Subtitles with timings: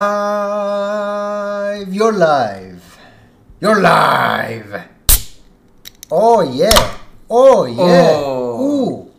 [0.00, 1.92] live.
[1.92, 2.98] You're live.
[3.60, 4.84] You're live.
[6.10, 6.96] Oh yeah.
[7.28, 8.14] Oh yeah.
[8.58, 9.10] او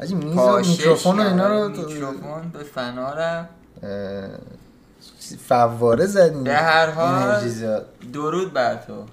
[0.00, 1.68] آجی میز و پاشش میکروفون و اینا رو.
[1.68, 3.48] میکروفون به فنارم
[3.82, 4.28] اه،
[5.48, 7.50] فواره زدین به هر حال.
[8.12, 9.04] درود بر تو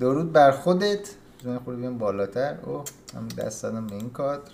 [0.00, 1.08] درود بر خودت
[1.44, 2.84] من خود بیام بالاتر او
[3.16, 4.50] هم دست دادم به این کادر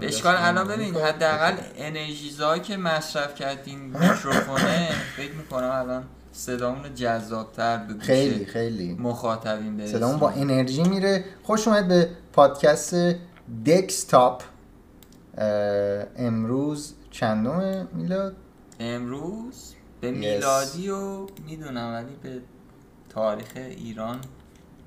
[0.00, 0.94] اشکال دست الان ببین.
[0.94, 8.94] حداقل انرژیزایی که مصرف کردین میکروفونه فکر می‌کنم الان صدامون جذابتر به خیلی خیلی.
[8.94, 11.24] مخاطبین برسونه صدامون با انرژی میره.
[11.42, 12.94] خوش اومد به پادکست
[13.66, 14.42] دکستاپ
[16.16, 18.36] امروز چندم میلاد؟
[18.80, 20.10] امروز به.
[20.10, 22.40] میلادی و می‌دونم ولی به
[23.08, 24.18] تاریخ ایران.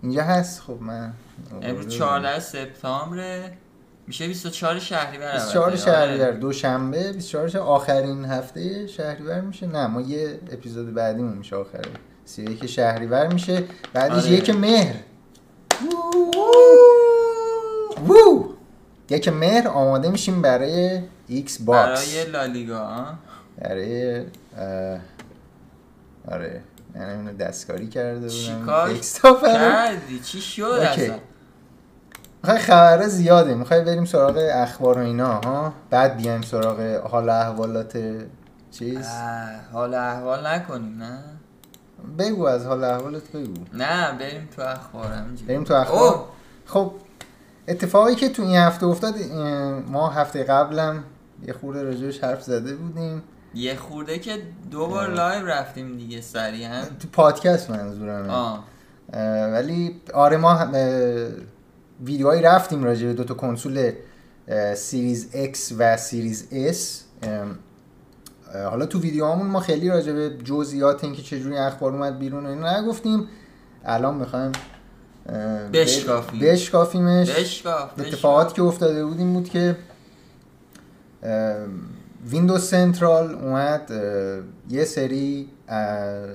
[0.04, 1.14] اینجا هست؟ خب من
[1.62, 3.52] امروز 14 سپتامبر
[4.08, 5.82] میشه 24 شهریور 24 البته.
[5.86, 6.38] شهریور آره.
[6.38, 11.82] دوشنبه 24 شه- آخرین هفته شهریور میشه نه ما یه اپیزود بعدیمون میشه آخره
[12.26, 13.64] 31 شهریور میشه
[13.94, 14.32] بعدش آره.
[14.32, 14.96] یک مهر
[18.08, 18.46] وو
[19.10, 23.06] یک مهر آماده میشیم برای ایکس باکس برای لالیگا؟
[23.62, 24.24] برای
[26.32, 26.62] آره
[26.96, 28.94] من اینو دستکاری کرده بودم چیکار.
[29.44, 30.64] کردی چی شد.
[30.64, 31.20] اصلا
[32.46, 37.98] می‌خوای خبره زیاده می‌خوای بریم سراغ اخبار و اینا ها؟ بعد بیایم سراغ حال احوالات
[38.72, 39.08] چیز.
[39.74, 41.20] حال احوال نکنیم نه؟
[42.18, 43.54] بگو از حال احوالت بگو.
[43.74, 45.08] نه بریم تو اخبار
[45.48, 46.00] بریم تو اخبار.
[46.00, 46.26] اوه،
[46.66, 46.92] خب
[47.68, 49.16] اتفاقی که تو این هفته افتاد
[49.88, 51.04] ما هفته قبلم
[51.48, 53.24] یه خورده راجعش حرف زده بودیم.
[53.54, 54.38] یه خورده که
[54.72, 55.10] دو بار.
[55.10, 56.82] لایو رفتیم دیگه سریعا.
[57.00, 58.32] تو پادکست منظورمه.
[58.32, 58.64] آه.
[59.54, 60.68] ولی آره ما
[62.04, 63.92] ویدیوهایی رفتیم راجع به دو تا کنسول
[64.48, 67.06] اه، Series X و Series S
[68.70, 72.82] حالا تو ویدیوهامون ما خیلی راجع به جزئیات اینکه چجوری اخبار اومد بیرون و اینا
[72.82, 73.28] نگفتیم
[73.86, 74.52] الان می‌خوایم
[75.74, 76.40] بشکافیم.
[76.40, 78.56] بشکافیمش بشکاف اتفاقاتی.
[78.56, 79.78] که افتاده بود این بود که
[82.30, 83.92] Windows Central اومد
[84.70, 85.50] یه سری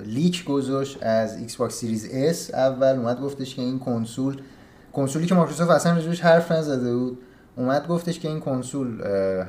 [0.05, 4.41] leak گذاشت از Xbox Series S اول اومد گفتش که این کنسول
[4.93, 7.19] کنسولی که مایکروسافت اصلا راجبش حرف نزده بود
[7.55, 9.01] اومد گفتش که این کنسول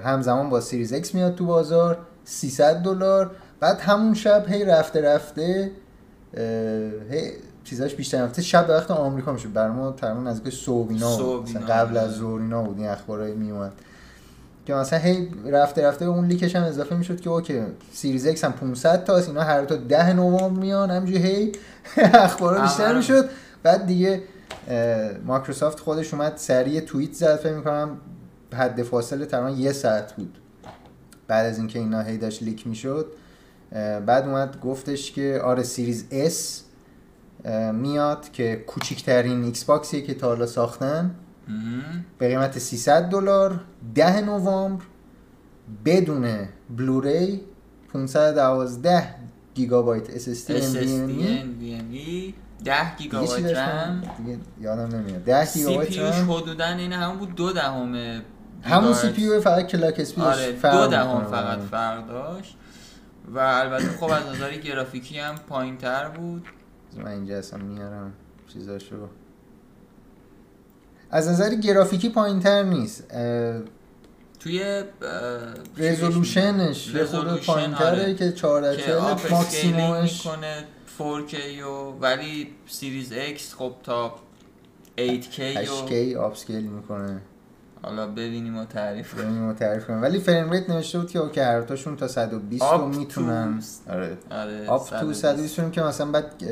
[0.04, 3.30] همزمان با Series X میاد تو بازار 300 دلار.
[3.60, 5.70] بعد همون شب هی رفته رفته
[7.10, 7.30] هی
[7.64, 8.42] چیزاش بیشتر رفته.
[8.42, 10.54] شب به وقت آمریکا میشه بر ما تقریبا نزدیک.
[11.42, 13.72] مثلا قبل از ظهرینا بود این اخبارایی میومد
[14.66, 18.26] که مثلا هی رفته رفته به اون leak ش هم اضافه می‌شد که اوکی Series
[18.26, 21.52] X هم 500 تاست اینا هر تا 10 نوامبر میان همینجوری هی
[21.96, 22.96] اخبارا بیشتر.
[22.96, 23.28] می‌شد.
[23.62, 24.22] بعد دیگه
[25.24, 27.98] مایکروسافت خودش اومد سریع توییت زد فکر می‌کنم
[28.54, 30.38] حد فاصله تقریبا یه ساعت بود
[31.28, 33.06] بعد از اینکه اینا هی داشت leak می‌شد.
[34.06, 36.62] بعد اومد گفتش که آره Series S
[37.72, 41.14] میاد که کوچیکترین Xbox یه که تا حالا ساختن.
[42.18, 43.60] به قیمت 300 دلار.
[43.94, 44.84] 10 نوامبر
[45.84, 47.40] بدون Blu-ray
[47.92, 49.14] 512
[49.54, 52.32] گیگابایت SSD NVMe
[52.64, 54.02] 10 دیگه چی گیگابایت؟ رم.
[54.18, 55.24] دیگه یادم نمیاد.
[55.24, 56.32] 10 سی گیگابایت رم.
[56.32, 58.22] حدودا این همون بود دو دهم
[58.62, 58.94] همون.
[58.94, 61.24] CPU فقط clock speed ش آره فرق دو دهم.
[61.24, 62.56] فقط فرق داشت.
[63.34, 66.46] و البته خب از نظر گرافیکی هم پایین تر بود
[66.96, 68.12] من اینجا اصلا میارم
[68.52, 69.08] چیزاشو.
[71.10, 73.04] از نظر گرافیکی پایین تر نیست
[74.40, 74.82] توی
[75.76, 77.96] رزولوشنش یه رزولوشن، پایین آره.
[77.96, 80.64] تره که که 440p ماکسیمومش می‌کنه.
[80.98, 84.14] 4K و ولی Series X خب تا
[84.98, 87.20] 8K و 8K upscale می‌کنه.
[87.82, 89.24] حالا ببینیم و تعریف کنیم.
[89.24, 90.02] ببینیم و تعریف کنیم.
[90.02, 93.62] ولی frame rate نوشته بود که اوکی هر تاشون تا 120 رو می‌تونن.
[93.90, 94.18] آره.
[94.30, 95.22] آره up to 120.
[95.22, 96.44] 120 رو که مثلا بعد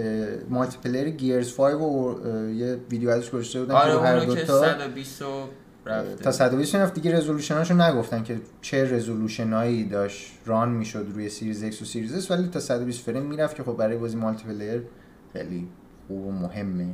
[0.49, 2.17] multiplayer Gears 5 و
[2.51, 4.61] یه ویدیو ازش گذاشته بودن آره که هر دو تا.
[4.61, 5.49] 120 رو
[5.87, 6.15] رفته.
[6.25, 10.33] تا 120 رفت دیگه رزولوشناشو نگفتن که چه رزولوشنایی داشت.
[10.47, 13.77] run می‌شد روی Series X و Series S ولی تا 120 فریم می‌رفت که خب
[13.77, 14.83] برای بازی multiplayer
[15.33, 15.69] خیلی
[16.09, 16.87] خوب و مهمه.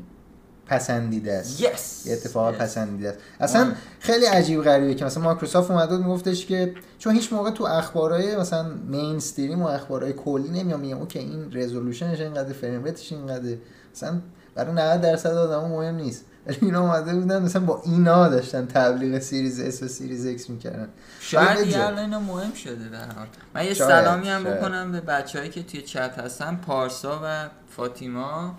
[0.67, 1.63] پسندیده است.
[1.63, 2.07] Yes!
[2.07, 2.59] یه اتفاق yes.
[2.59, 3.19] پسندیده است.
[3.41, 3.73] اصلا آه.
[4.01, 8.37] خیلی عجیب غریبه که مثلا مایکروسافت اومد بود میگفتش که چون هیچ موقع تو اخبارهای
[8.37, 13.57] مثلا mainstream و اخبارهای کلی نمیام میگم اوکی این رزولوشنش اینقدر frame rate ش اینقدر
[13.95, 14.21] مثلا
[14.55, 16.25] برای 90 درصد آدما مهم نیست.
[16.47, 20.89] ولی اینا اومده بودن مثلا با اینا داشتن تبلیغ Series S و Series X می‌کردن.
[21.21, 21.83] شاید بگذار.
[21.83, 23.27] الان اینا مهم شده در حال.
[23.55, 24.59] من یه شاید، سلامی هم شاید.
[24.59, 28.55] بکنم به بچههایی که توی چت هستن پارسا و فاطیما.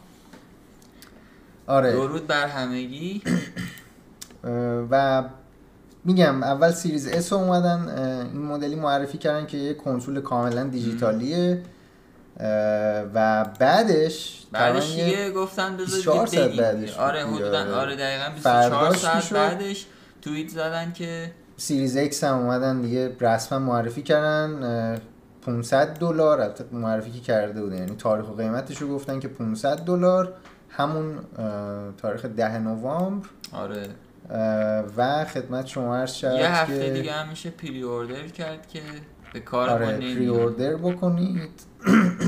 [1.68, 1.92] آره.
[1.92, 3.22] درود بر همگی.
[4.92, 5.24] و
[6.06, 7.90] میگم اول Series S اومدن
[8.34, 11.62] این مدلی معرفی کردن که یه کنسول کاملا دیجیتالیه.
[13.14, 17.80] و بعدش بعدش یه گفتن 24 بذار ساعت بعدش آره حدودا.
[17.80, 19.34] آره دقیقا 24 فرداش ساعت.
[19.34, 19.86] بعدش
[20.22, 25.00] توییت زدن که سیریز X هم اومدن دیگه رسما معرفی کردن اه،
[25.46, 27.78] 500 دلار البته معرفی که کرده بودن.
[27.78, 30.34] یعنی تاریخ و قیمتش رو گفتن که 500 دلار
[30.70, 31.20] همون
[32.02, 33.28] تاریخ 10 نوامبر.
[33.54, 33.88] آره.
[34.98, 38.82] و خدمت شما عرض شد یه هفته که دیگه هم میشه پری اوردر کرد که
[39.34, 41.50] به کار آره پری اوردر بکنید.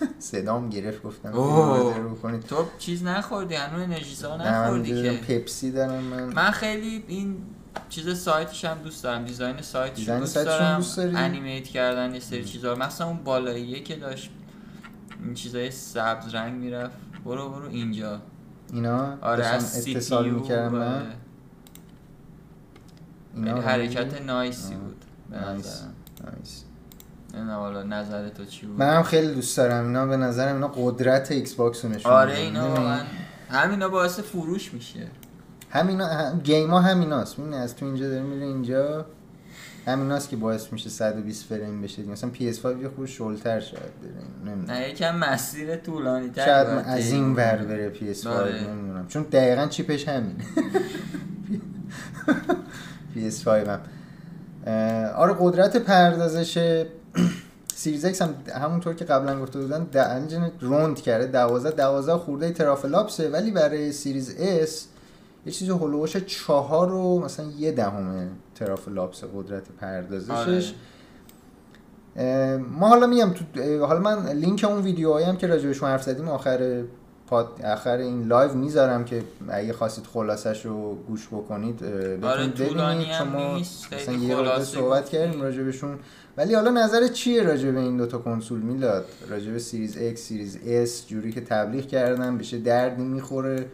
[0.18, 1.32] صدام گرفت گفتم.
[1.34, 6.24] اوردر بکنید تو چیز نخوردی؟ هنوز انرژیزا نه من نخوردی که؟ پپسی دارم من.
[6.24, 7.36] من خیلی این
[7.88, 10.76] چیز سایتش هم دوست دارم دیزاین سایتش رو دیزاین دوست رو دارم.
[10.76, 12.72] دوست؟ انیمیت کردن یه سری چیزا.
[12.72, 14.30] رو مثلا اون بالاییه که داشت
[15.24, 16.96] این چیزای سبز رنگ می‌رفت.
[17.24, 18.20] برو برو اینجا.
[18.72, 21.06] اینا؟ آره از اتصال می‌کردم من
[23.34, 24.74] خیلی اینا حرکت nice ی.
[24.74, 25.82] بود به nice.
[26.24, 26.64] nice.
[27.34, 28.78] نه حالا نظر تو چی بود.
[28.78, 32.36] منم خیلی دوست دارم اینا به نظرم اینا قدرت Xbox رو نشون آره.
[32.36, 33.00] اینا؟ واقعا
[33.50, 35.06] همینا باعث فروش میشه.
[35.70, 36.40] همینا هم...
[36.40, 37.38] game ها همیناست.
[37.38, 39.06] می‌بینی از تو اینجا داره میره اینجا.
[39.86, 44.52] همیناست که باعث میشه 120 فریم بشه مثلا PS5 یه خورده شلتر شاید بره.
[44.54, 44.78] نمی‌دونم.
[44.78, 48.52] نه یکم مسیر طولانی تر شاید از این ور بره PS5 آره.
[48.70, 49.06] نمی‌دونم.
[49.08, 50.44] چون دقیقا چیپش همینه.
[53.14, 53.80] PS5 هم.
[55.16, 56.84] آره قدرت پردازش
[57.74, 61.26] سیریز X هم همونطور که قبلا گفته بودن د- انجین روند کرده.
[61.26, 64.72] 12 12 خورده ترافلاپسه ولی برای سیریز S
[65.46, 70.72] یه چیزی هلوش چهار و مثلا یه دهم ترافلاپس قدرت پردازشش.
[72.16, 72.56] آره.
[72.56, 73.44] ما حالا میگم تو
[73.86, 76.82] حالا من لینک اون ویدیوهایی هم که راجبشون حرف زدیم آخر
[77.26, 83.06] پاد آخر این لایو می‌ذارم که اگه خواستید خلاصش رو گوش بکنید بتونید آره، ببینید.
[83.18, 83.58] چون ما
[83.92, 85.08] مثلا یه صحبت.
[85.08, 85.98] کردیم راجبشون
[86.38, 91.32] ولی حالا نظر چیه راجب این دوتا کنسول میلاد؟ راجب Series X Series S جوری
[91.32, 93.66] که تبلیغ کردن به چه دردی می‌خوره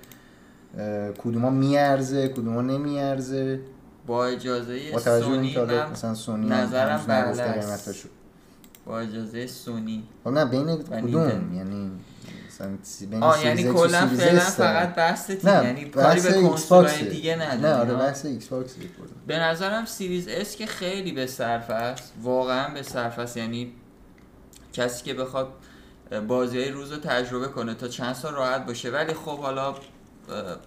[1.18, 3.60] کدوما میارزه کدوما نمیارزه؟
[4.06, 7.32] با اجازه با توجه به سونی من مثلا سونی نظرم بله.
[8.86, 10.02] با اجازه سونی.
[10.24, 11.54] خب نه بین کدوم.
[11.54, 11.90] یعنی
[13.20, 14.40] آه یعنی کلا فعلا.
[14.40, 17.04] فقط بحث تیم نه یعنی کاری به کنسولای ایکس باکسه.
[17.04, 18.74] دیگه نه نداری آره؟ بحث ایکس باکس
[19.26, 23.72] به نظرم Series S که خیلی به صرف است واقعا به صرف است یعنی
[24.72, 25.48] کسی که بخواد
[26.28, 29.74] بازی های روز رو تجربه کنه تا چند سال راحت باشه ولی خب حالا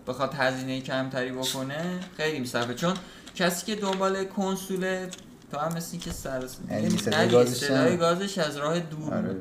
[0.07, 2.93] بخواد هزینه کمتری بکنه خیلی میصرفه چون
[3.35, 5.07] کسی که دنبال کنسول
[5.51, 9.35] تو هم مثل که سر یعنی صدای گازش از راه دور آره.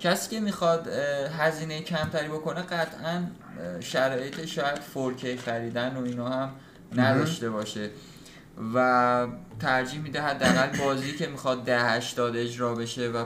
[0.00, 0.88] کسی که می‌خواد
[1.38, 3.26] هزینه کمتری بکنه قطعا
[3.80, 6.50] شرایط شاید 4K خریدن و اینا هم
[6.96, 7.90] نداشته باشه.
[8.74, 9.26] و
[9.60, 13.24] ترجیح میده حداقل بازی که می‌خواد 1080 اجرا بشه و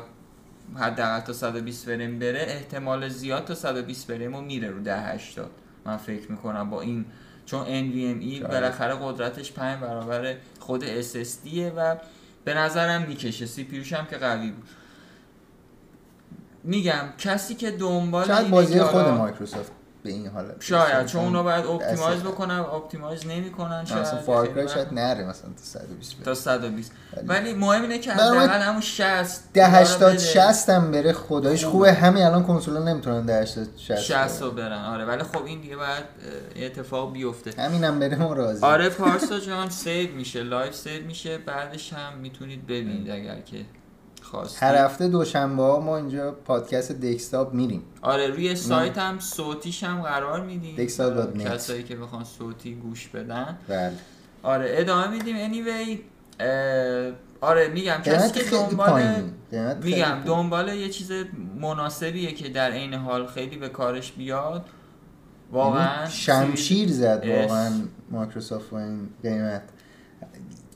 [0.78, 5.50] حداقل تا 120 فریم بره احتمال زیاد تا 120 فریم رو میره رو 1080
[5.84, 7.04] من فکر می‌کنم با این
[7.46, 8.42] چون NVMe.
[8.46, 11.96] بالاخره قدرتش 5 برابر خود SSD و
[12.44, 13.46] به نظرم می‌کشه.
[13.46, 14.68] CPUش هم که قوی بود.
[16.70, 19.72] میگم کسی که دنبال شاید بازی خود حالا- مایکروسافت
[20.02, 24.74] به این حالت شاید چون اونا باید اپتیمایز بکنن اپتیمایز نمی‌کنن شاید مثلا فارکرای وقت.
[24.74, 26.92] شاید نره مثلا تا 120 تا بره 120
[27.26, 30.18] ولی- مهم اینه که حداقل همون 60 ده 80 بده.
[30.18, 31.92] 60 هم بره خدایش خوبه.
[31.92, 34.50] همین الان کنسولا نمی‌تونن ده 80 60 60 رو.
[34.50, 36.04] برن آره ولی خب این دیگه باید
[36.56, 41.04] اه، اتفاق بیفته همین هم بره ما راضی آره پارسا جان save میشه live save
[41.06, 43.56] میشه بعدش هم می‌تونید ببینید اگر که
[44.30, 47.82] خواستید هر هفته دوشنبه ها ما اینجا پادکست دکستاپ میریم.
[48.02, 50.76] آره روی سایت هم صوتیش هم قرار میدیم.
[50.76, 51.44] Decstop.net.
[51.44, 53.58] کسایی که بخوان صوتی گوش بدن.
[53.68, 53.92] بله.
[54.42, 55.36] آره ادامه میدیم.
[55.36, 55.98] Anyway
[57.40, 59.02] آره میگم کسی که دنبال
[59.82, 60.22] میگم.
[60.26, 61.12] دنبال یه چیز
[61.60, 64.64] مناسبیه که در عین حال خیلی به کارش بیاد.
[65.52, 67.24] واقعا یعنی شمشیر زد.
[67.26, 67.70] واقعا
[68.10, 69.62] مایکروسافت با این قیمت.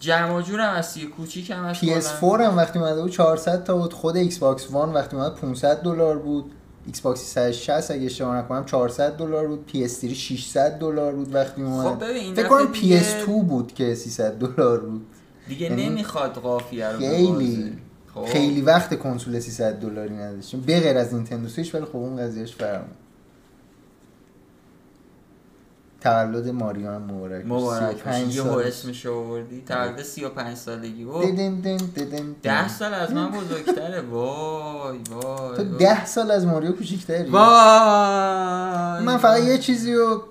[0.05, 2.51] جمع جورم از یه کوچیک هم از PS4 کلا.
[2.51, 6.19] هم وقتی اومده بود 400 تا بود خود ایکس باکس وان وقتی اومد 500 دلار
[6.19, 6.53] بود
[6.87, 11.87] ایکس باکس 360 اگه اشتباه نکنم 400 دلار بود PS3 600 دلار بود وقتی اومد
[11.95, 15.07] خب ببین فکر کنم دیگه- PS2 بود که 300 دلار بود
[15.49, 17.73] دیگه یعنی نمی‌خواد قافیه رو خیلی.
[18.15, 18.25] خب.
[18.25, 22.55] خیلی وقت کنسول 300 دلاری نداشتیم به غیر از نینتندو سویچ ولی خب اون قضیهش
[22.55, 22.85] فرق
[26.05, 27.45] تولد ماریو هم مبارک.
[27.47, 28.67] مبارک 35 باشه یهو سالش.
[28.67, 29.63] اسمش آوردی.
[29.69, 31.05] تولد 35 سالگی.
[31.05, 32.69] و دیدن دن دیدن ده دن.
[32.69, 34.01] سال از من بزرگتره.
[34.01, 35.79] وای وای تو وای.
[35.79, 37.31] ده سال از ماریو کوچیکتری.
[37.31, 39.05] وای.
[39.05, 40.23] من فقط یه چیزی رو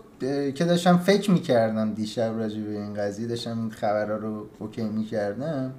[0.55, 5.73] که داشتم فکر می‌کردم دیشب راجع به این قضیه داشتم این خبرها رو اوکی می‌کردم.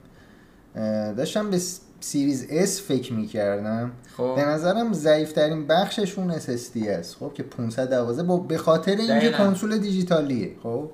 [1.17, 1.61] داشتم به
[2.05, 3.93] Series S فکر می‌کردم.
[4.17, 4.33] خب.
[4.37, 9.31] به نظرم ضعیفترین بخشش اون SSD است خب که 512 با به خاطر اینکه.
[9.31, 10.57] کنسول دیجیتالیه.
[10.63, 10.91] خب.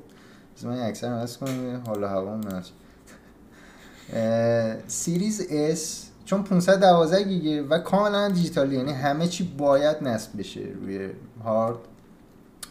[0.65, 2.73] من اکثر از کنم حالا هوا نشه.
[4.87, 11.09] Series S چون 512 گیگه و کاملا دیجیتالی یعنی همه چی باید نصب بشه روی
[11.45, 11.79] هارد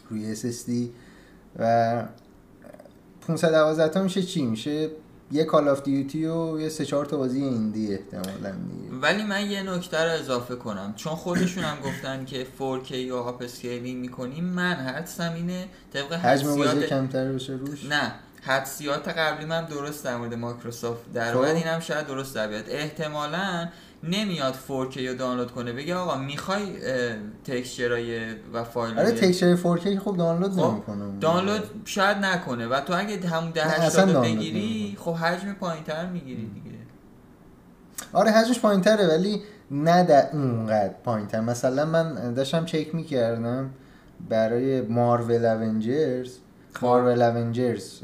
[0.10, 0.72] روی SSD
[1.60, 2.04] و
[3.28, 4.90] 512 تا میشه چی؟ میشه
[5.32, 8.54] یه کال آف دیوتی و یه سه چهار تا بازی ایندی احتمالاً
[9.02, 10.94] ولی من یه نکته رو اضافه کنم.
[10.96, 16.88] چون خودشون هم گفتن که 4K و upscaling می‌کنیم من حدسم اینه طبق حجم بازی
[16.88, 18.12] کمتر بشه روش؟ نه.
[18.42, 21.38] حدسیات قبلی من درست در مورد مایکروسافت در خب.
[21.38, 21.56] اومد.
[21.56, 22.64] اینم شاید درست در بیاد.
[22.68, 23.70] احتمالا
[24.04, 25.74] نمیاد 4K رو دانلود کنه.
[25.74, 26.62] بگه آقا می‌خوای
[27.44, 28.20] textureای
[28.54, 32.68] و فایل آره تکسچر 4K خب دانلود نمی‌کنه دانلود شاید نکنه.
[32.68, 36.46] و تو اگه همون ده نه، اصلا هشتاد رو دانلود بگیری خب حجم پایینتر می‌گیری
[36.46, 36.78] دیگه.
[38.14, 39.42] آره حجمش پایین تره ولی
[39.72, 43.70] نه در اونقدر پایین تر مثلا من داشتم چک می‌کردم
[44.30, 46.38] برای مارول اونجرز.
[46.82, 48.04] مارول اونجرز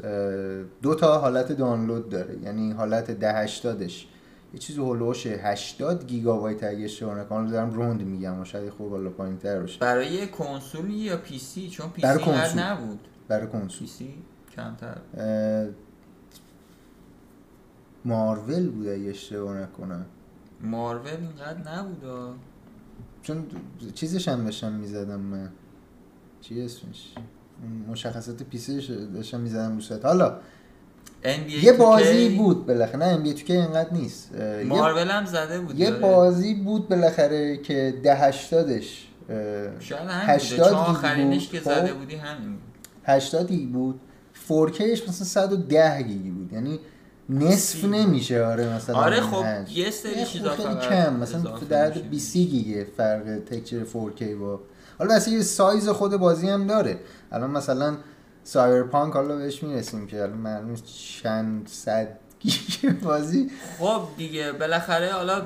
[0.82, 2.36] دو تا حالت دانلود داره.
[2.42, 4.06] یعنی حالت ده هشتادش.
[4.56, 9.10] یه چیزی هلوش 80 گیگابایت اگه اشتباه نکنم دارم روند میگم و شاید خوب بالا
[9.10, 9.80] پایین تر باشه.
[9.80, 12.62] برای کنسول یا پی سی؟ چون پی برای سی کنسول.
[12.62, 13.08] نبود.
[13.28, 13.86] برای کنسول.
[13.86, 14.14] پی سی
[14.56, 14.98] کمتر.
[18.04, 20.06] مارول بود اگه اشتباه نکنم.
[20.60, 22.34] مارول اینقدر نبود.
[23.22, 23.46] چون
[23.94, 25.50] چیزش هم داشتم می‌زدم من.
[26.40, 27.14] چی اسمش؟
[27.88, 30.38] مشخصات پیسیش داشتم می‌زدم رو حالا
[31.26, 34.30] NBA یه 2K بازی بود بالاخره نه ام بی تو که اینقدر نیست
[34.66, 36.02] مارول هم زده بود یه داره.
[36.02, 39.08] بازی بود بالاخره که ده هشتادش
[39.80, 41.64] شاید همین بوده 80 چون گیگ آخرینش که خب.
[41.64, 42.62] زده بودی همین بود
[43.04, 44.00] 80 گیگ بود
[44.48, 46.80] 4Kش مثلا 110 گیگ بود یعنی
[47.30, 47.84] نصف.
[47.84, 49.44] نمیشه آره مثلا آره خب.
[49.74, 52.08] یه سری چیزا خب خیلی کم مثلا تو در حد میشه.
[52.08, 54.60] 20 گیگه فرق texture 4K با
[54.98, 56.98] حالا واسه یه سایز خود بازی هم داره
[57.32, 57.96] الان مثلا
[58.46, 60.74] سایبرپانک حالا بهش می‌رسیم که الان معلوم
[61.22, 62.08] چند صد
[62.40, 63.50] گیگ بازی.
[63.78, 65.42] خب دیگه بالاخره حالا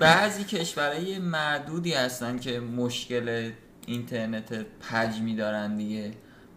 [0.00, 3.50] بعضی کشورهای معدودی هستن که مشکل
[3.86, 6.12] اینترنت حجمی دارن دیگه.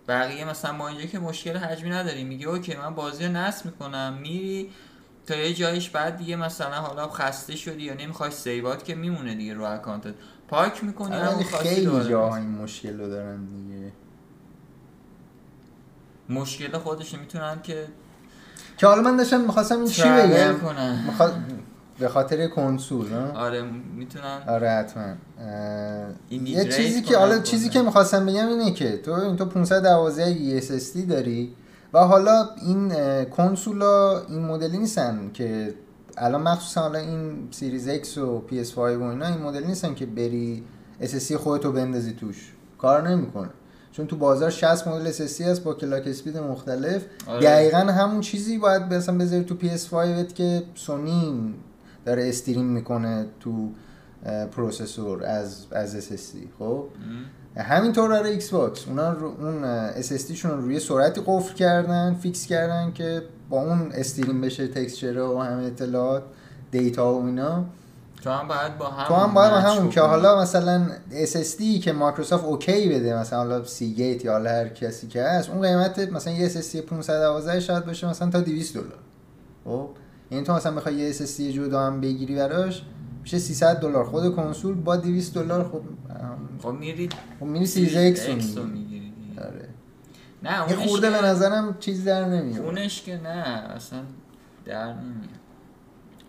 [0.07, 2.27] بقیه مثلا ما اینجا که مشکل حجمی نداریم.
[2.27, 4.69] میگه اوکی من بازی رو نصب می‌کنم میری
[5.25, 9.53] تا یه جایش بعد دیگه مثلا حالا خسته شدی یا نمی‌خوای saveات که میمونه دیگه
[9.53, 10.13] رو accountت.
[10.47, 12.35] پاک می‌کنی خواستی خیلی جاها.
[12.35, 13.91] این مشکل رو دارن دیگه.
[16.29, 17.87] مشکل خودش می‌تونن که
[18.77, 21.03] که حالا من داشتم می‌خواستم این چی بگم؟ کنن.
[21.05, 21.29] میخوا...
[21.99, 23.61] به خاطر کنسول ها؟ آره
[23.95, 24.41] می‌تونن.
[24.47, 25.03] آره حتما.
[25.03, 25.15] اه،
[26.29, 27.39] ایمیگریت یه چیزی که حالا.
[27.39, 31.55] چیزی که می‌خواستم بگم اینه که تو این تو 512 گیگ SSD داری
[31.93, 32.93] و حالا این
[33.25, 35.73] کنسولا این مدلی نیستن که
[36.17, 40.63] الان مخصوصا حالا این Series X و PS5 و اینا این مدلی نیستن که بری
[41.01, 42.53] SSD خودتو بندازی توش.
[42.77, 43.49] کار نمی‌کنه.
[43.99, 47.05] چون تو بازار 60 مدل SSD هست با clock speed مختلف.
[47.27, 47.41] آره.
[47.41, 51.53] دقیقا همون چیزی باید مثلا بذاری تو PS5 که سونی
[52.05, 53.69] داره stream می‌کنه تو
[54.51, 56.85] processor از از SSD خب؟
[57.57, 62.91] همینطور برای Xbox اونا رو اون SSD شون رو روی سرعتی قفل کردن fix کردن
[62.91, 66.23] که با اون stream بشه texture و همه اطلاعات
[66.71, 67.65] data و اینا.
[68.23, 70.01] تو هم باید با هم تو هم باید با همون که.
[70.01, 75.23] حالا مثلا SSD که Microsoft OK بده مثلا حالا Seagate یا حالا هر کسی که
[75.23, 78.99] هست اون قیمت مثلا یه SSD 512 شاید باشه مثلا تا 200 دلار.
[79.65, 79.89] خب؟
[80.31, 82.83] یعنی تو مثلا بخوای یه SSD جدا هم بگیری براش
[83.21, 84.05] میشه 300 دلار.
[84.05, 85.81] خود کنسول با 200 دلار خب
[86.63, 87.09] خب میری
[87.39, 89.13] خب میری Series X رو می‌گیری.
[89.37, 89.69] آره.
[90.43, 92.65] نه یه خورده اونش به نظرم چیز در نمیاد.
[92.65, 93.29] اونش که نه
[93.75, 93.99] اصلا
[94.65, 95.38] در نمیاد.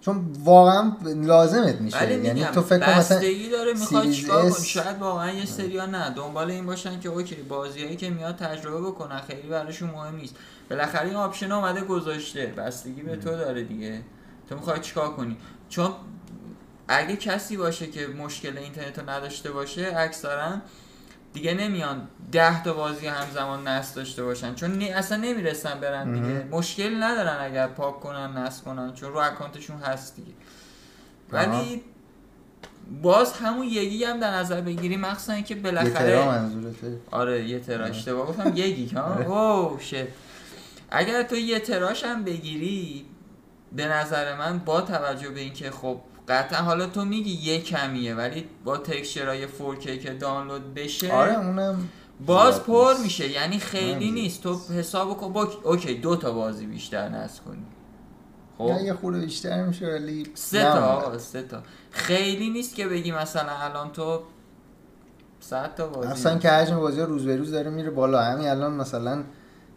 [0.01, 1.99] چون واقعا لازمت میشه.
[1.99, 5.47] ولی یعنی تو فکر کن مثلا بستگی داره می‌خوای Series چیکار کنی؟ شاید واقعا یه
[5.47, 6.11] سریا نه.
[6.11, 9.21] دنبال این باشن که OK بازیایی که میاد تجربه بکنن.
[9.21, 10.35] خیلی براشون مهم نیست.
[10.71, 12.47] بالاخره این option اومده گذاشته.
[12.47, 14.01] بستگی به تو داره دیگه.
[14.49, 15.37] تو می‌خوای چیکار کنی؟
[15.69, 15.91] چون
[16.89, 20.53] اگه کسی باشه که مشکل اینترنت رو نداشته باشه اکثرا
[21.33, 24.55] دیگه نمیان ده تا بازی همزمان نصب داشته باشن.
[24.55, 26.45] چون نی- اصلا نمی‌رسن برن دیگه.
[26.51, 30.33] مشکل ندارن اگر پاک کنن نصب کنن چون رو اکانتشون هست دیگه.
[31.33, 31.83] ولی
[33.03, 36.17] باز همون گیگی هم در نظر بگیری مخصوصا اینکه یه بالاخره
[37.11, 39.95] آره یه ترا اشتباه گفتم یه گیگ ها اوه شت.
[40.91, 43.05] اگر تو یه تراش هم بگیری
[43.73, 48.45] به نظر من با توجه به اینکه خب قطعا حالا تو میگی یه کمیه ولی
[48.65, 51.89] با تکسچرهای 4K که دانلود بشه آره اونم
[52.27, 53.03] باز پر نیست.
[53.05, 53.31] میشه.
[53.31, 54.43] یعنی خیلی نیست.
[54.43, 55.33] تو حساب کن.
[55.33, 57.63] با اوکی دو تا بازی بیشتر نصب کنی.
[58.59, 60.81] خب؟ یه خورده بیشتر میشه ولی سه تا.
[60.87, 61.63] آقا سه تا.
[61.91, 64.21] خیلی نیست که بگی مثلا الان تو
[65.41, 68.23] 100 تا بازی اصلا که حجم بازی روز به روز داره میره بالا.
[68.23, 69.23] همین الان مثلا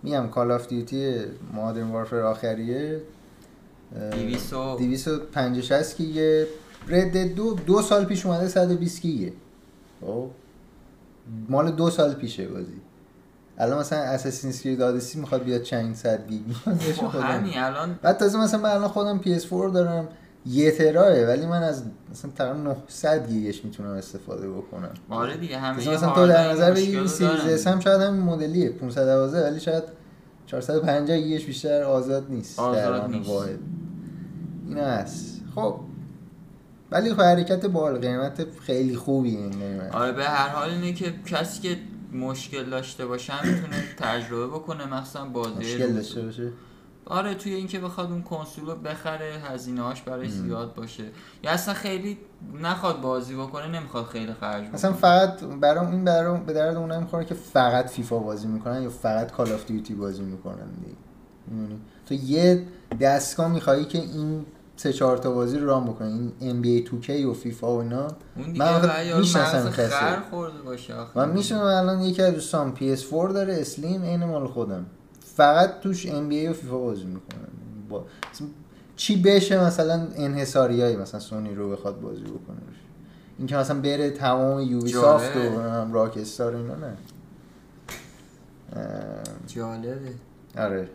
[0.03, 1.15] میگم Call of Duty
[1.53, 2.77] Modern Warfare آخریه.
[2.87, 3.22] اه، 200 و-
[4.77, 6.47] 250 60 گیگه
[6.87, 9.33] Red Dead دو سال پیش اومده 120 گیگه
[10.01, 10.29] خب
[11.49, 12.81] مال دو سال پیشه بازی
[13.57, 16.41] الان مثلا Assassin's Creed Odyssey می‌خواد بیاد چند صد گیگ
[16.95, 17.19] خب.
[17.19, 20.07] همین الان بعد تازه مثلا من الان خودم PS4 دارم
[20.45, 25.77] یه ترا ولی من از مثلا تقریبا 900 گیگش می‌تونم استفاده بکنم آره دیگه همه
[25.77, 27.45] مثلا, تو در نظر مشکل بگیر رو Series.
[27.45, 29.83] S هم شاید همین مدلیه 512 ولی شاید
[30.47, 33.29] 450 گیگش بیشتر آزاد نیست آزاد نیست.
[33.29, 33.59] واحد
[34.75, 35.79] این هست خب.
[36.91, 39.95] ولی خب حرکت باحال قیمت خیلی خوبی این قیمت.
[39.95, 41.77] آره به هر حال اینه که کسی که
[42.13, 45.93] مشکل داشته باشه می‌تونه تجربه بکنه مخصوصا بازی مشکل.
[45.93, 46.51] داشته باشه.
[47.05, 51.03] آره توی اینکه بخواد اون کنسول رو بخره هزینه هاش برای زیاد باشه.
[51.43, 52.17] یا اصلا خیلی
[52.61, 54.73] نخواد بازی بکنه نمی‌خواد خیلی خرج بکنه.
[54.73, 58.89] مثلا فقط برام این برام به درد اونها می‌خوره که فقط فیفا بازی می‌کنن یا
[58.89, 60.97] فقط Call of Duty بازی می‌کنن دیگه؟
[62.05, 62.63] تو یه
[63.01, 67.33] دستگاه میخوایی که این سه چهار تا بازی رو ران بکنه این NBA 2K و
[67.33, 68.07] فیفا و اینا.
[68.35, 69.69] اون من دیگه یارو می‌شناسم.
[69.69, 74.85] خر خورده باشه من میشونم الان یکی از دوستان PS4 داره Slim عین مال خودم.
[75.35, 77.47] فقط توش NBA و فیفا بازی می‌کنن
[77.89, 78.05] با...
[78.95, 82.57] چی بشه مثلا انحصاریایی مثلا سونی رو بخواد بازی بکنه؟
[83.37, 85.35] این که مثلا بره تمام Ubisoft.
[85.35, 86.97] و Rockstar اینا نه.
[89.47, 90.11] جالبه.
[90.57, 90.89] آره.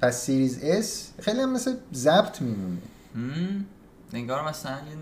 [0.00, 2.78] پس Series S خیلی هم مثل ضبط میمونه؟
[4.12, 4.96] انگار مثلا یه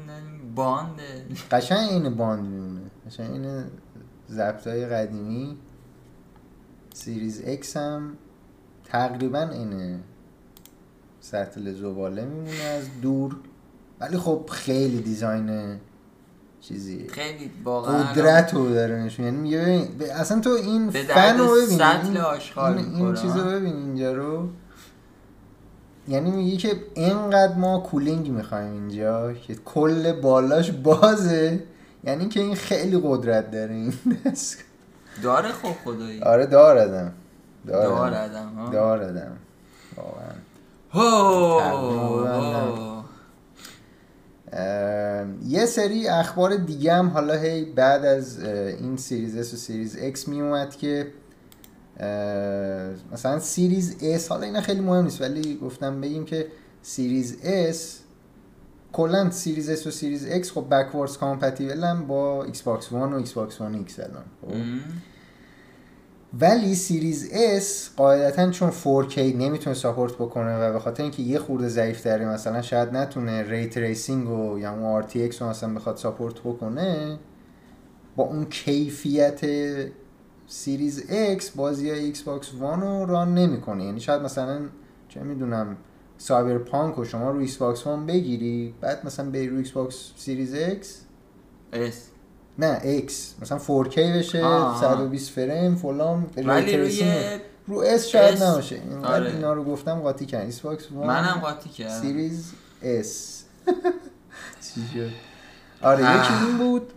[0.55, 1.27] بانده.
[1.51, 2.81] قشنگ این باند میمونه.
[3.07, 3.65] قشنگ این
[4.31, 5.57] ضبط های قدیمی.
[6.95, 8.17] Series X هم
[8.85, 10.01] تقریبا اینه
[11.21, 13.37] سطل زباله میمونه از دور.
[14.01, 15.79] ولی خب خیلی design
[16.61, 17.09] چیزیه.
[17.09, 19.25] خیلی واقعا قدرت رو داره نشون.
[19.25, 21.79] یعنی میگه ببین اصلا تو این فن رو ببین.
[21.79, 24.49] سطل این, آشغال این, چیز رو؟ ببین اینجا رو.
[26.09, 31.63] یعنی میگه که اینقدر ما cooling می‌خوایم اینجا که کل بالاش بازه.
[32.05, 34.59] یعنی که این خیلی قدرت داره این دست.
[35.23, 36.23] داره خب خدایی.
[36.23, 37.13] آره داردم
[37.67, 39.33] داردم داردم
[39.97, 40.35] واقعا.
[45.47, 50.29] یه سری اخبار دیگه هم حالا هی بعد از این Series S و Series X
[50.29, 51.07] می اومد که
[53.13, 56.47] مثلا Series S حالا اینا خیلی مهم نیست ولی گفتم بگیم که
[56.83, 58.01] Series S
[58.93, 63.61] کلا Series S و Series X خب backwards compatible هم با Xbox One و Xbox
[63.61, 64.49] One X الان خب.
[66.41, 71.69] ولی Series S قاعدتا چون 4K نمی‌تونه support بکنه و به خاطر اینکه یه خورده
[71.69, 76.41] ضعیف تره مثلا شاید نتونه ray tracing و یا اون RTX رو مثلا بخواد support
[76.41, 77.19] بکنه
[78.17, 79.41] با اون کیفیت
[80.47, 81.03] Series
[81.39, 83.85] X بازی Xbox One رو run نمی‌کنه.
[83.85, 84.61] یعنی شاید مثلا
[85.09, 85.77] چه می‌دونم
[86.19, 90.87] Cyberpunk رو شما رو Xbox One بگیری بعد مثلا بری رو Xbox Series X
[91.73, 92.03] S
[92.59, 94.81] نه X مثلا 4K بشه آه.
[94.81, 97.03] 120 فریم فلان ولی روی
[97.67, 99.31] رو S شاید S نباشه آره.
[99.31, 100.45] اینا رو گفتم قاطی کردن.
[100.45, 102.01] Xbox One منم قاطی کردم.
[102.01, 103.45] Series S
[104.75, 105.11] چی شد؟
[105.83, 106.01] آره.
[106.01, 106.93] یکی این بود.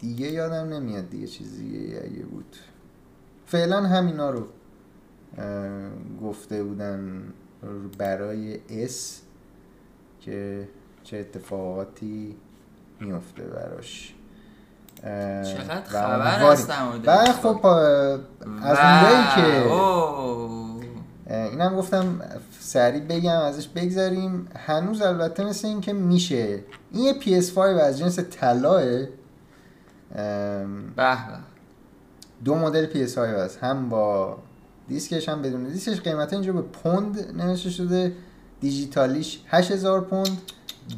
[0.00, 2.56] دیگه یادم نمیاد دیگه چیز دیگه اگه بود
[3.46, 4.46] فعلا همینا رو
[6.22, 7.22] گفته بودن
[7.98, 9.22] برای اس
[10.20, 10.68] که
[11.04, 12.36] چه اتفاقاتی
[13.00, 14.14] میفته براش
[15.02, 16.52] چقدر خبر.
[16.52, 16.70] هست
[17.44, 17.66] و خب.
[17.66, 18.20] اه،
[18.62, 19.70] از اونجایی که.
[21.30, 22.20] اینم گفتم
[22.60, 26.60] سریع بگم ازش بگذریم هنوز البته مثل این که میشه
[26.92, 28.82] این یه PS5 از جنس طلاه
[30.96, 31.16] به
[32.44, 33.58] دو مدل PS5 هست.
[33.58, 34.38] هم با
[34.88, 36.00] دیسکش هم بدون دیسکش.
[36.00, 38.12] قیمت اینجا به پوند نوشته شده.
[38.60, 40.42] دیجیتالیش 8000 پوند.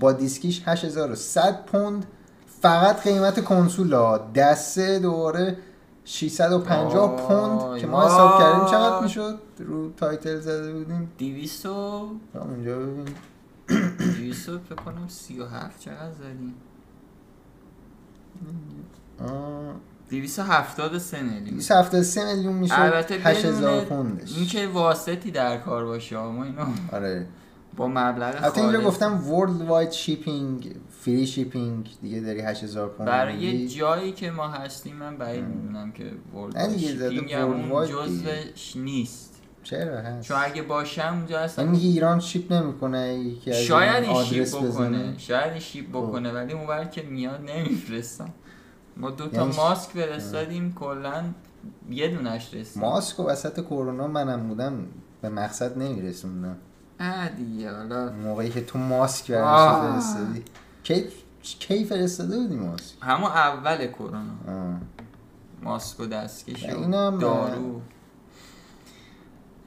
[0.01, 2.07] با دیسکیش 8100 پوند.
[2.47, 4.18] فقط قیمت کنسول ها.
[4.35, 5.57] دسته دوباره
[6.05, 8.64] 650 وای، پوند که ما حساب کردیم.
[8.64, 11.12] چقدر می‌شد؟ رو تایتل زده بودیم.
[11.18, 13.09] دیویستو اونجا ببین
[13.99, 16.55] دیویستو فکر کنم سی و هفت چقدر زدیم.
[19.20, 19.74] آه،
[20.09, 21.57] دیویستو هفتاد سه میلیون.
[21.57, 24.37] 273 میلیون می‌شد البته 8000 بدون پوندش.
[24.37, 27.26] اینکه واسطی در کار باشه ما اینو آره.
[27.76, 33.37] با مبلغ البته اینجا خالص گفتم worldwide shipping free shipping دیگه داری 8000 پوند برای.
[33.37, 36.04] یه جایی که ما هستیم من بعید می‌دونم که
[36.35, 37.87] world shipping دیگه.
[37.87, 39.35] جزش نیست.
[39.62, 40.28] چرا؟ هست.
[40.28, 41.62] چون اگه باشم اونجا هستم.
[41.62, 45.14] یعنی میگه ایران ship نمی‌کنه از شاید این این ship بکنه.
[45.18, 48.35] شاید این شیپ بکنه ولی اونور که میاد نمیفرستم.
[48.99, 51.25] ما دو تا یعنی ماسک فرستادیم کلا
[51.91, 52.83] یه دونش رسید.
[52.83, 54.87] ماسک و وسط کرونا منم بودم
[55.23, 56.57] به مقصد نمیرسوندم.
[57.01, 59.31] اه دیگه حالا موقعی که تو ماسک.
[59.31, 60.43] برنامه فرستادی؟
[60.83, 61.05] کی
[61.43, 64.79] کی فرستاده بودی ماسک؟ همون اول کرونا.
[65.63, 67.81] ماسک و دستکش و دارو.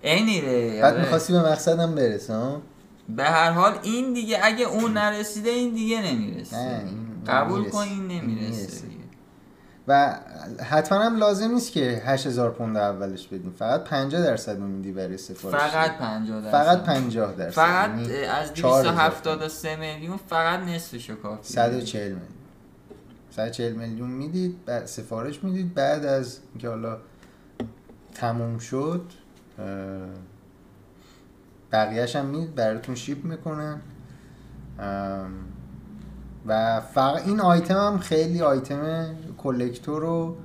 [0.02, 1.04] اینیره بعد آره.
[1.04, 2.62] می‌خواستی به مقصدم برسه ها
[3.10, 6.84] به هر حال این دیگه اگه اون نرسیده این دیگه نمی‌رسه.
[7.28, 7.70] قبول.
[7.70, 8.90] کن این نمی‌رسه.
[9.91, 10.15] و
[10.63, 13.56] حتما هم لازم نیست که 8000 پوند اولش بدیم.
[13.60, 15.62] فقط 50 درصد میدی برای سفارش.
[15.62, 16.51] فقط 50 درصد.
[16.51, 17.51] فقط 50 درصد.
[17.51, 22.21] فقط یعنی از 4000 273 میلیون فقط نصفشو کافیه 140 میلیون.
[23.32, 25.73] 140 میلیون می‌دید بعد سفارش می‌دید.
[25.73, 26.97] بعد از اینکه حالا
[28.13, 29.01] تموم شد
[31.71, 33.82] بقیهش هم می‌دید براتون ship می‌کنن.
[36.47, 40.36] و فقط این آیتم هم خیلی item collector رو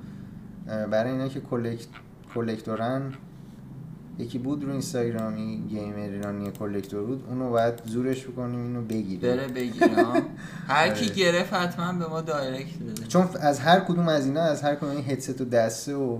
[0.67, 1.87] برای اینا که collect
[2.35, 3.13] collectorن
[4.19, 9.19] یکی بود رو اینستاگرامی gamer ایرانی collector بود اونو باید زورش بکنیم اینو بگیریم.
[9.19, 10.23] بره بگیرم
[10.67, 11.15] هر کی آره.
[11.15, 13.07] گرفت حتما به ما direct بده.
[13.07, 16.19] چون از هر کدوم از اینا از هر کدوم این هدست و دسته و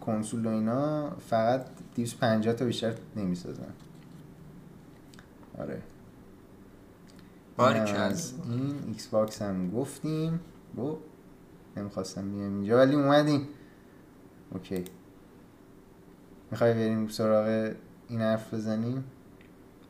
[0.00, 3.62] کنسول و اینا فقط 250 تا بیشتر نمی‌سازن.
[5.58, 5.82] آره.
[7.58, 10.40] اینم از این ایکس باکس هم گفتیم.
[11.76, 13.48] نمی‌خواستم بیام اینجا ولی اومدیم.
[14.50, 14.84] اوکی.
[16.50, 17.74] می‌خوای بریم سراغ
[18.08, 19.04] این حرف بزنیم؟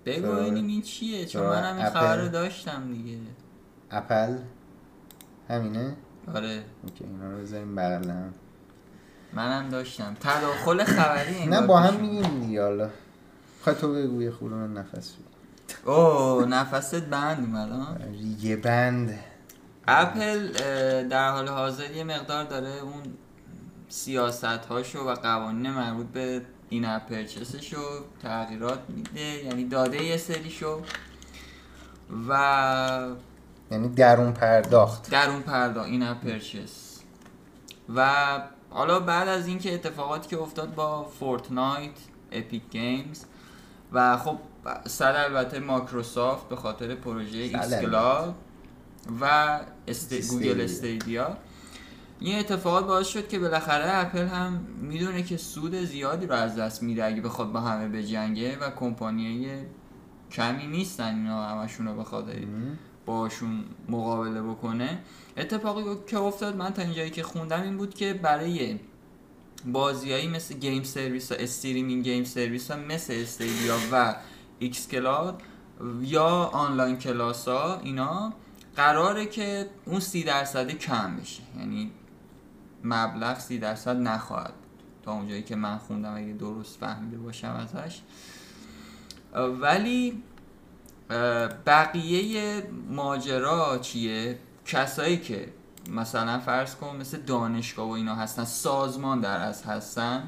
[0.06, 1.86] بگو این چیه؟ چون منم این.
[1.86, 3.18] خبر رو داشتم دیگه.
[3.90, 4.38] اپل.
[5.48, 5.96] همینه؟
[6.34, 6.64] آره.
[6.82, 8.34] اوکی اینا رو بذاریم بغل هم
[9.32, 10.16] منم داشتم.
[10.20, 12.00] تداخل خبری نه با هم.
[12.00, 12.90] میگیم دیگه حالا.
[13.62, 15.14] خواهی تو بگو یه خورده من نفس.
[15.84, 19.18] اوه نفست بند اومد ریگه بند.
[19.88, 20.52] اپل
[21.08, 23.02] در حال حاضر یه مقدار داره اون
[23.88, 29.44] سیاست هاشو و قوانین مربوط به این app purchaseشو تغییرات میده.
[29.44, 30.82] یعنی داده یه سریشو
[32.28, 33.08] و
[33.70, 35.10] یعنی درون پرداخت.
[35.10, 37.00] در اون پرداخت in-app purchase
[37.94, 38.10] و
[38.70, 41.90] حالا بعد از اینکه اتفاقاتی که افتاد با فورتنایت
[42.32, 43.24] اپیک گیمز
[43.92, 44.38] و خب
[44.86, 47.74] صد البته مایکروسافت به خاطر پروژه ایکس.
[47.74, 48.34] کلاود
[49.20, 50.12] و است...
[50.12, 50.30] Stadia.
[50.30, 51.36] گوگل Stadia
[52.20, 56.82] این اتفاقات باعث شد که بالاخره اپل هم می‌دونه که سود زیادی رو از دست
[56.82, 59.48] میده اگه بخواد با همه بجنگه و کمپانی
[60.30, 62.34] کمی نیستن اینا همشون رو بخواد.
[63.06, 64.98] باشون مقابله بکنه
[65.36, 68.78] اتفاقی که افتاد من تا اینجایی که خوندم این بود که برای
[69.66, 74.16] بازیایی مثل game service ها streaming game service ها مثل Stadia و
[74.58, 75.42] xCloud
[76.00, 78.32] یا online class ها اینا
[78.76, 81.42] قراره که اون سی درصد کم بشه.
[81.58, 81.90] یعنی
[82.84, 84.82] مبلغ سی درصد نخواهد بود.
[85.02, 88.00] تا اونجایی که من خوندم اگه درست فهمیده باشم ازش.
[89.60, 90.22] ولی
[91.66, 95.52] بقیه ماجرا چیه؟ کسایی که
[95.90, 100.22] مثلا فرض کن مثل دانشگاه و اینا هستن سازمان در از هستن.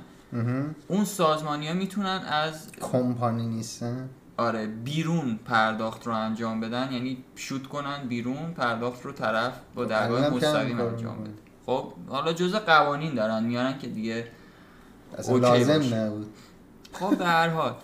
[0.89, 7.67] اون سازمانی ها می‌تونن از کمپانی نیستن؟ آره بیرون پرداخت رو انجام بدن یعنی شوت
[7.67, 11.33] کنن بیرون پرداخت رو طرف با درگاه الانم که مستقیم انجام بده.
[11.67, 14.27] خب حالا جزء قوانین دارن میارن که دیگه
[15.19, 15.97] اصلا لازم باشه.
[15.97, 16.27] نبود.
[16.93, 17.75] خب به هر حال.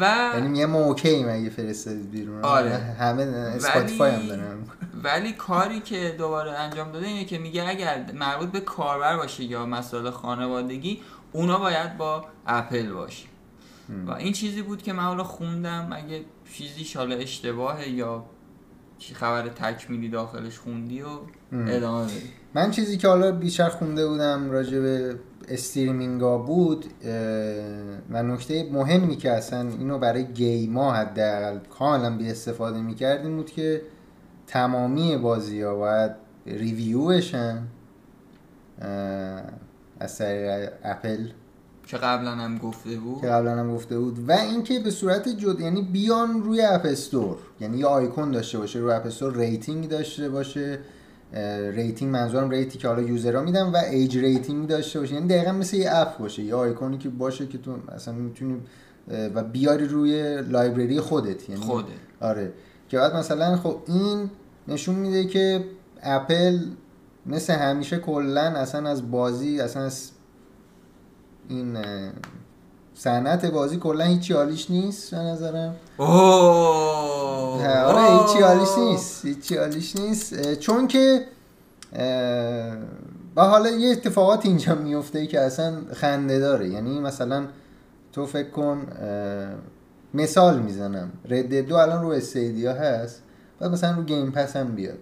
[0.00, 2.44] و یعنی میگه ما اوکی اگه فرستادید بیرون.
[2.44, 2.76] آره.
[2.76, 3.22] همه
[3.56, 4.56] Spotify هم دارن.
[5.02, 9.66] ولی کاری که دوباره انجام داده اینه که میگه اگر مربوط به کاربر باشه یا
[9.66, 11.00] مسائل خانوادگی
[11.32, 13.26] اونا باید با اپل باشه.
[14.06, 15.88] و این چیزی بود که من حالا خوندم.
[15.92, 16.20] اگه
[16.52, 18.24] چیزیش حالا اشتباهه یا
[18.98, 21.66] چی خبر تکمیلی داخلش خوندی و ام.
[21.68, 22.30] ادامه بدی.
[22.54, 26.84] من چیزی که حالا بیشتر خونده بودم راجع به streamingا بود
[28.10, 33.50] و نکته مهمی که اصلا اینو برای gameا حداقل کاملا بی استفاده می‌کرد این بود
[33.50, 33.82] که
[34.46, 36.12] تمامی بازی ها باید
[36.46, 37.62] review بشن
[40.00, 41.28] از طریق اپل.
[41.88, 43.20] که قبلا هم گفته بود.
[43.20, 44.28] که قبلا هم گفته بود.
[44.28, 48.78] و اینکه به صورت جد یعنی بیان روی App Store یعنی یه آیکون داشته باشه
[48.78, 50.78] روی App Store rating داشته باشه.
[51.72, 55.14] rating منظورم ریتی که حالا userها میدن و age rating داشته باشه.
[55.14, 56.42] یعنی دقیقا مثل یه app باشه.
[56.42, 58.60] یه آیکونی که باشه که تو اصلا می‌تونی
[59.34, 61.48] و بیاری روی library خودت.
[61.48, 62.52] یعنی خوده آره.
[62.88, 64.30] که بعد مثلا خب این
[64.68, 65.64] نشون میده که
[66.02, 66.58] اپل
[67.26, 70.10] مثل همیشه کلا اصلا از بازی اصلا از
[71.48, 71.78] این
[72.94, 75.74] صنعت بازی کلا هیچی حالیش نیست به نظرم.
[75.98, 77.68] اوه.
[77.68, 80.54] آره هیچی حالیش نیست هیچی حالیش نیست.
[80.54, 81.24] چون که
[83.36, 86.68] و حالا یه اتفاقات اینجا میفته که اصلا خنده داره.
[86.68, 87.46] یعنی مثلا
[88.12, 88.86] تو فکر کن
[90.14, 91.12] مثال می‌زنم.
[91.28, 93.22] Red دو الان رو Stadia هست
[93.60, 94.98] بعد مثلا رو Game Pass هم بیاد.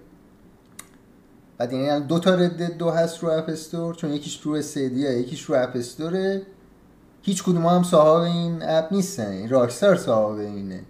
[1.58, 5.42] بعد یعنی دو تا Red دو هست رو App Store چون یکیش رو Stadia یکیش
[5.42, 6.42] رو App Storeه
[7.22, 10.80] هیچ کدوم هم صاحب این app نیستن این راکستار صاحب اینه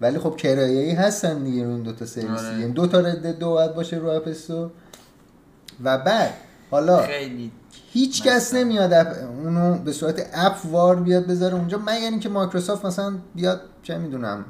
[0.00, 2.60] ولی خب کرایه‌ای هستن دیگه رو این دوتا سرویس آره.
[2.60, 4.70] یعنی دو تا Red دو باید باشه رو App Store
[5.84, 6.34] و بعد
[6.70, 7.52] حالا خیلی
[7.92, 8.54] هیچ کس.
[8.54, 13.60] نمیاد app اونو به صورت app وار بیاد بذاره اونجا مگر اینکه مایکروسافت مثلا بیاد
[13.82, 14.44] چه می‌دونم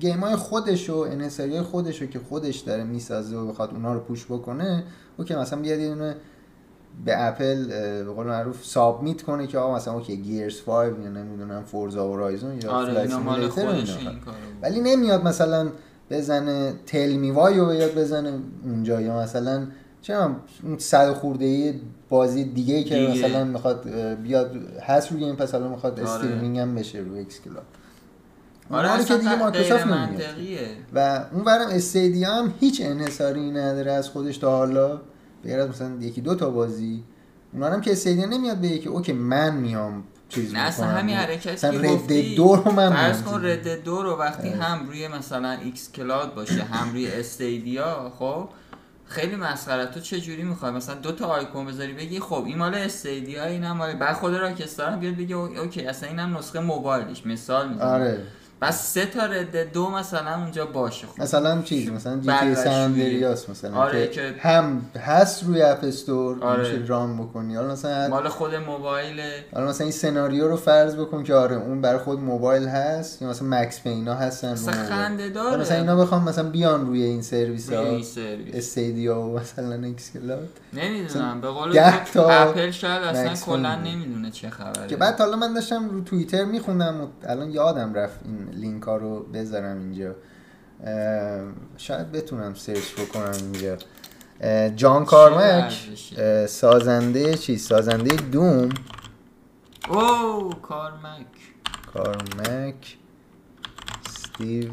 [0.00, 3.94] game های خودش و انحصاری های خودش رو که خودش داره می‌سازه و بخواد اونا
[3.94, 4.84] رو push بکنه
[5.16, 6.16] او که مثلا بیاد یه دونه
[7.04, 7.66] به اپل
[8.04, 12.60] به قول معروف submit کنه که آقا مثلا اوکی Gears 5 یا نمی‌دونم Forza Horizon
[12.62, 13.96] یا آره اینا مال خودش.
[13.98, 14.08] این.
[14.62, 15.68] ولی نمیاد مثلا
[16.10, 18.32] بزنه Tell Me Why رو بیاد بزنه
[18.64, 19.66] اونجا یا مثلا
[20.02, 21.74] چه هم اون صد خورده ای
[22.08, 23.26] بازی دیگه که دیگه.
[23.26, 23.88] مثلا می‌خواد
[24.22, 26.10] بیاد هست روی این پس حالا می‌خواد آره.
[26.10, 27.62] streaming هم بشه رو xCloud
[28.70, 30.22] آره که دیگه مایکروسافت نمیاد.
[30.94, 35.00] و اون برم Stadia هم هیچ انحصاری نداره از خودش تا حالا.
[35.44, 37.02] غیر از مثلا یکی دو تا بازی.
[37.52, 40.86] اونا هم که Stadia نمیاد بگه که اوکی من میام چیز نه اصلا.
[40.86, 44.58] همین مثلا که Red دو رو من فرض کن رد دو رو وقتی آره.
[44.58, 48.48] هم روی مثلا ایکس کلاد باشه هم روی استیدیا خب
[49.06, 49.86] خیلی مسخره.
[49.86, 53.72] تو چه جوری می‌خوای مثلا دو تا آیکون بذاری بگی خب این مال استیدیا اینم
[53.76, 57.26] مال بعد خود راکستار هم بیاد بگه او- اوکی اصلا اینم نسخه موبایلش.
[57.26, 57.86] مثال می‌زنم.
[57.88, 58.18] آره.
[58.62, 61.22] بس سه تا رد دو مثلا اونجا باشه خب.
[61.22, 65.62] مثلا چیز مثلا جی تی ای سن اندریاس مثلا آره که, که- هم هست روی
[65.62, 66.60] App Store آره.
[66.72, 67.54] میشه رام بکنی.
[67.56, 69.20] حالا مثلا مال خود موبایل.
[69.54, 73.28] حالا مثلا این سناریو رو فرض بکن که آره اون برای خود موبایل هست یا
[73.28, 74.76] مثلا مکس پین‌ها هستن موبایل.
[74.76, 77.82] خنده داره مثلا اینا بخوام مثلا بیان روی این سرویس روی ها.
[77.84, 78.54] این سرویس.
[78.54, 83.74] استیدیا و مثلا ایکس کلاد نمی‌دونم به قول اپل شاید اصلا کلا.
[83.76, 84.86] نمی‌دونه چه خبره.
[84.88, 88.96] که بعد حالا من داشتم رو توییتر میخوندم و الان یادم رفت این لینک ها
[88.96, 90.14] رو بذارم اینجا.
[91.76, 93.76] شاید بتونم سرچ بکنم اینجا.
[94.70, 95.72] جان کارمک
[96.48, 98.68] سازنده چی سازنده دوم.
[99.88, 101.26] او کارمک.
[101.94, 102.96] کارمک
[104.06, 104.70] استیو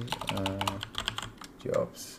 [1.59, 2.17] جابز.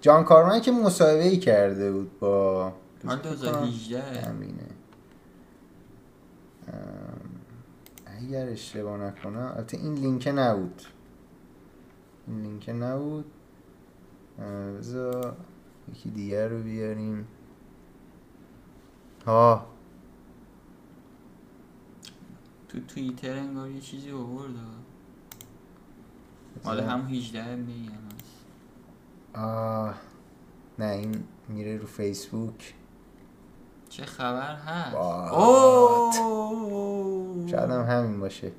[0.00, 2.72] جان کارمک مصاحبه ای کرده بود با
[3.04, 4.66] مال فکر کنم 2018 همینه
[8.24, 10.82] اگر اشتباه نکنم البته این لینک نبود.
[12.26, 13.24] این لینک نبود.
[14.78, 15.36] بذار
[15.92, 17.26] یکی دیگر رو بیاریم.
[19.26, 19.66] ها.
[22.68, 24.54] تو توییتر انگار یه چیزی آورد.
[26.64, 28.44] مال هم 18 میگم هست.
[29.34, 29.94] آه.
[30.78, 32.74] نه این میره رو فیسبوک.
[33.96, 34.96] چه خبر هست؟
[37.50, 38.52] شاید هم همین باشه.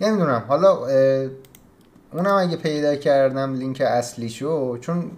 [0.00, 0.44] نمی‌دونم.
[0.48, 0.86] حالا
[2.12, 5.10] اونم اگه پیدا کردم لینک اصلیشو چون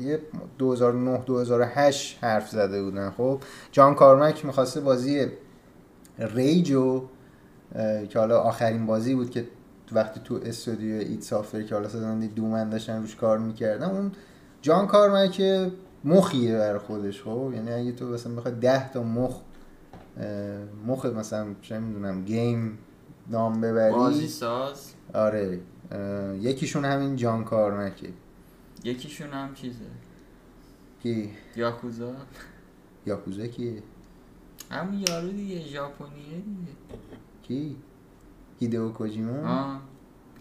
[0.00, 0.20] یه
[0.58, 3.10] 2009 2008 حرف زده بودن.
[3.10, 3.40] خب
[3.72, 5.26] جان کارمک می‌خواسته بازی
[6.18, 7.02] ریجو
[8.08, 9.48] که حالا آخرین بازی بود که
[9.92, 13.90] وقتی تو استودیو ایت سافر که حالا سازنده دومن داشتن روش کار می‌کردن.
[13.90, 14.12] اون
[14.62, 15.42] جان کارمک
[16.04, 19.40] مخیه بر خودش خب؟ یعنی اگه تو مثلا بخوای 10 تا مخ
[20.86, 22.78] مخ مثلا چه می‌دونم گیم
[23.28, 23.92] نام ببری.
[23.92, 24.92] بازی ساز.
[25.14, 25.60] آره
[26.40, 28.08] یکیشون همین جان کارمکه
[28.84, 29.84] یکیشون هم چیزه؟
[31.02, 32.12] کی؟ یاکوزا.
[33.06, 33.82] یاکوزا کیه؟
[34.70, 36.72] همون یارو دیگه ژاپنیه دیگه.
[37.42, 37.76] کی؟
[38.60, 39.80] هیدئو کوجیما؟ آه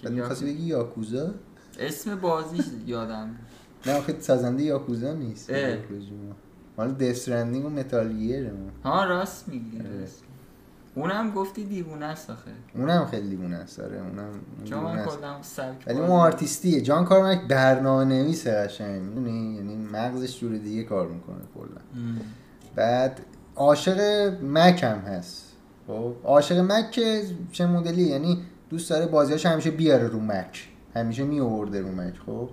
[0.03, 1.33] بعد می‌خواستی بگی یاکوزا؟
[1.79, 3.48] اسم بازیش یادم بود.
[3.85, 5.49] نه آخه سازنده یاکوزا نیست.
[6.77, 8.51] مال دث استرندینگ و متال گیر
[8.83, 10.07] ها راست میگی آره.
[10.95, 12.51] اونم گفتی دیوونه است آخه.
[12.75, 13.97] اونم خیلی دیوونه است آره.
[13.97, 14.29] اونم
[14.65, 15.05] چون دیوونه من.
[15.05, 16.81] کلا سبک ولی اون آرتیستیه.
[16.81, 21.81] جان کارمک برنامه نویسه قشنگ می‌دونی؟ یعنی مغزش جور دیگه کار می‌کنه کلا.
[22.75, 23.19] بعد
[23.55, 23.99] عاشق
[24.43, 25.45] مک هم هست.
[25.87, 30.69] خب؟ عاشق مک که چه مدلی یعنی دوست داره بازیاش همیشه بیاره رو مک.
[30.95, 32.49] همیشه می آورده رو مک خب؟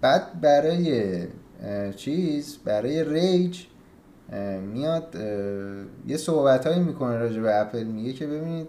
[0.00, 1.26] بعد برای
[1.96, 3.58] چیز برای Rage
[4.72, 5.16] میاد
[6.06, 8.68] یه صحبت هایی می‌کنه راجع به اپل میگه که ببینید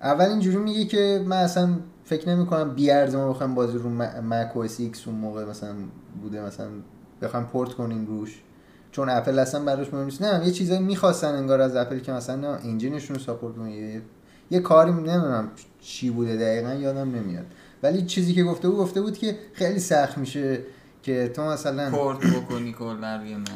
[0.00, 3.90] اول اینجوری میگه که من اصلا فکر نمی کنم بیارزه ما بخوایم بازی رو
[4.22, 5.74] مک او اس ایکس اون موقع مثلا
[6.22, 6.66] بوده مثلا
[7.22, 8.42] بخوایم پورت کنیم روش.
[8.92, 10.22] چون اپل اصلا براش مهم نیست.
[10.22, 14.02] نه یه چیزایی می‌خواستن انگار از اپل که مثلا نه engine شون رو support کنه.
[14.50, 15.48] یه کاری نمی‌دونم
[15.80, 17.46] چی بوده دقیقا یادم نمیاد.
[17.84, 20.60] ولی چیزی که گفته بود گفته بود که خیلی سخت میشه
[21.02, 23.48] که تو مثلا پورت بکنی کلا روی مک.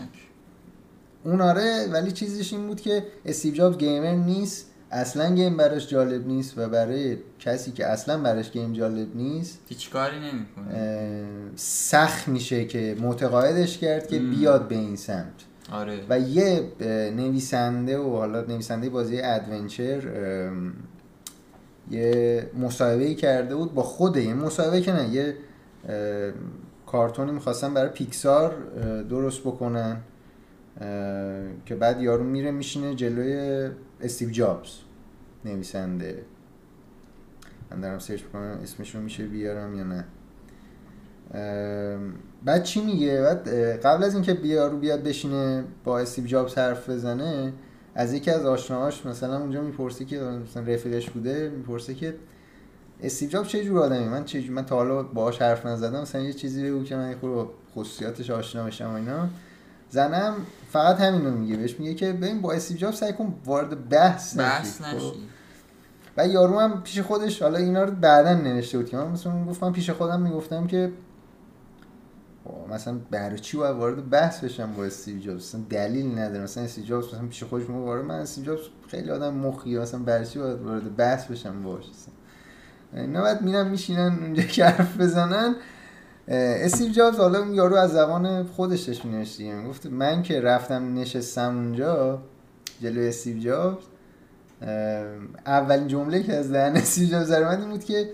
[1.25, 4.67] اون آره ولی چیزش این بود که استیو جابز gamer نیست.
[4.91, 9.91] اصلا game براش جالب نیست و برای کسی که اصلا براش game جالب نیست هیچ
[9.91, 11.27] کاری نمی‌کنه.
[11.57, 14.19] سخت میشه که متقاعدش کرد که.
[14.19, 15.45] بیاد به این سمت.
[15.73, 16.01] آره.
[16.09, 16.73] و یه
[17.17, 20.01] نویسنده و حالا نویسنده بازی adventure
[21.91, 25.37] یه مصاحبه کرده بود با خود یه مصاحبه که نه یه
[26.87, 28.55] کارتونی می‌خواستن برای پیکسار
[29.03, 30.01] درست بکنن
[31.67, 33.71] که بعد یارو میره میشینه جلوی
[34.01, 34.71] استیو جابز
[35.45, 36.23] نویسنده.
[37.71, 40.05] من دارم سرچ بکنم اسمش رو میشه بیارم یا نه.
[42.45, 43.49] بعد چی میگه؟ بعد
[43.87, 47.53] قبل از اینکه بیارو بیاد بشینه با استیو جابز حرف بزنه
[47.95, 52.15] از یکی از آشناهاش مثلا اونجا می‌پرسه که مثلا رفیقش بوده می‌پرسه که
[53.03, 56.21] استیو جابز چه جور آدمی من چه جور- من تا حالا باهاش حرف نزدم مثلا
[56.21, 59.29] یه چیزی بگو که من خورده با خصوصیاتش آشنا بشم و اینا
[59.91, 60.35] زنم
[60.71, 64.39] فقط همین رو میگه بهش میگه که ببین با استیو جابز سعی کن وارد بحث
[64.39, 64.91] بحث نشی.
[64.91, 65.29] خب؟ نشی
[66.17, 69.73] و یارو هم پیش خودش حالا اینا رو بعدا نوشته بود که من مثلا گفتم
[69.73, 71.08] پیش خودم می‌گفتم که خب،
[72.71, 76.43] مثلا برای چی باید وارد بحث بشم با استیو جابز؟ مثلا دلیل نداره.
[76.43, 80.01] مثلا استیو جابز مثلا پیش خودش میگه وارد من استیو جابز خیلی آدم مخی مثلا
[80.01, 81.85] برای چی باید وارد بحث بشم باش.
[82.93, 85.55] اینا بعد میرن میشینن اونجا که حرف بزنن.
[86.29, 91.57] استیو جابز حالا اون یارو از زبان خودش مینوشت دیگه می‌گفت من که رفتم نشستم
[91.57, 92.23] اونجا
[92.83, 93.85] جلوی استیو جابز
[95.47, 98.11] اولین جمله که از دهن استیو جابز در بود که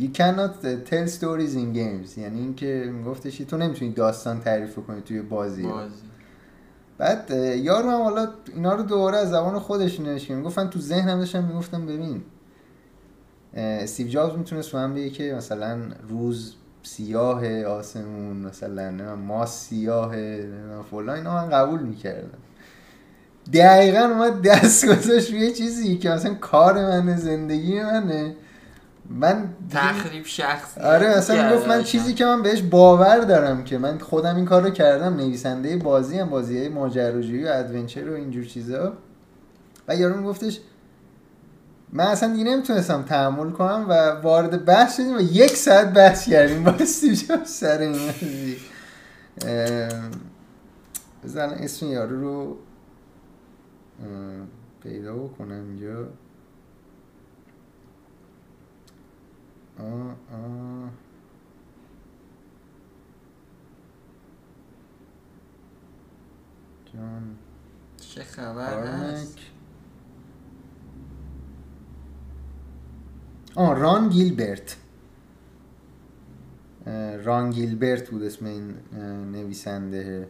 [0.00, 2.18] you cannot tell stories in games.
[2.18, 5.62] یعنی اینکه میگفتش تو نمی‌تونی داستان تعریف کنی توی بازی.
[5.62, 5.94] بازی.
[6.98, 10.80] بعد اه، یارو هم حالا اینا رو دوباره از زبان خودش نوشت که می‌گفتن تو
[10.80, 12.22] ذهنم داشتم می‌گفتم ببین
[13.54, 20.16] استیو جابز می‌تونست من بگه که مثلا روز سیاه آسمون مثلا ماست سیاه
[20.90, 22.38] فلان اینا من قبول می‌کردم.
[23.52, 28.34] دقیقا اومد دست گذاشت روی یه چیزی که مثلا کار منه زندگی منه.
[29.10, 30.80] من تخریب شخصی.
[30.80, 34.62] آره اصلا می‌گفت من چیزی که من بهش باور دارم که من خودم این کار
[34.62, 38.92] رو کردم نویسنده بازی هم بازی های ماجراجویی و ادونچر و اینجور چیزا.
[39.88, 40.60] و یارو میگفتش
[41.92, 46.64] من اصلا دیگه نمی‌تونستم تحمل کنم و وارد بحث شدیم و یک ساعت بحث کردیم.
[46.64, 47.96] با جابز سر این
[51.24, 52.56] بذار الان اسم یارو رو
[54.82, 56.08] پیدا بکنم اینجا.
[59.78, 60.90] آه آه.
[66.94, 67.36] جان.
[67.96, 69.38] چه خبر هست؟
[73.54, 74.76] آه ران گیلبرت.
[77.24, 78.74] ران گیلبرت بود اسم این
[79.32, 80.28] نویسنده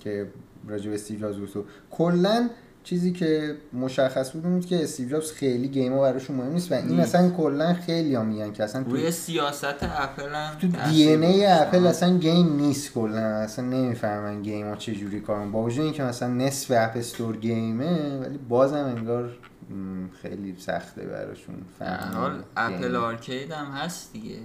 [0.00, 0.32] که
[0.68, 2.50] راجع به استیو جابز گفت کلا
[2.84, 6.88] چیزی که مشخص بود بود که استیو جابز خیلی گیما براشون مهم نیست و این
[6.88, 7.14] نیست.
[7.14, 11.46] اصلا کلا خیلی ها میگن که اصلا روی سیاست اپل هم تو دی ان ای.
[11.46, 13.20] اپل اصلا game نیست کلا.
[13.20, 18.18] اصلا نمی‌فهمن game ها چجوری کارن با وجود اینکه مثلا نصف App Store game ه
[18.18, 19.30] ولی بازم انگار
[20.22, 22.42] خیلی سخته براشون فهمیدن حال.
[22.56, 24.36] اپل آرکید هم هست دیگه.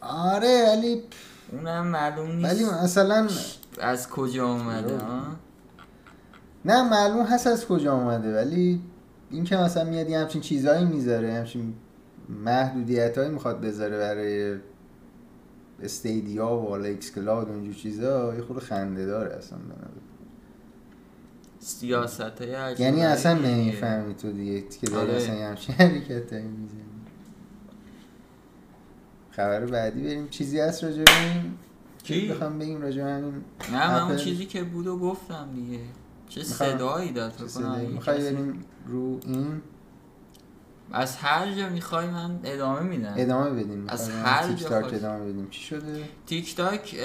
[0.00, 1.02] آره ولی
[1.52, 2.52] اونم معلوم نیست.
[2.52, 3.28] ولی مثلا
[3.80, 5.22] از کجا اومده ها
[6.64, 8.80] نه معلوم هست از کجا اومده ولی
[9.30, 11.74] این که مثلا میاد یه همچین چیزهایی می‌ذاره همچین
[12.28, 14.56] محدودیت هایی می‌خواد بذاره برای
[15.82, 20.00] استیدیا و حالا ایکس کلاد و اینجور چیزا یه خورده خنده داره اصلا به نظر.
[21.58, 23.34] سیاست های یعنی اصلا.
[23.34, 25.16] نمی‌فهمی تو دیگه که داری آره.
[25.16, 26.80] اصلا یه همچین حرکتایی می‌زنی
[29.30, 31.54] خبر بعدی بریم چیزی هست راجع به این
[32.02, 33.34] کی؟ بخوام بگیم راجع همین
[33.72, 34.16] نه من اون.
[34.16, 35.78] چیزی که بود و گفتم دیگه
[36.34, 39.62] چه صدایی داد فکر بریم رو این؟
[40.92, 43.14] از هر جا می‌خوای من ادامه میدم.
[43.16, 43.84] ادامه بدیم.
[43.88, 44.94] از هر تیک جا تاک.
[44.94, 45.48] ادامه بدیم.
[45.50, 46.96] چی شده؟ تیک تاک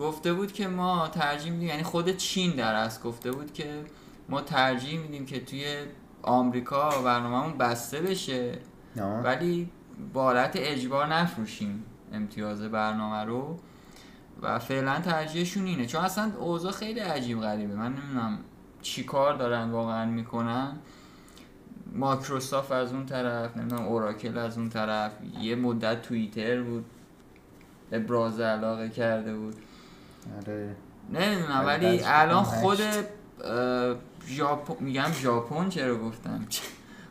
[0.00, 3.84] گفته بود که ما ترجیح میدیم یعنی خود چین در از گفته بود که
[4.28, 5.64] ما ترجیح میدیم که توی
[6.22, 8.58] آمریکا برنامهمون بسته بشه.
[8.96, 9.70] نه ولی
[10.12, 13.58] با حالت اجبار نفروشیم امتیاز برنامه رو.
[14.44, 15.86] و فعلا ترجیحشون اینه.
[15.86, 17.74] چون اصلا اوضاع خیلی عجیب غریبه.
[17.74, 18.38] من نمی‌دونم
[18.82, 20.76] چی کار دارن واقعا می‌کنن.
[21.92, 25.12] مایکروسافت از اون طرف نمی‌دونم اوراکل از اون طرف.
[25.40, 26.84] یه مدت توییتر بود.
[27.92, 29.54] ابراز علاقه کرده بود.
[30.40, 30.76] آره.
[31.12, 32.78] نمی‌دونم ولی ولی الان خود
[34.26, 36.46] ژاپن میگم ژاپن چرا گفتم؟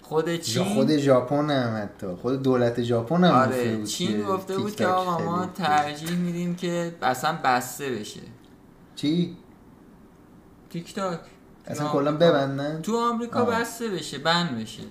[0.04, 2.08] خود چین؟ خود ژاپن هم حتی.
[2.22, 6.56] خود دولت ژاپن هم گفته آره بود چین گفته بود که آقا ما ترجیح میدیم
[6.56, 8.22] که اصلا بسته بشه.
[8.96, 9.38] چی؟
[10.70, 11.20] تیک تاک.
[11.68, 13.46] اصلا کلا ببندن؟ تو آمریکا آه.
[13.50, 14.84] بسته بشه بند بشه.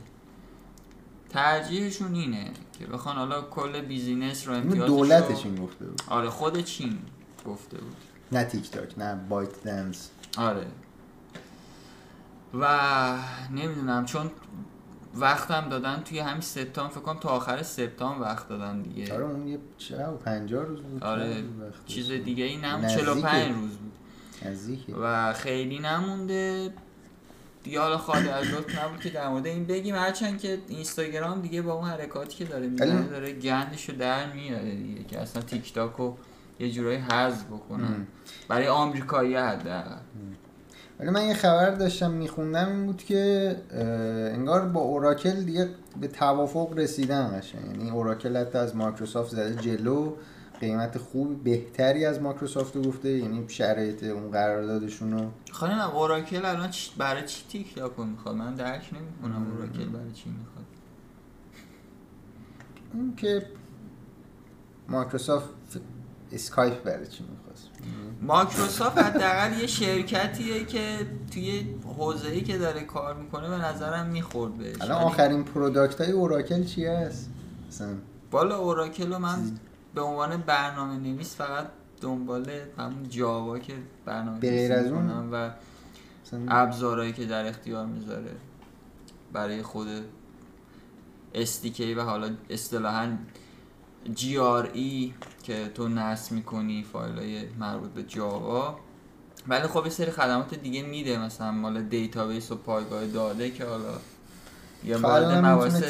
[1.31, 6.03] ترجیحشون اینه که بخوان حالا کل business رو امتیازش دولتش رو- این گفته بود.
[6.09, 6.99] آره خود چین
[7.47, 7.97] گفته بود.
[8.33, 10.11] نه تیک تاک نه بایت دنس.
[10.39, 10.67] آره.
[12.61, 12.69] و
[13.51, 14.31] نمی‌دونم چون
[15.15, 19.15] وقتم دادن توی همین سپتامبر فکر کنم تا آخر سپتامبر وقت دادن دیگه.
[19.15, 19.59] آره اون یه
[20.09, 21.45] و 50 روز بود آره
[21.87, 22.11] چیز.
[22.11, 23.05] دیگه ای نمون نزدیکه.
[23.05, 23.93] 45 روز بود.
[24.43, 24.95] نزدیکه.
[24.95, 26.73] و خیلی نمونده.
[27.63, 29.95] دیگه حالا خالی از لطف نبود که در مورد این بگیم.
[29.95, 35.05] هرچند که اینستاگرام دیگه با اون حرکاتی که داره می‌زنه داره گندشو در میاره دیگه
[35.05, 36.17] که اصلا تیک تاک رو
[36.59, 38.07] یه جورایی حذف بکنن.
[38.49, 39.97] برای آمریکایی حداقل.
[41.03, 43.57] ولی من یه خبر داشتم میخوندم این بود که
[44.35, 45.69] انگار با اوراکل دیگه
[46.01, 47.67] به توافق رسیدن قشنگ.
[47.67, 50.13] یعنی اوراکل حتی از مایکروسافت زده جلو.
[50.61, 53.09] قیمت خوب بهتری از مایکروسافت رو گفته.
[53.11, 55.31] یعنی شرایط اون قراردادشون رو.
[55.51, 60.65] خانم اوراکل الان برای چی تیک تاک می‌خواد؟ من درک نمی‌کنم اوراکل برای چی می‌خواد.
[62.95, 63.47] اون که
[64.89, 65.51] مایکروسافت
[66.33, 67.25] اسکایپ برای چی
[68.23, 74.81] مایکروسافت حداقل یه شرکتیه که توی حوزه‌ای که داره کار می‌کنه به نظرم می‌خورد بهش.
[74.81, 77.31] الان آخرین product های اوراکل چی هست؟
[78.31, 79.39] بالا اوراکل رو من
[79.95, 81.67] به عنوان برنامه نویس فقط
[82.01, 83.75] دنبال همون جاوا که
[84.05, 85.51] برنامه غیر از اون؟ و
[86.49, 88.31] ابزارهایی که در اختیار می‌ذاره.
[89.33, 89.87] برای خود
[91.35, 93.09] SDK و حالا اصطلاحا
[94.17, 95.11] JRE
[95.43, 98.79] که تو نصب می‌کنی فایل های مربوط به جاوا.
[99.49, 103.95] ولی خب یه سری خدمات دیگه میده مثلا مال database و پایگاه داده که حالا
[104.85, 105.83] یا خب وارد مباحث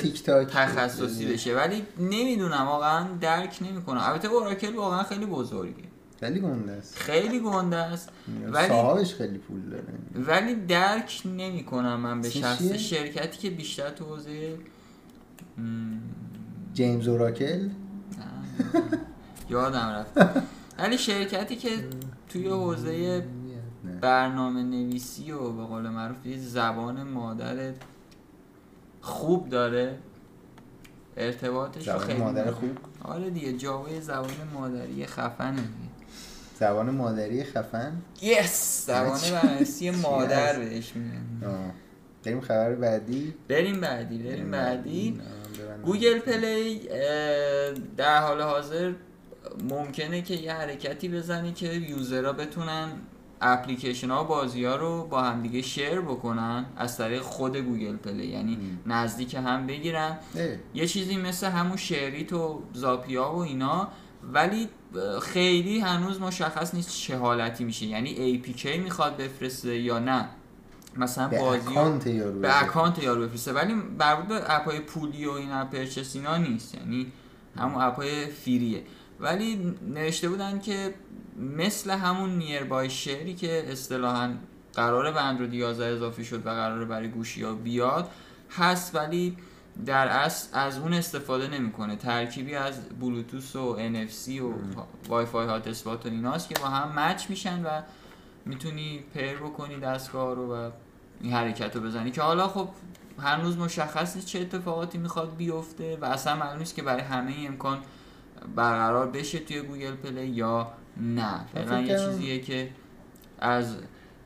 [0.50, 1.56] تخصصی بشه.
[1.56, 4.00] ولی نمی‌دونم واقعا درک نمی‌کنم.
[4.00, 5.74] البته اوراکل واقعا خیلی بزرگه.
[6.20, 6.96] خیلی گنده است.
[6.98, 8.08] خیلی گنده است.
[8.52, 9.84] ولی- صاحبش خیلی پول داره.
[10.14, 14.58] ولی درک نمی کنم من به شخص؟ شرکتی که بیشتر تو حوزه
[15.58, 15.62] م،
[16.74, 17.68] جیمز اوراکل؟
[19.50, 20.36] یادم رفت
[20.78, 21.70] ولی شرکتی که
[22.28, 23.24] توی حوزه.
[24.00, 27.72] برنامه نویسی و به قول معروف زبان مادر
[29.00, 29.98] خوب داره
[31.16, 32.50] ارتباطش زبان خیلی مادر.
[32.50, 35.66] خوب آره دیگه جاوای زبان مادری خفنه دیگه
[36.61, 37.92] زبان مادری خفن
[38.22, 41.46] یس زبان؟ برنامه‌نویسی مادر؟ بهش میگن.
[42.24, 45.20] بریم خبر بعدی بریم بعدی بریم بعدی
[45.62, 45.82] ببندم.
[45.82, 46.80] گوگل پلی
[47.96, 48.92] در حال حاضر
[49.70, 52.88] ممکنه که یه حرکتی بزنی که user ها بتونن
[53.40, 58.26] اپلیکیشن ها و بازی ها رو با همدیگه share بکنن از طریق خود گوگل پلی.
[58.26, 58.92] یعنی م.
[58.92, 60.18] نزدیک هم بگیرن.
[60.36, 63.88] اه، یه چیزی مثل همون SHAREit و Zapya و اینا
[64.32, 64.68] ولی
[65.22, 67.86] خیلی هنوز مشخص نیست چه حالتی میشه.
[67.86, 70.28] یعنی APK می‌خواد بفرسته یا نه.
[70.97, 72.62] مثلا به بازی account یارو به.
[72.62, 73.53] account یارو بفرسته.
[73.53, 76.74] ولی مربوط به app ای پولی و in-app purchase اینا نیست.
[76.74, 77.12] یعنی
[77.59, 78.82] همون app ای free ه
[79.20, 80.95] ولی نوشته بودن که
[81.57, 84.34] مثل همون Nearby Share ی که اصطلاحا
[84.74, 88.11] قراره به اندروید 11 اضافه شد و قراره برای گوشی ها بیاد
[88.51, 88.95] هست.
[88.95, 89.36] ولی
[89.86, 91.97] در اصل از اون استفاده نمی‌کنه.
[91.97, 94.53] ترکیبی از Bluetooth و NFC و
[95.09, 97.82] Wi-Fi hotspot و ایناست که با هم match میشن و
[98.47, 100.70] می‌تونی pair بکنی دستگاه رو و
[101.22, 102.68] این حرکت رو بزنی که حالا خب
[103.18, 107.48] هنوز مشخص نیست چه اتفاقاتی می‌خواد بیفته و اصلا معلوم نیست که برای همه این
[107.48, 107.78] امکان
[108.56, 111.46] برقرار بشه توی گوگل پلی یا نه.
[111.46, 112.70] فعلا یه چیزیه که
[113.38, 113.76] از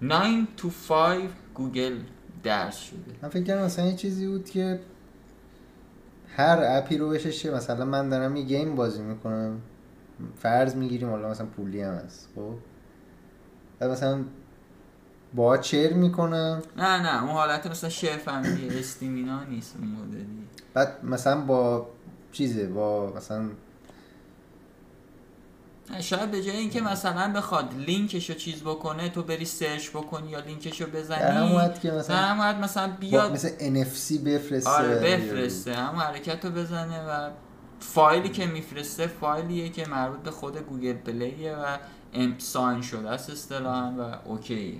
[0.03, 1.99] 9 to 5 گوگل
[2.43, 2.99] درس شده.
[3.23, 4.81] من فکر کردم مثلا یه چیزی بود که
[6.37, 9.61] هر app ی رو بشه چه مثلا من دارم یه game بازی می‌کنم.
[10.37, 12.55] فرض می‌گیریم حالا مثلا پولی هم هست خب؟
[13.79, 14.25] بعد مثلا
[15.37, 20.27] با چر می‌کنم نه نه اون حالت مثلا شیر فامیلی استیم اینا نیست اون مدلی.
[20.75, 21.87] بعد مثلا با
[22.33, 23.51] چیزه با مثلا
[26.01, 30.87] شاید به جای اینکه مثلا بخواد لینکشو چیز بکنه تو بری سرچ بکنی یا لینکشو
[30.87, 34.71] بزنی در که در مثلا همون حد مثلا بیاد مثل NFC بفرسته.
[34.71, 37.31] آره بفرسته هم حرکت رو بزنه و
[37.81, 41.77] فایلی که میفرسته فایلیه که مربوط به خود گوگل پلیه و
[42.17, 44.75] ام ساین شده است اصطلاحا و اوکیه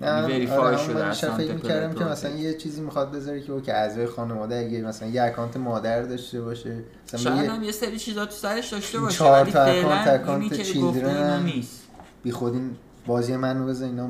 [0.00, 2.04] نه، وریفای آره، شده من از بیشتر سمت فکر می‌کردم که.
[2.04, 6.40] مثلا یه چیزی می‌خواد بذاره که اوکی اعضای خانواده اگه مثلا یه اکانت مادر داشته
[6.40, 6.76] باشه
[7.06, 10.54] مثلا شاید یه- هم یه سری چیزا تو سرش داشته باشه چهار تا اکانت- اکانت
[10.56, 11.82] که چیلدرن نیست.
[12.22, 12.70] بی خود این
[13.06, 14.08] بازی منو بزن اینا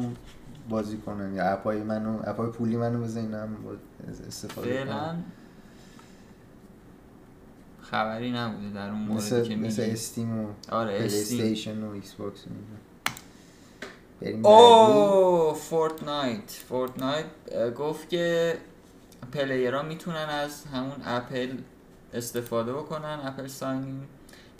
[0.68, 3.56] بازی کنن یا اپای منو اپای پولی منو بزن اینا هم
[4.28, 5.24] استفاده کنن.
[7.90, 12.44] خبری نبوده در اون موردی مثل که مثل Steam و آره Station و Xbox.
[14.20, 14.46] بریم.
[14.46, 17.26] او Fortnite Fortnite
[17.78, 18.56] گفت که
[19.32, 21.48] player ها می‌تونن از همون اپل
[22.14, 24.02] استفاده بکنن Apple sign-in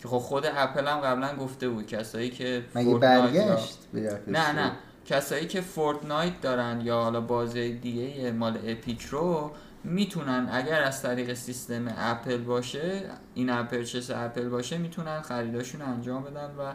[0.01, 4.71] که خب خود اپل هم قبلا گفته بود کسایی که مگه برگشت اپل نه؟ نه
[5.05, 9.51] کسایی که Fortnite دارن یا حالا بازی دیگه مال Epic رو
[9.83, 13.01] می‌تونن اگر از طریق سیستم اپل باشه
[13.33, 16.73] in-app purchase اپل باشه می‌تونن خریداشون انجام بدن و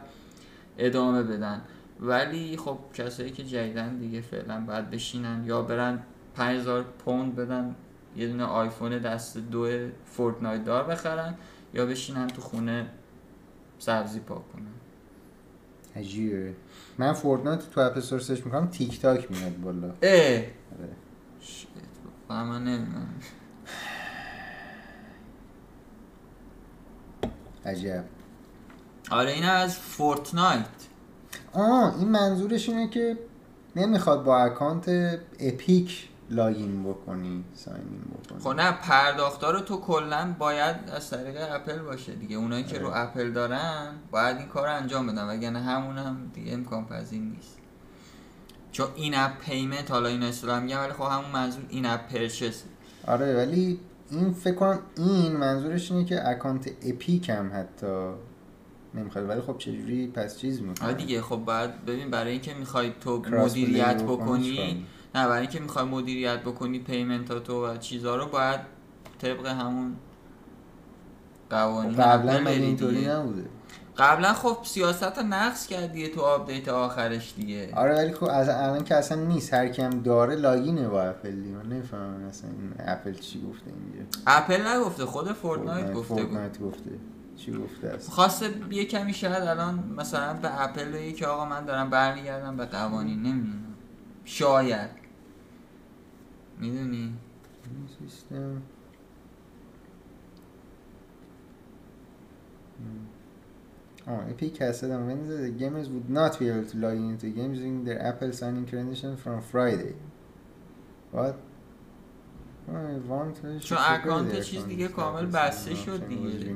[0.79, 1.63] ادامه بدن.
[2.01, 6.03] ولی خب کسایی که جدیدن دیگه فعلا باید بشینن یا برن
[6.35, 7.75] 5000 پوند بدن
[8.17, 11.35] یه دونه آیفون دست دو Fortnite دار بخرن
[11.75, 12.87] یا بشینن تو خونه
[13.79, 14.63] سبزی پاک کنن.
[15.97, 16.55] عجیبه.
[16.99, 19.87] من Fortnite تو App Store search می‌کنم تیک تاک میاد بالا.
[20.03, 20.39] اه!
[20.39, 20.89] آره.
[22.35, 23.09] واقعا من نمی‌دونم.
[27.67, 28.05] عجب.
[29.11, 30.67] آره این از Fortnite.
[31.53, 33.19] آه این منظورش اینه که
[33.77, 34.89] نمی‌خواد با account
[35.41, 38.41] Epic login بکنی sign بکنی.
[38.41, 42.37] خب نه پرداختار رو تو کلا باید از طریق اپل باشه دیگه.
[42.37, 42.99] اونایی که رو آره.
[42.99, 47.59] اپل دارن باید این کار رو انجام بدن وگرنه همون هم دیگه امکان پذیر نیست.
[48.75, 52.63] چون in-app payment حالا این اصطلاح میگم ولی خب همون منظور in-app purchase
[53.07, 58.11] آره ولی این فکر کنم این منظورش اینه که account Epic هم حتی
[58.95, 59.29] نمی‌خواد.
[59.29, 60.89] ولی خب چجوری؟ پس چیز می‌کنه.
[60.89, 65.85] آره دیگه خب باید ببین برای اینکه می‌خوای تو مدیریت بکنی نه برای اینکه می‌خوای
[65.85, 68.61] مدیریت بکنی payment اتو و چیزها رو باید
[69.19, 69.97] طبق همون
[71.51, 73.07] قوانین خب قبلا اینطوری.
[73.07, 73.45] نبوده.
[73.97, 77.75] قبلا خب سیاست رو نقض کرد یه تو update آخرش دیگه.
[77.75, 79.55] آره ولی خب از الان که اصلا نیست.
[79.55, 81.57] هر کی هم داره login ه با اپل دیگه.
[81.57, 84.07] من نمی‌فهمم اصلا این اپل چی گفته اینجا.
[84.27, 86.23] اپل نگفته خود Fortnite گفته بود.
[86.23, 86.91] Fortnite گفته.
[87.37, 91.65] چی گفته است خواسته یه کمی شاید الان مثلا به اپل بگی که آقا من
[91.65, 93.23] دارم برمیگردم به قوانین.
[93.23, 93.75] نمی‌دونم.
[94.25, 94.91] شاید.
[96.61, 97.15] می‌دونی؟
[97.99, 98.63] سیستم.
[104.07, 107.27] Oh, Epic has said on Wednesday that gamers would not be able to log into
[107.29, 109.95] games using their Apple sign-in credentials from Friday.
[111.11, 111.37] What?
[112.69, 114.67] Oh, چون اکانت چیز.
[114.67, 116.55] دیگه کامل بسته شد دیگه.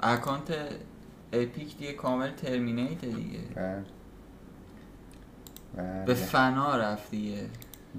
[0.00, 0.54] اکانت
[1.32, 3.84] اپیک دیگه کامل ترمینیت دیگه بله.
[5.76, 6.04] بله.
[6.04, 7.48] به فنا رفت دیگه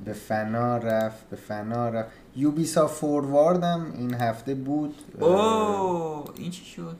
[0.05, 6.65] به فنا رفت به فنا رفت Ubisoft Forward هم این هفته بود اوه این چی
[6.65, 6.97] شد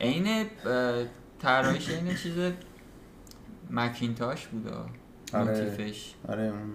[0.00, 0.46] عین
[1.38, 2.52] طراحیش این چیز
[3.70, 4.68] Macintosh بود
[5.32, 5.44] آره.
[5.44, 6.70] notif ش آره اون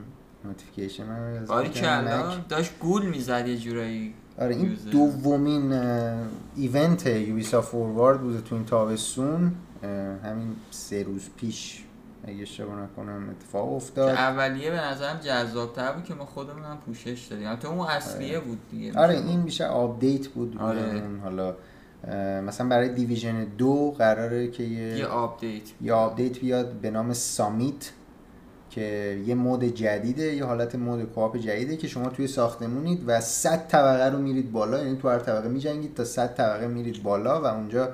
[0.45, 1.69] notification من آره.
[1.69, 4.89] کلا داشت گول می‌زد یه جورایی آره این user.
[4.89, 5.73] دومین
[6.55, 9.55] event Ubisoft Forward بوده تو این تابستون
[10.23, 11.83] همین سه روز پیش
[12.27, 14.09] اگه اشتباه نکنم اتفاق که افتاد.
[14.09, 17.55] اولیه به نظرم جذابتر بود که ما خودمون هم پوشش دادیم.
[17.55, 18.99] تو اون اصلیه بود دیگه.
[18.99, 20.57] آره این بیشتر update بود.
[20.59, 21.01] آره.
[21.23, 21.55] حالا
[22.41, 25.63] مثلا برای Division دو قراره که یه یه update.
[25.81, 27.91] یه update بیاد به نام Summit
[28.69, 33.67] که یه mode جدیده یه حالت mode co-op جدیده که شما توی ساختمونید و 100
[33.67, 37.45] طبقه رو میرید بالا یعنی تو هر طبقه میجنگید تا 100 طبقه میرید بالا و
[37.45, 37.89] اونجا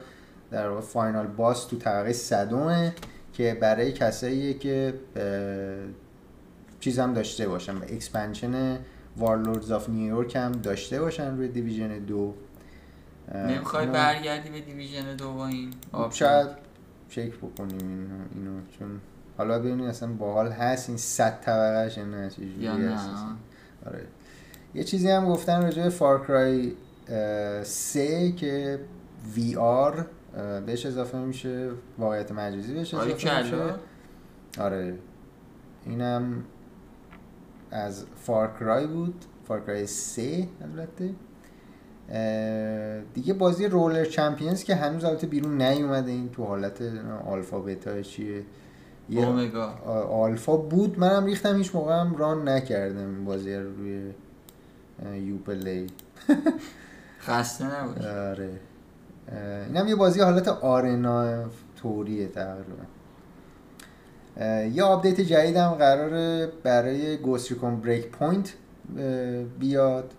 [0.52, 2.94] در واقع final boss تو طبقه صدومه
[3.34, 5.24] که برای کساییه که اه،
[6.80, 8.80] چیز هم داشته باشن و expansion
[9.18, 12.34] Warlords of New York هم داشته باشن روی Division دو
[13.36, 15.74] نمی‌خوای اینو- برگردی به Division دو با این؟
[16.12, 16.48] شاید
[17.10, 19.00] چک بکنیم اینو, اینو چون
[19.38, 22.30] حالا ببینید اصلا باحال هست این 100 طبقهش یا نه
[22.60, 23.00] یا نه.
[23.86, 24.04] آره
[24.74, 26.72] یه چیزی هم گفتن راجع به Far Cry
[27.64, 28.80] 3 که
[29.36, 30.06] VR
[30.66, 33.74] بهش اضافه میشه واقعیت مجازی بهش آره اضافه میشه.
[34.60, 34.94] آره.
[35.86, 36.44] اینم
[37.72, 39.26] از Far Cry بود.
[39.48, 41.10] Far Cry 3 البته.
[43.14, 46.12] دیگه بازی Roller Champions که هنوز البته بیرون نیومده.
[46.12, 46.82] این تو حالت
[47.26, 48.44] آلفا بتا چیه؟
[49.10, 49.68] یه اومگا.
[50.10, 51.00] آلفا بود.
[51.00, 51.56] منم ریختم.
[51.56, 54.12] هیچ موقع هم run نکردم بازی رو روی
[55.06, 55.88] اه، Uplay
[57.26, 58.50] خسته نباش آره.
[59.68, 61.44] اینم یه بازی حالت arena
[61.76, 62.84] توریه تقریبا
[64.76, 68.54] یه آپدیت جدید هم قراره برای Ghost Recon Breakpoint
[69.60, 70.14] بیاد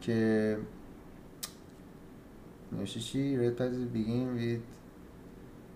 [0.00, 0.56] که
[2.72, 4.62] نوشته چی؟ Red Patriot begin with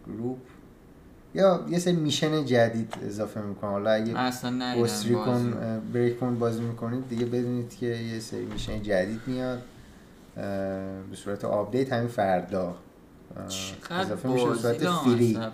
[0.06, 0.38] group
[1.34, 6.60] یا یه سری mission جدید اضافه می‌کنه حالا اگه اصلا ندیدم Ghost Recon بازی.
[6.60, 9.62] می‌کنید دیگه بدونید که یه سری mission جدید میاد
[11.10, 12.74] به صورت آپدیت همین فردا.
[13.90, 15.34] اضافه میشه به صورت free.
[15.34, 15.50] به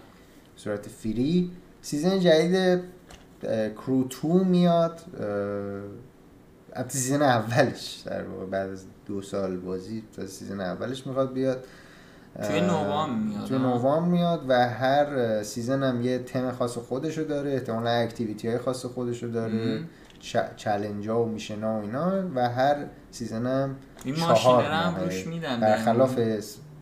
[0.57, 1.51] صورت free.
[1.83, 2.81] season جدید
[3.75, 5.01] Crew 2 میاد.
[6.73, 11.65] البته season اولش در واقع بعد از دو سال بازی تا season اولش می‌خواد بیاد.
[12.43, 16.79] توی اه، نوامبر میاد، توی ها؟ نوامبر میاد و هر season هم یه تم خاص
[16.79, 17.53] خودشو داره.
[17.53, 19.53] احتمالا activity های خاص خودشو داره.
[19.53, 19.89] مهم.
[20.57, 25.05] challenge ها و mission ها و اینا و هر season هم این چهار هم ماهه.
[25.05, 26.19] روش میدن برخلاف.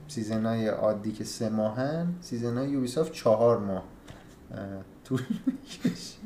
[0.09, 3.85] season های عادی که سه ماهن season های Ubisoft چهار ماه
[4.55, 4.61] اه،
[5.05, 6.17] طول می‌کشه.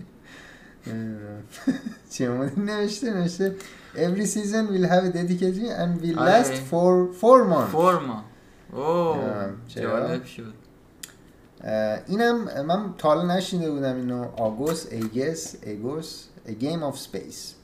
[2.10, 3.56] چه نوشته نوشته
[3.94, 6.42] every season will have a dedicated and will آره.
[6.42, 7.72] last for four months
[9.68, 10.00] چرا.
[10.00, 10.54] جالب شد
[12.06, 17.54] اینم من تا حالا نشینده بودم اینو Agos ایگس Agos A Game of Space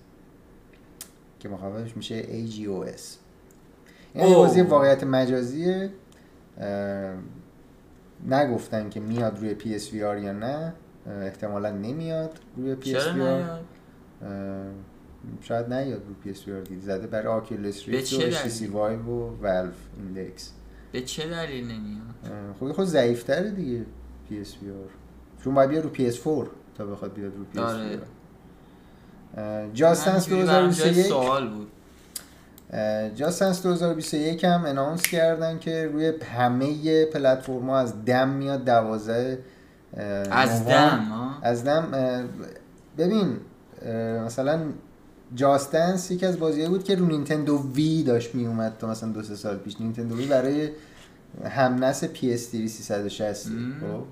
[1.41, 3.01] که مخففش میشه AGOS
[4.14, 4.34] این.
[4.34, 5.91] بازی واقعیت مجازیه.
[8.26, 10.72] نگفتن که میاد روی PSVR یا نه.
[11.07, 13.45] احتمالا نمیاد روی PSVR
[15.41, 20.53] شاید نیاد روی PSVR دید زده برای به ریفت و HTC؟ Vive و والف ایندکس
[20.93, 23.87] به چه دلیل نمیاد؟ خود خود ضعیفتره دیگه
[24.62, 24.91] VR
[25.45, 27.99] چون باید بیاد رو PS 4 تا بخواد بیاد رو آر
[29.75, 31.68] Just Dance همینجوری برام جای 2021 سوال بود.
[33.14, 39.39] Just Dance 2021 هم announce کردن که روی همه پلتفرما از دم میاد 12
[40.31, 41.89] از دم ها از دم
[42.99, 43.37] ببین
[44.27, 44.61] مثلا
[45.35, 49.22] Just Dance یکی از بازیایی بود که رو Nintendo Wii داشت میومد تا مثلا دو
[49.22, 49.81] سه سال پیش.
[49.81, 50.68] Nintendo Wii برای
[51.51, 53.74] همنس پی اس 360 مم.
[53.81, 54.05] خب؟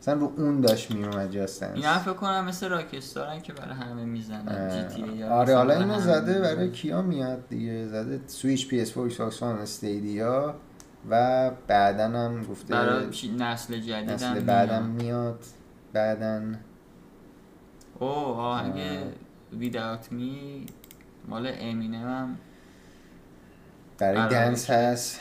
[0.00, 4.04] مثلا رو اون داشت میومد جاستنس این هم فکر کنم مثل راکستارن که برای همه
[4.04, 4.88] می‌زنن.
[4.88, 6.40] جی تی آره حالا اینو زده.
[6.40, 10.54] برای کیا میاد دیگه؟ زده سویچ پی اس 4 ایکس استیدیا
[11.10, 13.06] و بعدا هم گفته برای
[13.38, 15.44] نسل جدید نسل هم بعدم میاد.
[15.92, 16.42] بعدا
[17.98, 19.00] اوه آهنگ
[19.60, 20.70] Without Me
[21.28, 22.38] مال امینم هم
[23.98, 25.20] برای dance هست.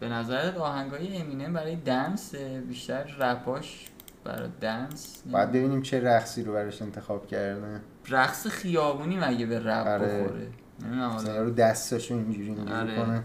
[0.00, 2.34] به نظرت آهنگای امینم برای dance
[2.68, 3.86] بیشتر رپاش
[4.24, 9.86] برای دنس باید ببینیم چه رقصی رو براش انتخاب کردن رقص خیابونی مگه به رپ
[9.86, 10.24] آره.
[10.24, 10.46] بخوره؟
[10.82, 12.96] نمی‌دونم رو دستاشو اینجوری اینجوری آره.
[12.96, 13.22] کنه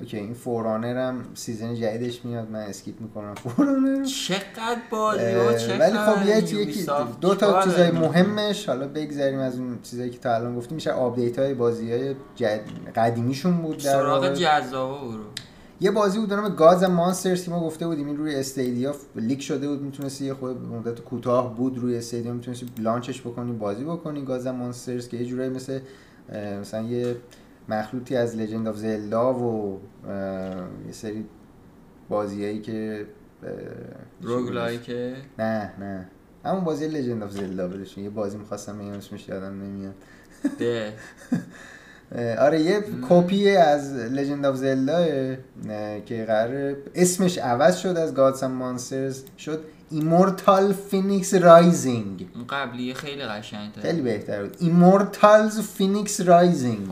[0.00, 4.04] okay این For Honor هم season جدیدش میاد من skip می‌کنم For Honor.
[4.04, 5.24] چقدر بازی
[5.78, 6.86] ولی خب یه یکی؟
[7.20, 11.38] دو تا چیزای مهمش حالا بگذریم از اون چیزایی که تا الان گفتیم میشه آپدیت
[11.38, 12.60] های بازی های جد...
[12.96, 14.32] قدیمیشون بود در سراغ.
[14.32, 15.24] جذابه برو
[15.80, 19.68] یه بازی بود نام Gods Monsters که ما گفته بودیم این روی Stadia leak شده
[19.68, 24.24] بود می‌تونستی یه خود مدت کوتاه بود روی Stadia می‌تونستی launch ش بکنی بازی بکنی
[24.24, 25.80] Gods Monsters که یه جورایی مثل
[26.60, 27.16] مثلا یه
[27.68, 29.80] مخلوطی از Legend of Zelda و
[30.86, 31.24] یه سری
[32.08, 33.06] بازیایی که
[33.42, 33.50] اه،
[34.22, 36.08] rogue چی بود؟ like ه نه نه.
[36.44, 39.94] همون بازی Legend of Zelda بلشون یه بازی می‌خواستم بگم اسمش یادم نمیاد.
[40.58, 40.92] ده.
[42.38, 45.06] آره یه کپی از Legend of Zelda
[46.06, 52.94] که قرار اسمش عوض شد از Gods and Monsters شد Immortal Fenyx Rising اون قبلی
[52.94, 54.56] خیلی قشنگ خیلی بهتر بود.
[54.60, 56.88] Immortals Fenyx Rising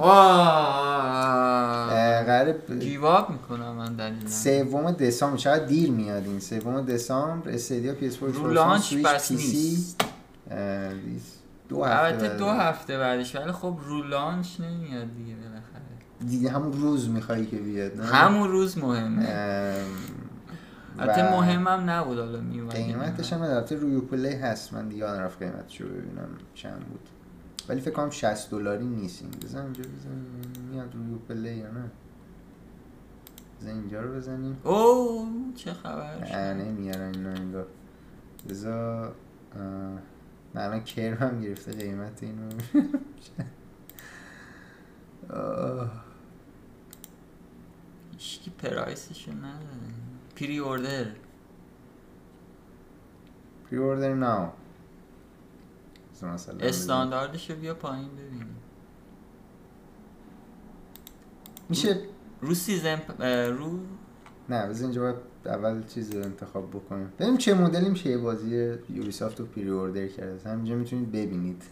[2.26, 6.40] قرار give up می‌کنم من دلیل سوم دسامبر چقدر دیر میاد این.
[6.40, 10.00] سوم دسامبر Stadia PS 4 رو launch بس نیست.
[11.72, 12.36] دو هفته البته.
[12.36, 16.26] دو هفته بعدش ولی خب رو launch نمیاد دیگه بالاخره.
[16.26, 19.28] دیگه همون روز می‌خوای که بیاد نه؟ همون روز مهمه.
[20.98, 22.72] البته و مهمم نبود حالا میومد.
[22.72, 24.72] قیمتش هم البته روی پلی هست.
[24.72, 27.08] من دیگه یادم رفت قیمتش رو ببینم چند بود.
[27.68, 29.30] ولی فکر کنم 60 دلاری نیست این.
[29.30, 30.10] بزن اینجا بزن
[30.70, 31.90] میاد روی پلی یا نه؟
[33.60, 34.56] بزن اینجا رو بزنیم.
[34.64, 36.18] اوه چه خبر.
[36.32, 37.66] نه نمیارن اینا انگار.
[38.48, 39.98] بزا اه، نه
[40.54, 42.48] الان کرم هم گرفته قیمت اینو.
[48.12, 49.94] هیچکی پرایسشو نداره.
[50.36, 51.06] پری اوردر.
[53.70, 54.52] پری اوردر ناو.
[56.60, 58.46] استانداردشو بیا پایین ببین
[61.68, 62.00] میشه
[62.40, 63.00] رو season
[63.48, 63.78] رو
[64.48, 65.16] نه بذار اینجا باید
[65.46, 70.50] اول چیز رو انتخاب بکنیم ببینیم چه مدلی میشه یه بازی Ubisoft رو pre-order کرده.
[70.50, 71.62] همینجا می‌تونید ببینید.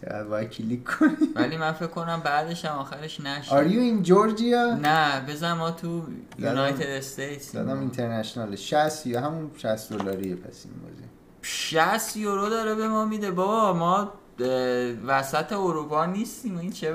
[0.00, 3.50] چقدر باید کلیک کنی ولی من فکر کنم بعدش هم آخرش نشه.
[3.50, 4.80] Are you in Georgia?
[4.82, 6.02] نه بزن ما تو.
[6.38, 11.04] United States زدم international 60 یا همون 60 دلاریه پس این بازی.
[11.42, 13.30] 60 یورو داره به ما میده.
[13.30, 14.12] بابا ما
[15.06, 16.58] وسط اروپا نیستیم.
[16.58, 16.92] این چه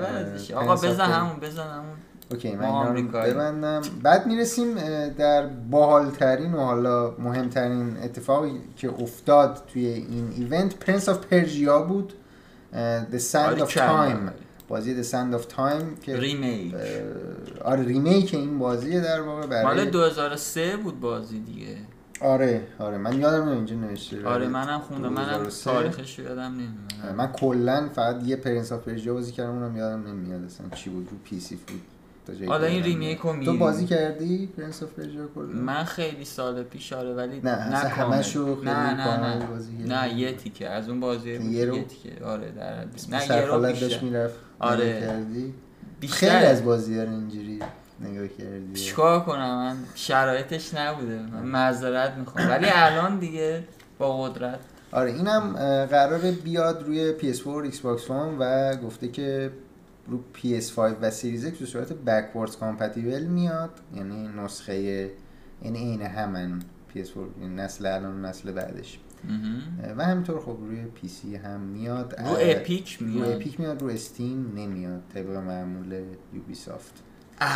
[0.54, 1.12] اه، آقا بزن.
[1.12, 1.98] همون بزن همون.
[2.32, 3.02] okay من اینا رو.
[3.08, 3.82] ببندم.
[4.04, 4.76] بعد می‌رسیم
[5.10, 12.14] در باحالترین و حالا مهمترین اتفاقی که افتاد توی این event Prince of Persia بود.
[13.12, 13.70] The Sand آره، of.
[13.70, 14.32] Time.
[14.68, 16.76] بازی The Sand of Time که remake
[17.66, 21.76] آره remake این بازیه در واقع برای مال 2003 بود بازی دیگه.
[22.22, 24.26] آره آره من یادم نمیاد اینجا نوشته.
[24.26, 25.10] آره منم خوندم.
[25.10, 25.72] منم 2003.
[25.72, 27.16] تاریخش یادم نمیاد.
[27.18, 31.08] من کلا فقط یه Prince of Persia بازی کردم اونم یادم نمیاد اصلا چی بود
[31.12, 31.82] رو پی سی بود.
[32.48, 33.20] حالا این remake.
[33.20, 33.58] رو تو.
[33.58, 38.16] بازی کردی Prince Persia کلا من خیلی سال پیش آره ولی نه، اصلا کامل.
[38.16, 41.84] همشو خیلی نه نه نه بازی؟ نه یه تیکه از اون بازی یه رو؟ یه
[41.84, 42.86] تیکه آره در.
[43.10, 45.00] نه یه رو بیشتر می‌رفت آره.
[45.00, 45.54] کردی
[46.00, 47.60] بیشتر خیلی از بازی ها اینجوری
[48.02, 53.64] نگاه کردی چیکار کنم من شرایطش نبوده من معذرت می‌خوام ولی الان دیگه
[53.98, 54.60] با قدرت
[54.92, 59.52] آره اینم اه، قراره بیاد روی PS4 Xbox One و گفته که
[60.10, 63.72] رو PS5 و سیریز X به صورت backwards compatible میاد.
[63.96, 64.76] یعنی نسخه
[65.64, 66.60] یعنی عین همن
[66.96, 69.00] PS4 یعنی نسل الان و نسل بعدش.
[69.98, 72.16] و همینطور خب روی PC هم میاد.
[72.20, 73.32] رو اپیک رو میاد.
[73.32, 76.02] اپیک میاد رو استیم نمیاد طبق معمول
[76.34, 76.94] Ubisoft
[77.42, 77.48] ای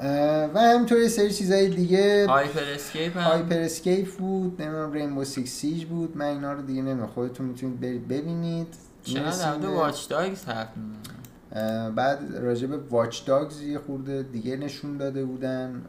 [0.00, 2.26] اه، و همینطور یه سری چیزای دیگه.
[2.28, 3.22] Hyper Scape هم.
[3.22, 6.16] Hyper Scape بود نمی‌دونم Rainbow Six Siege بود.
[6.16, 8.74] من اینا رو دیگه نمی‌دونم خودتون می‌تونید برید ببینید.
[9.14, 10.68] می‌رسیم در مورد Watch Dogs حرف
[11.94, 15.82] بعد راجع به Watch Dogs یه خورده دیگه نشون داده بودن.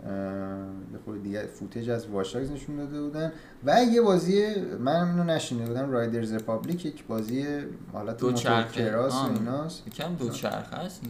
[0.93, 3.32] یه خورده دیگه footage از Watch Dogs نشون داده بودن.
[3.63, 7.45] و یه بازی من اینو نشنیده بودم Riders Republic یک بازی
[7.93, 8.84] حالت دو موتور چرخه.
[8.84, 9.34] کراس و.
[9.34, 9.88] ایناست.
[9.88, 11.01] یکم دو چرخه هست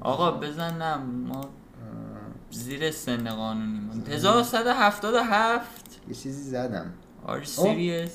[0.00, 1.40] آقا بزن نه ما
[2.50, 6.86] زیر سن قانونی ما 1177 یه چیزی زدم.
[7.26, 7.58] Serious?
[7.64, 8.10] این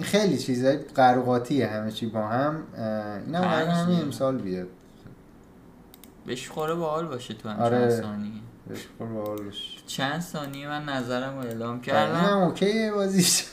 [0.00, 2.62] خیلی چیزای قروقاتیه همه چی با هم
[3.26, 4.00] اینم قرار پنج همین.
[4.00, 4.68] امسال بیاد.
[6.26, 7.78] بهش خوره باحال باشه تو هم آره.
[7.78, 8.30] چند ثانیه.
[8.98, 9.78] باحال باشه.
[9.86, 12.14] چند ثانیه من نظرم رو اعلام این کردم.
[12.14, 13.44] هم okay ه بازیش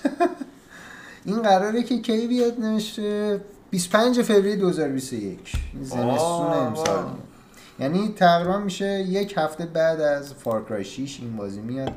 [1.26, 7.06] این قراره که کی بیاد نوشته؟ 25 فوریه 2021 این زمستون امسال.
[7.80, 11.92] یعنی تقریبا میشه یک هفته بعد از Far Cry 6 این بازی میاد.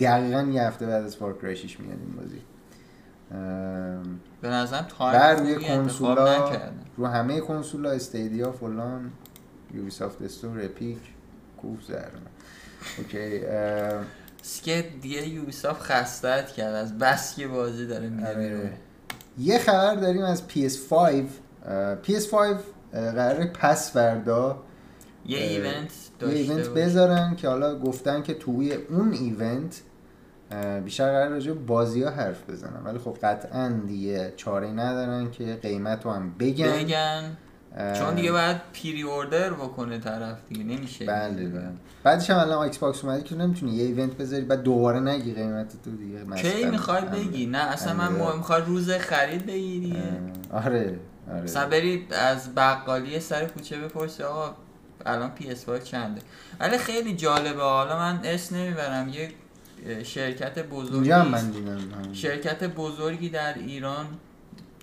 [0.00, 2.40] دقیقا یه هفته بعد از Far Cry 6 میاد این بازی.
[4.40, 6.52] به نظرم بر time روی خوبی انتخاب کنسولا
[6.96, 9.12] رو همه کنسولا Stadia فلان
[9.74, 10.98] Ubisoft store Epic
[11.62, 12.22] کوف زرم
[12.98, 13.40] اوکی
[14.42, 18.72] سکت دیگه یوبیسافت خستت کرد از بس که بازی داره میره آره.
[19.38, 24.62] یه خبر داریم از PS5 اه، PS5 اه، قراره پس فردا
[25.26, 25.80] یه ایونت یه
[26.18, 26.70] داشته ایونت باشه.
[26.70, 29.80] بذارن که حالا گفتن که توی اون ایونت
[30.84, 36.04] بیشتر قرار راجع بازی ها حرف بزنن ولی خب قطعا دیگه چاره ندارن که قیمت
[36.04, 37.36] رو هم بگن, بگن.
[37.98, 41.68] چون دیگه باید pre-order بکنه طرف دیگه نمیشه بله بله.
[42.02, 45.72] بعدش هم الان Xbox اومده که تو نمی‌تونی یه event بذاری بعد دوباره نگی قیمت
[45.84, 46.24] تو دیگه.
[46.36, 46.64] کی.
[46.64, 49.96] می‌خوای بگی؟ نه اصلا من هم- مهم می‌خوای روز خرید بگیری.
[50.52, 50.98] آره
[51.30, 51.42] آره.
[51.42, 51.70] مثلا
[52.10, 54.54] از بقالی سر کوچه بپرسی آقا
[55.06, 56.20] الان PS5 چنده؟
[56.60, 57.62] ولی خیلی جالبه.
[57.62, 59.28] حالا من اسم نمی‌برم یه
[60.04, 61.52] شرکت بزرگی من.
[62.12, 64.06] شرکت بزرگی در ایران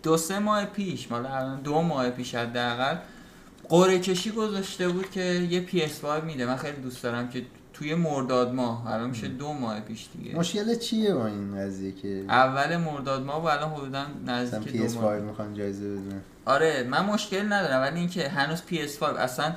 [0.03, 2.95] دو سه ماه پیش مال الان دو ماه پیش حداقل
[3.69, 6.45] قرعه کشی گذاشته بود که یه PS5 میده.
[6.45, 10.35] من خیلی دوست دارم که توی مرداد ماه الان میشه دو ماه پیش دیگه.
[10.35, 14.93] مشکل چیه با این قضیه که؟ اول مرداد ماه و الان حدودا نزدیک دو PS5
[14.95, 16.21] ماه می‌خوان جایزه بدن.
[16.45, 19.53] آره من مشکل ندارم ولی اینکه هنوز PS5 اصلا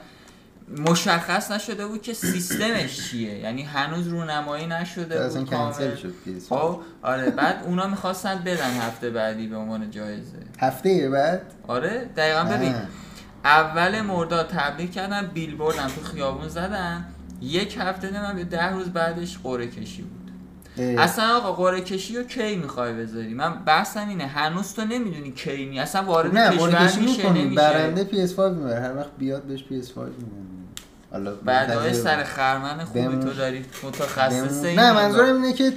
[0.69, 3.39] مشخص نشده بود که سیستمش چیه.
[3.39, 5.97] یعنی هنوز رونمایی نشده اصلا بود کنسل کامل.
[5.97, 10.39] شد PS5 خب آره بعد اونا می‌خواستن بدن هفته بعدی به عنوان جایزه.
[10.59, 12.81] هفته بعد؟ آره دقیقا ببین آه.
[13.45, 17.05] اول مرداد تبلیغ کردن بیلبورد هم تو خیابون زدن.
[17.41, 20.24] یک هفته یا ده روز بعدش قرعه کشی بود.
[20.79, 25.65] اصلا آقا قرعه کشی رو کی می‌خوای بذاری؟ من بحثم اینه هنوز تو نمی‌دونی کی
[25.67, 27.61] می اصلا وارد کشور میشه نمیشه.
[27.61, 28.81] برنده PS5 می‌بره.
[28.81, 30.45] هر وقت بیاد بهش PS5 میدن
[31.11, 32.25] حالا بعدای سر.
[32.25, 34.93] خرمن خوبی بمون- تو داری متخصص نه.
[34.93, 35.73] منظورم اینه که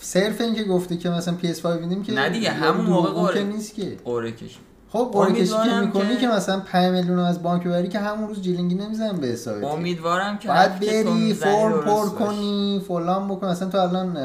[0.00, 3.74] صرف این که گفته که مثلا PS5 میدیم که نه دیگه، همون موقع قرعه- نیست
[3.74, 3.96] که.
[4.04, 4.58] قرعه کشی.
[4.96, 8.28] خب قرعه کشی که می‌کنی که- که مثلا 5 میلیون از بانک ببری که همون
[8.28, 9.60] روز جیلینگی نمی‌زنن به حسابت.
[9.60, 9.66] که.
[9.66, 10.48] امیدوارم که
[10.80, 12.08] که تو بری فرم پر.
[12.08, 14.18] کنی فلان بکن مثلا تو الان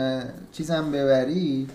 [0.52, 1.68] چیزم ببری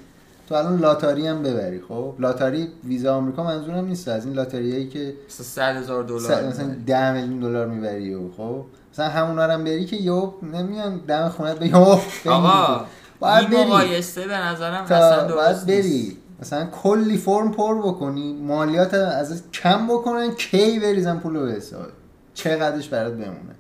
[0.49, 1.81] تو الان لاتاری هم ببری.
[1.89, 4.09] خب لاتاری ویزا آمریکا منظورم نیست.
[4.09, 6.85] از این لاتاریایی که مثلا 100 هزار دلار مثلا می‌بری.
[6.87, 11.29] 10 میلیون دلار می‌بری و خب مثلا همونا رو هم بری که یهو نمیان دم
[11.29, 12.85] خونت به یهو آقا
[13.21, 13.65] باید بری.
[13.65, 16.17] مقایسه به نظرم اصلا درست باید بری.
[16.41, 21.87] مثلا کلی فرم پر بکنی مالیات از کم بکنن کی بریزن پول به حساب.
[22.35, 23.55] چقدرش برات بمونه.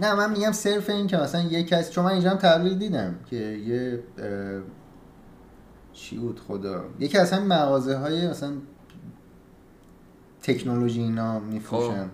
[0.00, 3.14] نه من میگم صرف این که مثلا یه کسی چون من اینجا هم تبلیغ دیدم
[3.30, 4.02] که یه
[5.92, 8.52] چی بود خدا؟ یکی از همین مغازه های مثلا
[10.42, 12.08] تکنولوژی اینا میفروشن.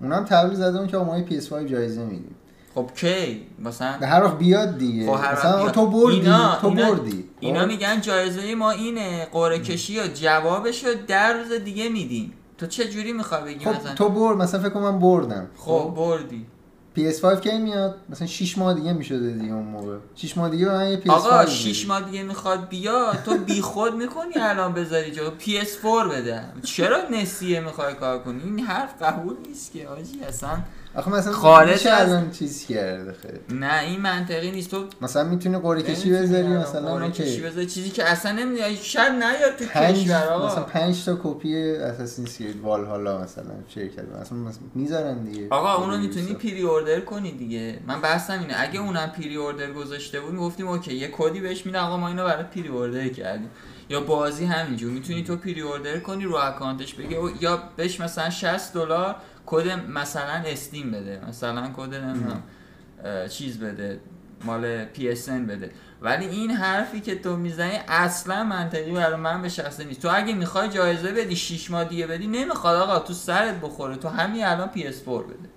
[0.00, 2.34] اونا هم تبلیغ اون که ما PS5 جایزه میدیم.
[2.78, 5.06] خب کی؟ مثلا به هر وقت بیاد دیگه.
[5.06, 5.70] خب مثلا بیاد.
[5.74, 7.24] تو بردی اینا- تو اینا- بردی.
[7.40, 12.32] اینا خب؟ میگن جایزه ما اینه قرعه کشی و جوابش رو در روز دیگه میدیم.
[12.58, 15.48] تو چه جوری می‌خوای بگی خب مثلا؟ تو برد مثلا فکر کنم من بردم.
[15.56, 16.46] خب بردی.
[16.96, 19.96] PS5 کی میاد؟ مثلا 6 ماه دیگه می‌شده دیگه اون موقع.
[20.14, 21.50] 6 ماه دیگه من یه PS5 آقا میدی.
[21.52, 26.42] 6 ماه دیگه می‌خواد بیا تو بیخود می‌کنی الان بذاری جو PS4 بده.
[26.64, 30.50] چرا نسیه می‌خوای کار کنی؟ این حرف قبول نیست که آجی اصلا
[30.98, 34.70] آخه مثلا خارج از- الان چیز کرده خیلی؟ نه این منطقی نیست.
[34.70, 37.66] تو مثلا می‌تونی قرعه کشی بذاری الان مثلا قرعه کشی بذاری.
[37.66, 42.60] چیزی که اصلا نمی‌دونی شاید نیاد تو کشور مثلا آقا پنج تا کپی Assassin's Creed
[42.60, 45.46] Valhalla مثلا شرکت مثلا مثلا می‌ذارن دیگه.
[45.50, 46.34] آقا اونو می‌تونی.
[46.34, 47.78] pre-order کنی دیگه.
[47.86, 48.54] من بحثم اینه.
[48.56, 52.44] اگه اونم pre-order گذاشته بود می‌گفتیم okay یه کدی بهش میده آقا ما اینو برای
[52.44, 53.50] pre-order کردیم.
[53.90, 54.90] یا بازی همینجور.
[54.92, 59.16] می‌تونی تو pre-order کنی رو account ش بگه او- یا بهش مثلا 60 دلار
[59.50, 61.90] کد مثلا استیم بده مثلا کد
[63.28, 64.00] چیز بده
[64.44, 65.70] مال PSN بده.
[66.02, 70.02] ولی این حرفی که تو می‌زنی اصلا منطقی برای من به شخصه نیست.
[70.02, 73.96] تو اگه می‌خوای جایزه بدی 6 ماه دیگه بدی نمی‌خواد آقا تو سرت بخوره.
[73.96, 75.48] تو همین الان PS4 بده.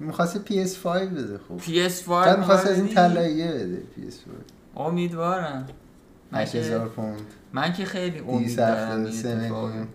[0.00, 1.58] می‌خواسته PS5 بده خب.
[1.58, 5.68] PS5 بعد می‌خواست از این؟ طلاییه بده PS5 امیدوارم.
[6.32, 7.20] من که, 8000 پوند.
[7.52, 9.88] من که خیلی 200 امید دارم هفته این سه اتفاق میلیون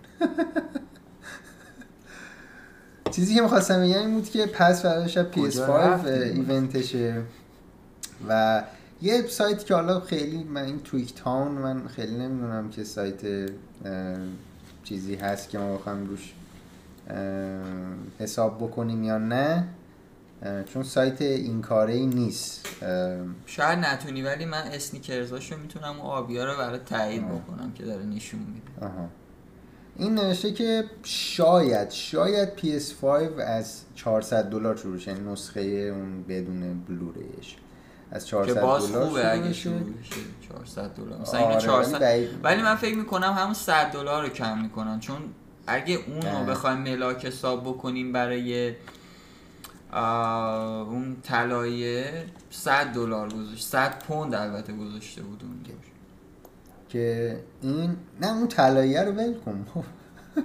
[3.11, 7.21] چیزی که می‌خواستم بگم این بود که پس فردا شب PS5 کجا رفتیم؟ ایونتشه
[8.29, 8.63] و
[9.01, 13.49] یه سایت که حالا خیلی من این تویک تاون من خیلی نمی‌دونم که سایت
[14.83, 16.33] چیزی هست که ما بخوایم روش
[18.19, 19.67] حساب بکنیم یا نه
[20.73, 22.67] چون سایت این کاره ای نیست
[23.45, 27.27] شاید نتونی ولی من اسنیکرزاشو می‌تونم اون آبیا رو برای تایید.
[27.27, 28.91] بکنم که داره نشون میده
[29.97, 33.03] این نوشته که شاید شاید PS5
[33.39, 37.55] از 400 دلار شروع شه یعنی نسخه اون بدون بلوریش
[38.11, 39.53] از که 400 باز دلار خوبه اگه.
[39.53, 40.15] شروع بشه
[40.49, 44.99] 400 دلار مثلا آره، 400 ولی من فکر می‌کنم همون 100 دلار رو کم می‌کنن
[44.99, 45.17] چون
[45.67, 46.45] اگه اون رو اه.
[46.45, 48.73] بخوایم ملاک حساب بکنیم برای
[49.93, 55.63] اون طلایه 100 دلار گذاشت 100 پوند البته گذاشته بود اون
[56.89, 59.65] که این نه اون طلاییه رو ول کن.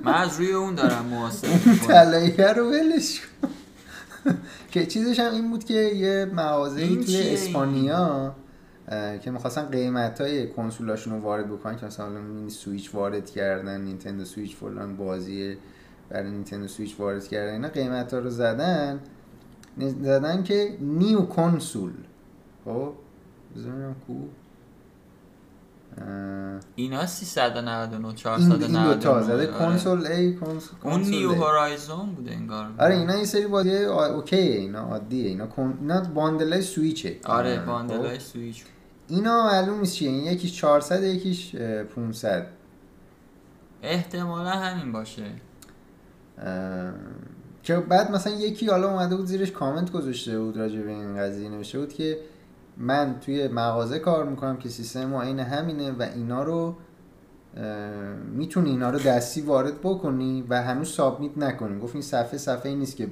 [0.05, 3.49] من از روی اون دارم محاسبه طلاییه رو ولش کن.
[4.71, 8.35] که چیزش هم این بود که یه مغازه این توی این؟ اسپانیا
[9.23, 14.25] که می‌خواستن قیمت های کنسولاشون رو وارد بکنن که مثلا mini Switch وارد کردن Nintendo
[14.25, 15.57] Switch فلان بازی
[16.09, 19.01] برای Nintendo Switch وارد کردن اینا قیمت ها رو زدن.
[19.79, 21.93] زدن که new console.
[22.65, 22.93] خب
[23.57, 24.15] ببینم کو.
[26.75, 29.47] اینا 399 این 499 این دوتا زده آره.
[29.47, 31.33] console A console اون new.
[31.33, 35.79] Horizon بوده انگار آره اینا این سری بازی okay ه اینا عادیه اینا کن...
[35.81, 37.65] اینا bundle ای Switch ه آره.
[37.67, 38.65] bundle ای خب؟ سویچ
[39.09, 42.47] اینا معلوم نیست چیه این یکیش 400 یکیش اه، 500
[43.83, 45.25] احتمالا همین باشه
[47.63, 51.49] که بعد مثلا یکی حالا اومده بود زیرش کامنت گذاشته بود راجع به این قضیه
[51.49, 52.19] نوشته بود که
[52.77, 56.77] من توی مغازه کار می‌کنم که سیستم ما این همینه و اینا رو
[58.33, 61.81] می‌تونی اینا رو دستی وارد بکنی و هنوز سابمیت نکنی.
[61.81, 63.09] گفت این صفحه صفحه ای نیست که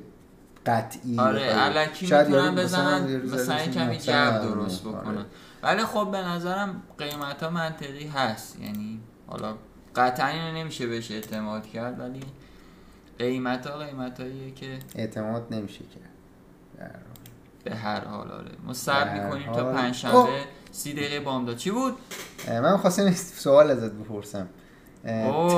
[0.66, 4.96] قطعی آره علکی شاید می‌تونن بزنن مثلا کمی 900 جو درست آره.
[4.96, 5.24] بکنن
[5.62, 8.60] ولی خب به نظرم قیمت ها منطقی هست.
[8.60, 9.54] یعنی حالا
[9.96, 12.20] قطعا اینو نمیشه بهش اعتماد کرد ولی
[13.18, 14.16] قیمت ها قیمت
[14.54, 16.10] که اعتماد نمیشه کرد.
[17.64, 19.72] به هر حال آره ما هر می‌کنیم تا.
[19.72, 20.28] پنجشنبه اوه.
[20.72, 21.94] سی دقیقه بامداد چی بود
[22.48, 24.48] من خواستم سوال ازت بپرسم.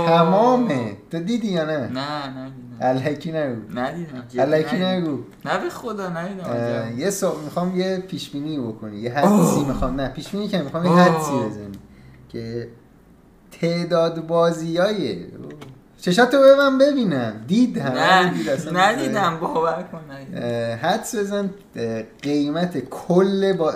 [0.06, 4.76] تمامه تو دیدی یا نه نه نه نه الکی نگو ندیدم الکی.
[4.76, 6.98] نگو نه به خدا ندیدم.
[6.98, 7.38] یه سو...
[7.44, 9.64] می‌خوام یه پیش بینی بکنی یه حدسی.
[9.64, 10.92] می‌خوام نه پیش بینی که می‌خوام یه.
[10.92, 11.78] حدسی بزنی
[12.28, 12.68] که
[13.60, 15.26] تعداد بازیای
[16.02, 18.50] چشاتو به من ببینم دید همه نه دید.
[18.72, 20.00] ندیدم باور کن
[20.76, 21.50] حدس بزن
[22.22, 23.74] قیمت کل با...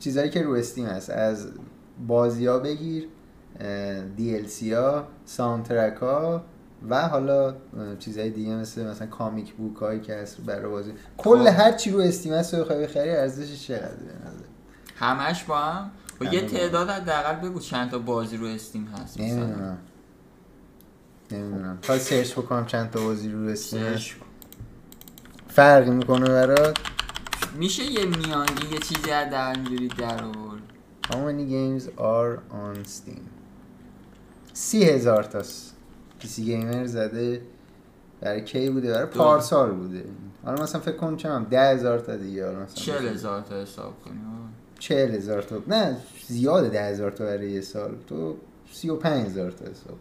[0.00, 1.10] چیزایی که رو Steam هست.
[1.10, 1.48] از
[2.06, 3.08] بازی ها بگیر
[4.18, 6.42] DLC ها soundtrack ها
[6.88, 7.54] و حالا
[7.98, 10.92] چیزهای دیگه مثل مثلا comic book هایی که هست برای بازی.
[11.18, 11.60] کل خب.
[11.60, 14.44] هر چی رو Steam هست رو بخوای بخری ارزشش چقدر به نظر؟
[14.96, 15.90] همش با هم؟
[16.20, 16.46] و یه با هم.
[16.46, 19.76] تعداد حداقل بگو چند تا بازی رو Steam هست مثلا.
[21.30, 21.78] نمی‌دونم.
[21.82, 23.96] تا سرچ بکنم چند تا بازی رو کن.
[25.48, 26.78] فرقی می‌کنه برات؟
[27.58, 30.62] میشه یه میانگین یه چیزی از در اینجوری در آورد.
[31.04, 33.20] How many games are on Steam?
[34.52, 35.76] سی هزار تاست
[36.18, 37.42] پیسی گیمر زده.
[38.20, 39.06] برای کی بوده؟ برای.
[39.06, 40.04] پارسال بوده.
[40.44, 42.46] حالا مثلا فکر کنم چند؟ ده هزار تا دیگه.
[42.46, 44.20] حالا مثلا چل هزار تا حساب کنیم
[44.78, 45.62] چهل هزار تا.
[45.66, 45.96] نه
[46.28, 47.94] زیاده ده هزار تا برای یه سال.
[48.06, 48.36] تو
[48.72, 49.98] سی و پنج هزار تا حساب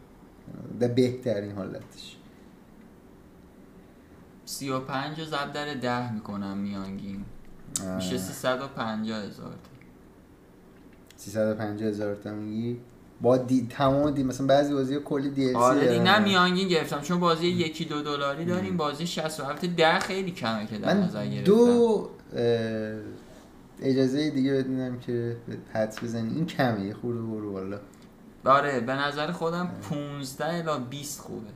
[0.79, 2.17] ده بهترین حالتش.
[4.45, 7.25] سی و پنج ضرب در ده می‌کنم میانگین.
[7.95, 9.77] میشه سیصد و پنجاه هزار تا.
[11.15, 12.79] 350 هزار تا میگی؟
[13.21, 17.01] با دی تمام دی مثلا بعضی بازی کلی دی سی آره دی نه میانگین گرفتم
[17.01, 20.93] چون بازی یکی دو دلاری داریم بازی 60 و البته ده خیلی کمه که در
[20.93, 21.43] نظر گرفتم.
[21.43, 22.09] دو
[23.81, 25.37] اجازه دیگه میدم که
[25.73, 26.35] حدس بزنی.
[26.35, 27.79] این کمه یه خورده برو بالا.
[28.47, 31.47] آره به نظر خودم 15 الی 20 خوبه.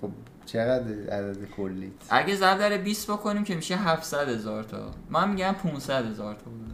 [0.00, 0.10] خب
[0.46, 4.90] چقدر عدد کلی؟ اگه ضرب در 20 بکنیم که میشه 700 هزار تا.
[5.10, 6.72] من میگم 500 هزار تا بود.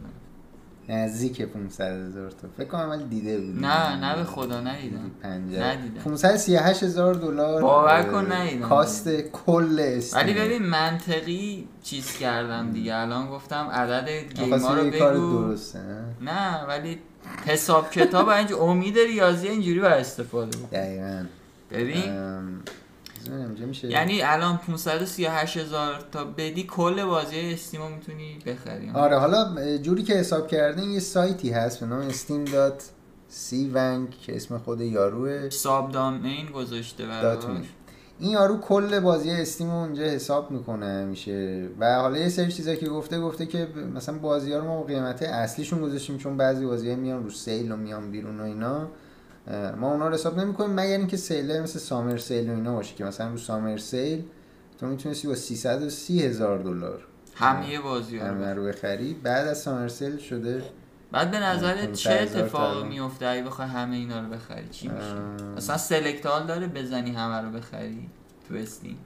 [0.89, 2.47] نزدیک 500 هزار تا.
[2.57, 5.11] فکر کنم ولی دیده بود نه نه به خدا ندیدم.
[5.23, 6.01] ندیدم.
[6.03, 7.61] 538 هزار دلار.
[7.61, 8.67] باور کن ندیدم.
[8.69, 10.19] کاست کل استیم.
[10.21, 12.95] ولی ببین منطقی چیز کردم دیگه.
[12.95, 15.47] الان گفتم عدد گیما رو بگو.
[15.47, 16.99] درسته نه؟ نه ولی
[17.45, 21.25] حساب کتاب اینج امید ریاضی اینجوری باید استفاده دقیقا.
[21.71, 22.03] ببین.
[23.83, 28.91] یعنی الان 538 هزار تا بدی کل بازی استیمو می‌تونی بخری.
[28.93, 34.81] آره حالا جوری که حساب کردین یه سایتی هست به نام steam.cvank که اسم خود
[34.81, 35.49] یاروه.
[35.49, 37.65] ساب دامین گذاشته دات براش.
[38.19, 42.77] این یارو کل بازی استیم رو اونجا حساب می‌کنه همیشه و حالا یه سری چیزایی
[42.77, 46.65] که گفته گفته که مثلا بازی ها رو ما با قیمت اصلیشون گذاشتیم چون بعضی
[46.65, 48.87] بازی ها میان رو سیل و میان بیرون و اینا.
[49.77, 53.05] ما اونا رو حساب نمی‌کنیم مگر اینکه سیل مثل سامر سیل و اینا باشه که
[53.05, 54.23] مثلا رو سامر سیل
[54.79, 59.13] تو می‌تونستی با 330 هزار دلار همه بازی ها همه رو رو بخری.
[59.23, 60.63] بعد از سامر سیل شده
[61.13, 62.87] بعد به نظرت 500 چه اتفاقی.
[62.87, 65.53] میفته اگه بخوای همه اینا رو بخری چی میشه ام.
[65.57, 68.09] مثلا سلکتال داره بزنی همه رو بخری
[68.49, 68.97] تو Steam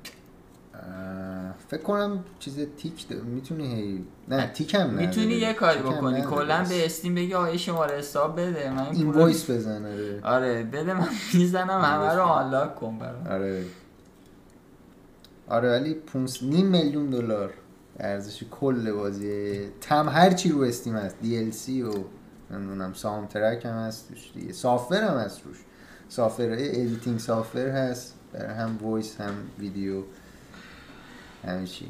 [1.68, 5.06] فکر کنم چیز tick می‌تونی هی نه tick هم نداره.
[5.06, 6.22] می‌تونی یه کاری بکنی.
[6.22, 10.22] کلا به Steam بگی آقا شماره حساب بده من این wise بزنه.
[10.24, 13.66] آره بده من می‌زنم همه رو unlock کن برام آره
[15.48, 17.54] آره ولی 5 نیم میلیون دلار
[18.00, 19.68] ارزش کل بازی.
[19.82, 21.16] تم هر چی رو Steam هست.
[21.24, 22.04] DLC و
[22.52, 24.54] نمی‌دونم soundtrack هم هست توش دیگه.
[24.54, 25.58] software هم هست روش.
[26.10, 28.14] software editing software هست.
[28.34, 30.04] برای هم voice هم ویدیو.
[31.44, 31.86] همه چی.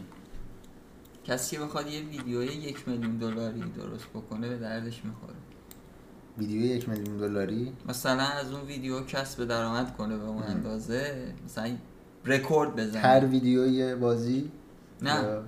[1.25, 5.33] کسی که بخواد یه ویدیوی یک میلیون دلاری درست بکنه به دردش می‌خوره.
[6.37, 11.33] ویدیو یک میلیون دلاری؟ مثلا از اون ویدیو کسب درآمد کنه به اون اندازه.
[11.45, 11.75] مثلا
[12.25, 14.51] رکورد هر بزنه ویدیوی بازی؟
[15.01, 15.41] نه.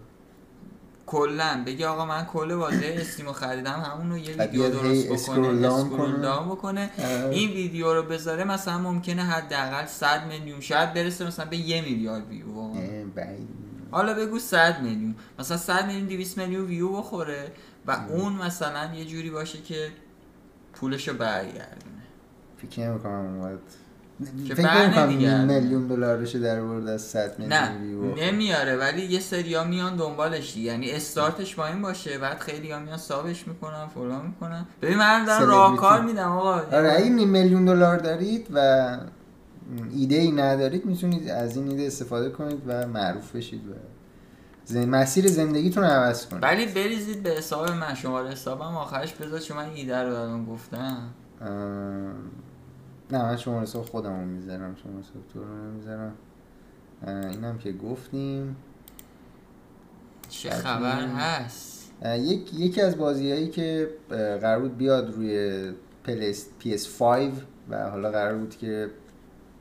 [1.10, 5.48] کلا بگی آقا من کل بازی Steam و خریدم همون رو یه ویدیو درست بکنه
[5.66, 6.22] scroll.
[6.22, 6.90] down بکنه.
[7.32, 12.28] این ویدیو رو بذاره مثلا ممکنه حداقل 100 میلیون شاید برسه مثلا به یه میلیارد
[12.28, 12.46] ویو.
[13.92, 17.52] حالا بگو 100 میلیون مثلا 100 میلیون 200 میلیون ویو بخوره
[17.88, 19.90] و اون مثلا یه جوری باشه که
[20.74, 22.04] پولشو برگردونه
[22.58, 23.60] فکر نمی‌کنم اونقدر
[24.56, 25.46] فکر بر نمی‌کنم.
[25.46, 28.26] میلیون دلار بشه در ورد از 100 نه میلیون ویو.
[28.26, 30.58] نمیاره ولی یه سریا میان دنبالش.
[30.58, 34.66] یعنی استارتش با این باشه بعد خیلی ها میان سابش می‌کنن فلان می‌کنن.
[34.82, 35.48] ببین من دارم.
[35.48, 36.54] راهکار میدم آقا.
[36.54, 38.98] آره اگه نیم میلیون دلار دارید و
[39.92, 43.74] ایده ای ندارید می‌تونید از این ایده استفاده کنید و معروف بشید و
[44.66, 44.86] زن...
[44.86, 46.44] مسیر زندگیتون رو عوض کنید.
[46.44, 47.96] ولی بریزید به حساب من.
[47.96, 50.98] شماره حسابم آخرش بذار چون من ایده رو دادم گفتم.
[53.12, 56.14] نه من شما حساب خودم رو می‌ذارم شما حساب تو رو نمی‌ذارم
[57.08, 58.56] اینم که گفتیم.
[60.30, 65.64] چه خبر هست؟ یک یکی از بازیهایی که قرار بود بیاد روی
[66.04, 67.04] پلی PS5
[67.70, 68.90] و حالا قرار بود که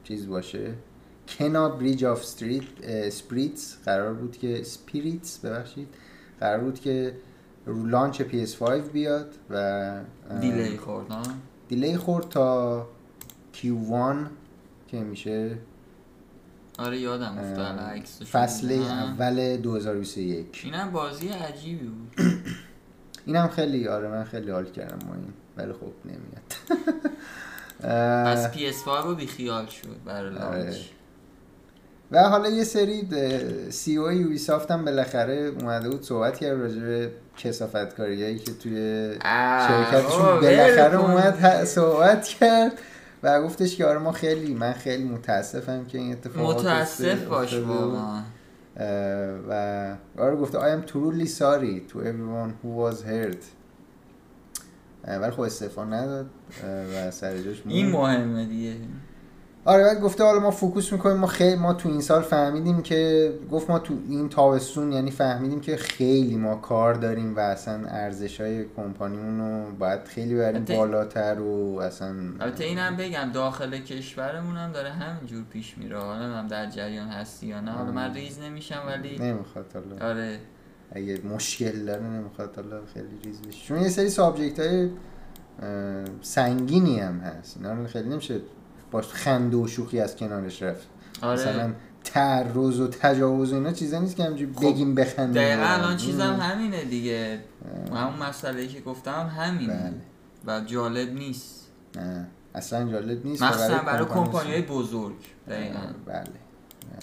[0.04, 0.74] چیز باشه.
[1.28, 5.88] Kena: Bridge of Spirits قرار بود که Spirits ببخشید.
[6.40, 7.14] قرار بود که
[7.66, 10.00] رو launch PS5 بیاد و
[10.40, 11.06] delay خورد
[11.68, 12.86] delay خورد تا
[13.62, 14.26] Q1
[14.88, 15.58] که میشه
[16.78, 18.72] آره یادم افتاد عکسش فصل.
[18.72, 22.14] اول 2021 اینم بازی عجیبی بود
[23.26, 26.78] اینم خیلی آره من خیلی حال کردم با این ولی خب نمیاد
[28.26, 30.62] از PS5 رو بیخیال شد برای آره.
[30.62, 30.76] لانچ
[32.10, 33.08] و حالا یه سری
[33.70, 38.52] سی او یوبی سافت هم بالاخره اومده بود صحبت کرد راجع به کسافت کاریایی که
[38.52, 39.12] توی
[39.68, 40.96] شرکتشون بالاخره.
[40.96, 42.72] اومد صحبت کرد
[43.22, 47.54] و گفتش که آره ما خیلی من خیلی متاسفم که این اتفاقات متاسف باش.
[47.54, 48.22] واقعا
[49.48, 53.44] و آره گفته I am truly sorry to everyone who was hurt
[55.20, 56.26] ولی خب استعفا نداد
[56.94, 57.62] و سر جاش.
[57.66, 58.74] این مهمه دیگه
[59.68, 63.32] آره بعد گفته حالا ما focus می‌کنیم ما خیلی ما تو این سال فهمیدیم که
[63.50, 68.40] گفت ما تو این تابستون یعنی فهمیدیم که خیلی ما کار داریم و اصلا ارزش
[68.40, 74.72] های کمپانیمون رو باید خیلی بریم بالاتر و اصلا البته اینم بگم داخل کشورمون هم
[74.72, 75.98] داره همینجور پیش میره.
[75.98, 77.70] حالا هم در جریان هستی یا نه.
[77.70, 80.10] حالا من ریز نمیشم ولی نمی‌خواد حالا.
[80.10, 80.38] آره.
[80.92, 83.66] اگه مشکل داره نمی‌خواد حالا خیلی ریز بشه.
[83.66, 84.90] چون یه سری سابجکت های
[86.20, 87.56] سنگینی هم هست.
[87.56, 88.40] اینا رو خیلی نمیشه
[88.90, 90.88] باش خنده و شوخی از کنارش رفت.
[91.22, 91.32] آره.
[91.32, 91.72] مثلا
[92.04, 95.42] تعرض و تجاوز و اینا چیزا نیست که همینجوری خب، بگیم بخندیم.
[95.42, 97.38] دقیقا الان؟ چیزم همینه دیگه.
[97.94, 99.92] همون مسئله که گفتم همینه.
[100.44, 100.60] بله.
[100.60, 101.68] و جالب نیست.
[101.96, 105.16] نه اصلا جالب نیست و مخصوصا برای کمپانی های بزرگ.
[105.48, 105.78] دقیقا.
[106.06, 106.24] بله.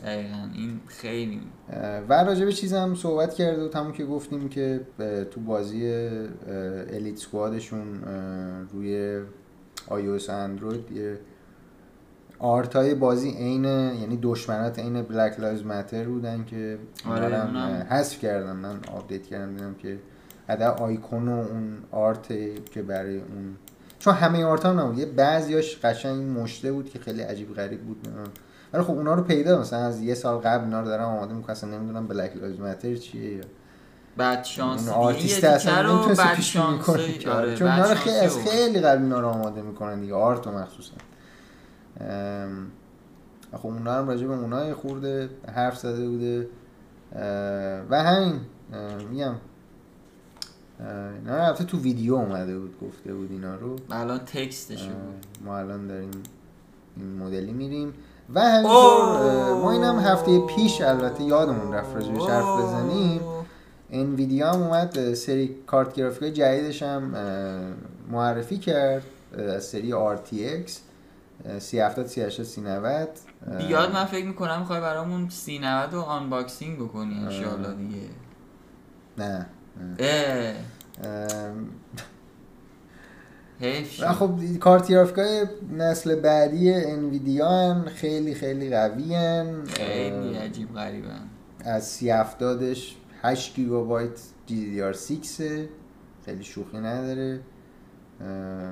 [0.03, 0.49] دقیقا.
[0.53, 1.41] این خیلی.
[2.09, 4.81] و راجع به چیزم صحبت کرده بود همون که گفتیم که
[5.31, 5.87] تو بازی
[6.93, 8.01] Elite Squad شون
[8.73, 9.21] روی
[9.87, 11.19] iOS و اندروید یه
[12.39, 16.77] art های بازی عین یعنی دشمنات عین Black Lives Matter بودن که
[17.09, 19.99] آره، اونا حذف کردم من آپدیت کردم دیدم که
[20.49, 22.27] حداقل آیکون و اون art
[22.71, 23.55] که برای اون
[23.99, 24.97] چون همه art هم نبود.
[24.97, 28.07] یه بعضیاش قشنگ مشته بود که خیلی عجیب غریب بود.
[28.73, 31.51] ولی خب اونا رو پیدا مثلا از یه سال قبل اینا رو دارم آماده می‌کنم
[31.51, 33.43] اصلا نمی‌دونم Black Lives Matter چیه یا
[34.17, 36.97] بد شانسی اون آرتیست اصلا بد پیش بینی کنه.
[36.97, 40.01] شانسی که آره چون بد اینا رو خیلی از خیلی قبل اینا رو آماده می‌کنن
[40.01, 40.13] دیگه.
[40.13, 40.93] art و مخصوصا.
[43.57, 46.47] خب اونا هم راجع به اونا یه خورده حرف زده بوده.
[47.89, 48.39] و همین
[49.09, 49.35] میگم
[51.19, 53.75] اینا رفته تو ویدیو اومده بود گفته بود اینا رو.
[53.91, 55.25] الان text ش بود.
[55.45, 56.11] ما الان داریم
[56.97, 57.93] این مدلی میریم.
[58.33, 63.21] و همینطور ما اینم هفته پیش البته یادمون رفت راجبش حرف بزنیم.
[63.91, 67.15] انویدیا هم اومد سری کارت گرافیک جدیدش هم
[68.11, 69.03] معرفی کرد
[69.37, 70.71] از سری RTX
[71.45, 73.09] اه، 3070 3080 3090
[73.47, 78.07] اه، بیاد من فکر می‌کنم می‌خوای برامون سی 90 رو unboxing بکنی انشالله دیگه.
[79.17, 79.45] نه.
[79.99, 80.53] اه.
[84.01, 84.13] و.
[84.13, 85.45] خب کارت گرافیک های
[85.77, 89.63] نسل بعدی انویدیا هم خیلی خیلی قوی هن.
[89.65, 91.21] خیلی عجیب غریبن
[91.59, 92.79] از 3070ش
[93.21, 94.19] 8 گیگابایت
[94.49, 95.41] GDDR6
[96.25, 97.39] خیلی شوخی نداره.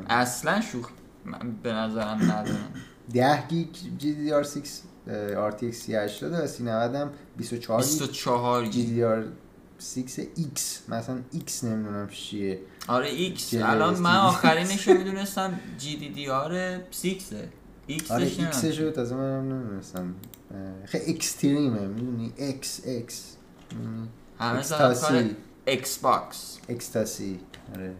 [0.09, 0.89] اصلا شوخ
[1.25, 2.73] من به نظرم ندارم.
[3.13, 3.67] 10 گیگ
[3.99, 4.57] GDDR6
[5.07, 8.87] اه، RTX 3080 و 3090 هم 24 گیگ 24 گیگ.
[9.79, 10.59] GDDR6X
[10.89, 11.63] مثلا X.
[11.63, 12.59] نمی‌دونم چیه.
[12.87, 14.15] آره X جلوی الان من.
[14.15, 17.15] آخرینش رو می‌دونستم جی دی دی آر 6
[17.87, 18.29] ایکسش آره.
[18.29, 20.15] X رو تازه منم نمی‌دونستم.
[20.85, 22.65] خیلی extreme ه می‌دونی X
[23.09, 23.13] X؟
[24.39, 24.93] همه زدن
[25.65, 27.39] کار باکس اکستاسی
[27.75, 27.95] آره.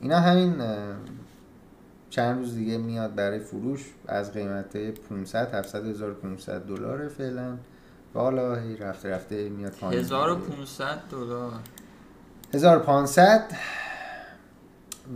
[0.00, 0.62] اینا همین
[2.14, 7.56] چند روز دیگه میاد برای فروش از قیمت 500 700 1500 دلار فعلا.
[8.14, 10.00] و حالا هی رفته رفته میاد پایین.
[10.00, 11.52] 1500 دلار.
[12.54, 13.44] 1500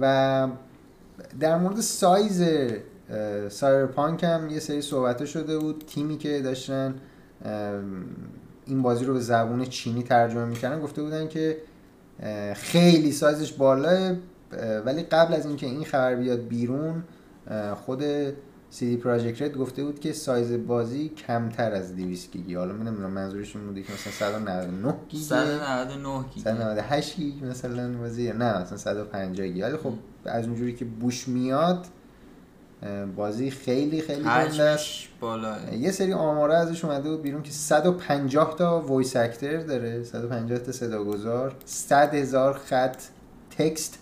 [0.01, 0.48] و
[1.40, 2.43] در مورد سایز
[3.10, 5.85] اه، سایبرپانک هم یه سری صحبت شده بود.
[5.86, 6.94] تیمی که داشتن
[8.66, 11.56] این بازی رو به زبون چینی ترجمه می‌کردن گفته بودن که
[12.55, 14.16] خیلی سایزش بالاه اه،
[14.84, 17.02] ولی قبل از اینکه این خبر بیاد بیرون
[17.86, 18.02] خود
[18.72, 22.54] CD Projekt Red گفته بود که سایز بازی کمتر از 200 گیگی.
[22.54, 27.98] حالا من نمی‌دونم منظورش این بوده که مثلا 199 گیگه 199 گیگ 198 گیگ مثلا
[27.98, 29.92] بازی نه مثلا 150 گیگ ولی خب
[30.24, 31.86] از اونجوری که بوش میاد
[33.16, 38.80] بازی خیلی خیلی حجمش بالاه یه سری آماره ازش اومده بود بیرون که 150 تا
[38.80, 40.04] voice actor داره.
[40.04, 43.02] 150 تا صداگذار 100 هزار خط
[43.59, 43.98] text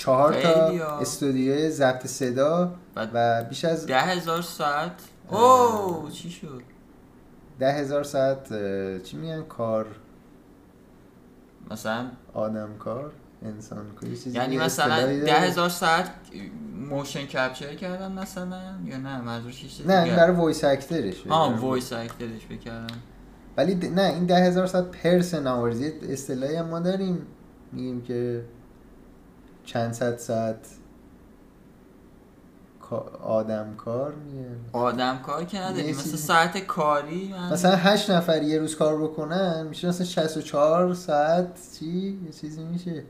[0.00, 0.98] چهار تا.
[0.98, 4.92] استودیوی ضبط صدا و بیش از ده هزار ساعت.
[5.28, 6.62] اوه چی شد؟
[7.58, 8.48] ده هزار ساعت
[9.02, 9.86] چی میگن؟ کار.
[11.70, 13.12] مثلا آدم کار
[13.42, 15.32] انسان چیزی یعنی مثلا ده.
[15.40, 16.10] هزار ساعت
[16.90, 21.48] motion capture کردن مثلا یا نه؟ منظورش چیز نه این برای voice actor شه ها
[21.48, 22.96] برای- voice actor ش بکردم
[23.56, 27.26] ولی نه این ده هزار ساعت پرسن آورز یه اصطلاحی هم ما داریم.
[27.72, 28.44] میگیم که
[29.64, 30.68] چند صد ساعت
[33.22, 38.58] آدم کار میگه آدم کار که نداری مثلا ساعت کاری من مثلا هشت نفر یه
[38.58, 42.92] روز کار بکنن میشه مثلا 64 ساعت چی؟ یه چیزی میشه.
[42.92, 43.02] نه.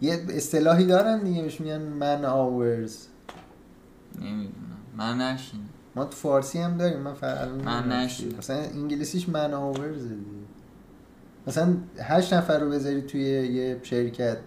[0.00, 3.06] یه اصطلاحی دارن دیگه بهش میگن من آورز
[4.18, 4.76] نمی‌دونم.
[4.96, 5.68] من نشینم.
[5.96, 8.38] ما تو فارسی هم داریم من فعلا من نشنیدم.
[8.38, 10.39] مثلا انگلیسیش من آورز دیگه.
[11.50, 14.38] مثلا هشت نفر رو بذاری توی یه شرکت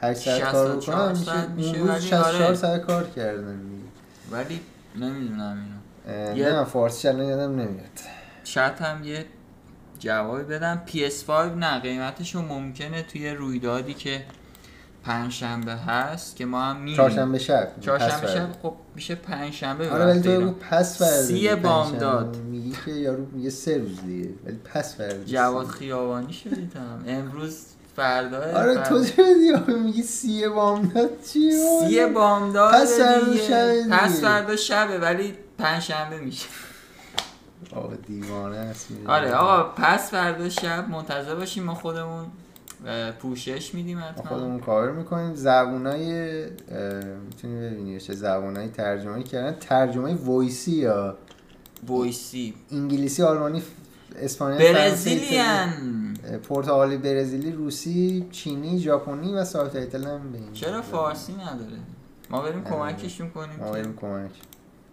[0.00, 2.54] هشت ساعت کار 64 بکنن میشه اون روز ولی 64 آره.
[2.54, 3.60] ساعت کار کردن
[4.30, 4.60] ولی
[4.96, 5.58] نمی‌دونم
[6.06, 6.36] اینو.
[6.36, 8.00] یه- نه من فارسی الان یادم نمیاد.
[8.44, 9.24] شاید هم یه
[9.98, 10.82] جوابی بدم.
[10.86, 14.24] PS5 نه قیمتشو ممکنه توی رویدادی که
[15.04, 18.48] پنجشنبه هست که ما هم میریم چهارشنبه شب چهارشنبه شب.
[18.62, 20.52] خب میشه پنجشنبه به آره ولی تو.
[20.70, 22.36] پس فردا سی بامداد.
[22.36, 25.66] میگی که یارو میگه سه روز دیگه ولی پس فردا جواد.
[25.66, 27.66] خیابانی شدید هم امروز
[27.96, 29.24] فردا آره تو چه
[29.78, 33.86] میگی سی بامداد چی سی بامداد پس فردا دیگه.
[33.90, 36.46] پس فردا شبه ولی پنجشنبه میشه
[37.76, 38.86] آقا دیوانه است.
[39.06, 42.26] آره آقا پس فردا شب منتظر باشیم ما خودمون
[43.18, 45.34] پوشش میدیم ما حتما خودمون کاور می‌کنیم.
[45.34, 46.44] زبونای
[47.26, 49.56] می‌تونی ببینی چه زبونای ترجمه کردن.
[49.60, 51.16] ترجمه وایسی یا
[51.86, 52.54] وایسی.
[52.72, 53.62] انگلیسی آلمانی
[54.16, 55.70] اسپانیایی Brazilian.
[56.48, 61.76] پرتغالی برزیلی روسی چینی ژاپنی و subtitle هم به این چرا فارسی نداره؟
[62.30, 62.64] ما بریم.
[62.64, 64.30] کمکشون کنیم ما بریم کمک.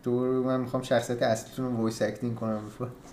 [0.04, 2.62] دور من می‌خوام شخصیت اصلیتون رو voice acting کنم.
[2.66, 3.07] بفرست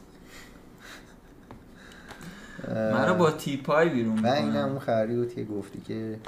[2.68, 6.18] من رو با تیپای بیرون و این هم می‌کنم اون بود که گفتی که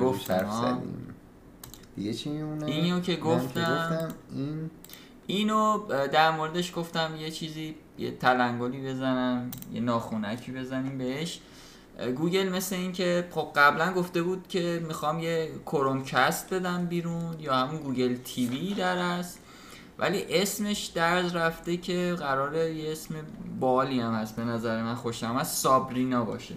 [0.00, 0.52] گفتم، حرف.
[0.52, 1.14] زدیم.
[1.96, 4.08] دیگه چی میمونه؟ اینو که اینم گفتم.
[4.32, 4.70] این
[5.26, 5.78] اینو
[6.12, 11.40] در موردش گفتم یه چیزی یه تلنگلی بزنم یه ناخونکی بزنیم بهش.
[12.16, 17.54] گوگل مثل این که خب قبلا گفته بود که می‌خوام یه کرومکست بدم بیرون یا
[17.54, 19.38] همون گوگل تیوی در است
[19.98, 23.14] ولی اسمش درز رفته که قراره یه اسم
[23.60, 26.54] بالی هم هست به نظر من خوشم از سابرینا باشه.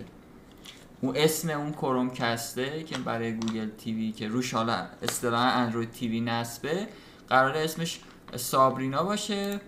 [1.02, 6.88] اون اسم اون کرومکسته که برای گوگل تیوی که روش حالا اصطلاح اندروید تیوی نصبه
[7.30, 8.00] قراره اسمش
[8.36, 9.60] سابرینا باشه.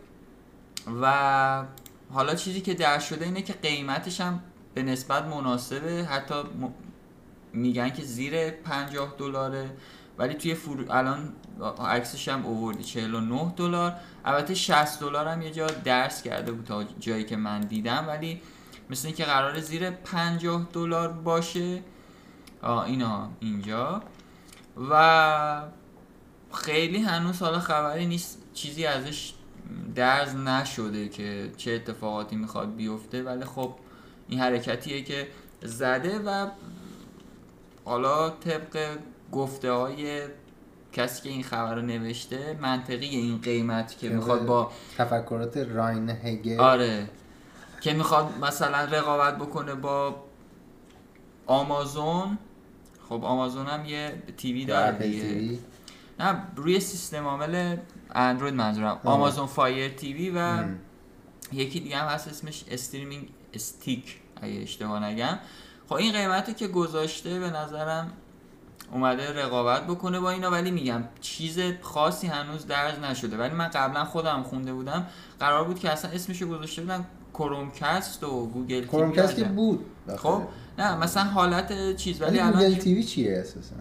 [1.01, 1.63] و
[2.11, 4.39] حالا چیزی که در شده اینه که قیمتش هم
[4.73, 6.03] به نسبت مناسبه.
[6.03, 6.73] حتی م-
[7.53, 9.69] میگن که زیر 50 دلاره.
[10.23, 10.91] ولی توی فرو...
[10.91, 11.33] الان
[11.85, 13.95] عکسش هم اووردی 49 دلار.
[14.25, 18.41] البته 60 دلار هم یه جا درس کرده بود تا جایی که من دیدم ولی
[18.89, 21.81] مثل اینکه قرار زیر 50 دلار باشه.
[22.61, 24.03] آه اینا اینجا.
[24.89, 25.63] و
[26.53, 28.41] خیلی هنوز حالا خبری نیست.
[28.53, 29.33] چیزی ازش
[29.95, 33.23] درز نشده که چه اتفاقاتی می‌خواد بیفته.
[33.23, 33.75] ولی خب
[34.27, 35.27] این حرکتیه که
[35.63, 36.47] زده و
[37.85, 38.97] حالا طبق
[39.34, 40.22] گفته های
[40.93, 46.60] کسی که این خبر رو نوشته منطقی این قیمت که می‌خواد با تفکرات راین هگل
[46.60, 47.10] آره
[47.81, 50.15] که می‌خواد مثلا رقابت بکنه با
[51.47, 52.38] آمازون
[53.10, 55.60] خب آمازون هم یه TV داره دیگه.
[56.19, 57.77] نه روی سیستم عامل
[58.15, 58.99] اندروید منظورم.
[59.03, 60.80] Amazon Fire TV و ام.
[61.51, 65.39] یکی دیگه هم هست اسمش Streaming Stick اگه اشتباه نگم
[65.89, 68.14] خب این قیمتی که گذاشته به نظرم
[68.94, 73.38] اومده رقابت بکنه با اینا ولی میگم چیز خاصی هنوز درز نشده.
[73.38, 75.07] ولی من قبلا خودم خونده بودم
[75.40, 79.44] قرار بود که اصلا اسمشو گذاشته بودن Chromecast و Google Chromecast که.
[79.44, 79.86] بود.
[80.18, 80.41] خب
[80.80, 83.76] نه مثلا حالت چیز ولی ولی گوگل الان TV چیه اساسا؟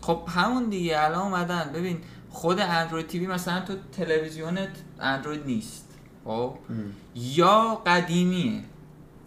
[0.00, 1.70] خب همون دیگه الان اومدن.
[1.74, 1.98] ببین
[2.30, 4.68] خود Android TV مثلا تو تلویزیونت
[5.00, 5.88] اندروید نیست.
[6.24, 6.54] خب.
[7.14, 8.60] یا قدیمیه.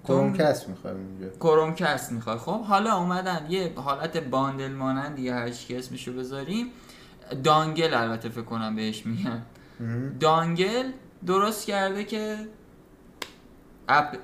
[0.08, 5.68] کرومکست می‌خوایم اونجا کرومکست می‌خوای خب حالا اومدن یه حالت باندل مانند یا هر چی
[5.68, 6.68] که اسمشو بذاریم
[7.44, 9.42] دانگل البته فکر کنم بهش میگن.
[10.20, 10.92] دانگل
[11.26, 12.38] درست کرده که
[13.88, 14.18] اپ...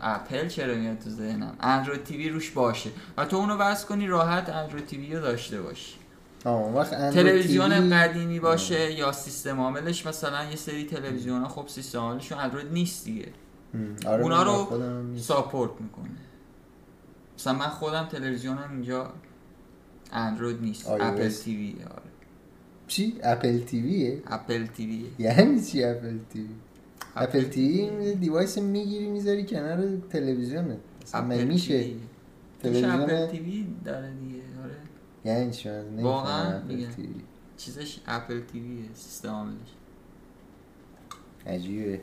[0.00, 2.90] اپل چرا میاد تو ذهنم؟ اندروید تیوی روش باشه.
[3.16, 5.94] و تو اونو وصل کنی راحت اندروید تیوی رو داشته باشی.
[6.44, 11.98] آه، تلویزیون تیوی- قدیمی باشه یا سیستم عاملش مثلا یه سری تلویزیون ها خب سیستم
[11.98, 13.28] عاملشون اندروید نیست دیگه.
[14.06, 15.16] آره اونا رو خودم.
[15.16, 16.10] support می‌کنه.
[17.38, 19.12] مثلا من خودم تلویزیونم اینجا
[20.12, 20.90] اندروید نیست.
[20.90, 22.02] Apple TV آره.
[22.86, 26.48] چی؟ Apple TV ه Apple TV یعنی چی Apple TV
[27.16, 30.82] Apple TV device می‌گیری می‌ذاری کنار مگه
[31.14, 32.00] اپل میشه TV.
[32.62, 34.76] توش اپل تلویزیون TV داره دیگه آره.
[35.24, 35.68] یعنی چی؟
[36.02, 36.62] واقعا
[37.56, 39.74] چیزش اپل تیویه سیستم عاملش.
[41.46, 42.00] عجیبه.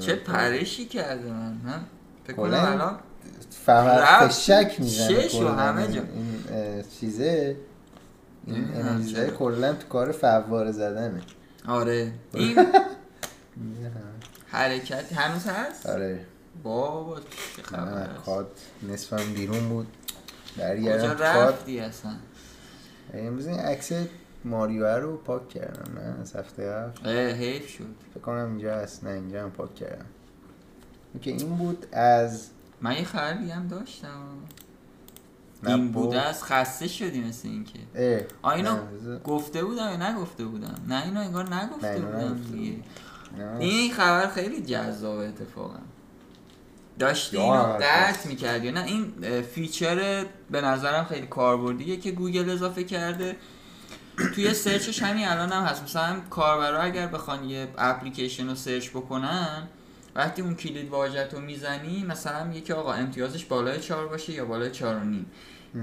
[0.00, 1.80] چه پرشی کرده من من
[2.26, 2.98] فکر کنم الان
[3.50, 4.30] فقط.
[4.32, 6.00] شک می‌زنه شش و کلاً همه جا.
[6.02, 7.56] این چیزه
[8.46, 9.26] این انرژی.
[9.38, 11.20] کلا تو کار فواره زدنه
[11.68, 12.66] آره این.
[14.46, 16.20] حرکت هنوز هست آره
[16.62, 17.20] بابا
[17.56, 18.50] چه خبر؟ کاد
[18.82, 19.86] نصفم بیرون بود
[20.58, 22.12] کاد رفتی اصلا
[23.14, 23.92] امروز این عکس
[24.46, 27.84] ماریو رو پاک کردم من از هفته اه حیف شد.
[28.14, 30.06] فکر کنم اینجا هست نه اینجا هم پاک کردم.
[31.20, 32.50] که این بود از
[32.80, 34.08] من یه خبر دیگه هم داشتم.
[35.62, 38.26] نه این بوده از خسته شدی مثل اینکه.
[38.42, 42.52] آ اینو نه، گفته بودم یا نگفته بودم؟ نه اینو انگار نه، نگفته بودم نگفته
[42.52, 42.76] دیگه.
[43.38, 43.56] نه.
[43.58, 45.78] این خبر خیلی جذاب اتفاقا.
[46.98, 53.36] داشتی اینو قطع می‌کردی نه؟ این feature به نظرم خیلی کاربردیه که گوگل اضافه کرده.
[54.34, 55.82] توی search ش همین الان هم هست.
[55.82, 59.68] مثلا کاربرا اگر بخوان یه اپلیکیشن رو search بکنن
[60.14, 64.70] وقتی اون کلید واژه رو می‌زنی مثلا که آقا امتیازش بالای چهار باشه یا بالای
[64.70, 65.26] چهار و نیم.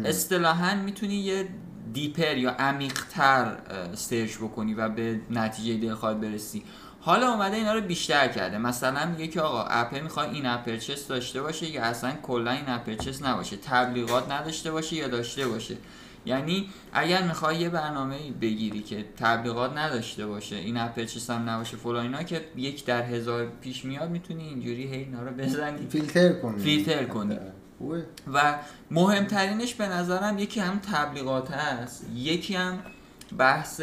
[0.06, 1.48] اصطلاحا می‌تونی یه
[1.94, 3.58] deeper یا عمیقتر
[3.96, 6.64] search بکنی و به نتیجه دلخواه برسی.
[7.02, 8.58] حالا اومده اینا رو بیشتر کرده.
[8.58, 12.70] مثلا میگه که آقا app ه می‌خواد in-app purchase داشته باشه یا اصلا کلا in-app
[12.70, 13.58] purchase نباشه.
[13.58, 15.78] تبلیغات نداشته باشه یا داشته باشه.
[16.26, 22.04] یعنی اگر می‌خوای یه برنامه بگیری که تبلیغات نداشته باشه in-app purchase هم نباشه فلان
[22.04, 25.88] اینا که یک در هزار پیش میاد می‌تونی اینجوری هی اینا رو بزنی.
[25.88, 26.64] فیلتر کنی.
[26.64, 27.38] فیلتر کنی.
[28.34, 28.56] و
[28.92, 32.06] مهمترینش به نظرم یکی هم تبلیغات هست.
[32.16, 32.80] یکی هم
[33.38, 33.82] بحث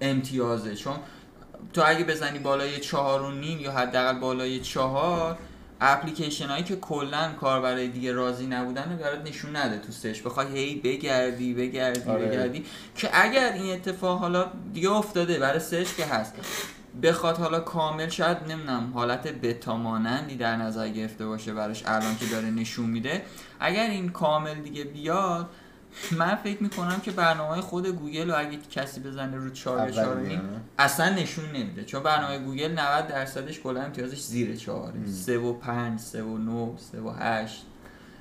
[0.00, 0.74] امتیازه.
[0.74, 0.96] چون
[1.72, 5.38] تو اگه بزنی بالای چهار و نیم یا حداقل بالای چهار
[5.80, 10.20] اپلیکیشن هایی که کلا کاربرای دیگه راضی نبودن رو برات نشون نده تو سرچ.
[10.22, 12.26] بخوای هی بگردی بگردی آره.
[12.26, 12.64] بگردی.
[12.96, 16.34] که اگر این اتفاق حالا دیگه افتاده برای سرچ که هست
[17.02, 22.26] بخواد حالا کامل شاید نمی‌دونم حالت بتا مانندی در نظر گرفته باشه براش الان که
[22.26, 23.22] داره نشون میده.
[23.60, 25.48] اگر این کامل دیگه بیاد
[26.18, 29.92] من فکر می‌کنم که برنامه خود گوگل رو اگه کسی بزنه رو 4 یا اول
[29.92, 30.60] 4 میانه.
[30.78, 35.06] اصلا نشون نمیده چون برنامه گوگل 90 درصدش کلا امتیازش زیر 4 م.
[35.06, 37.64] 3 و 5 3 و 9 3 و 8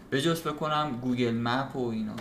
[0.10, 2.16] به جز فکر کنم گوگل مپ و اینا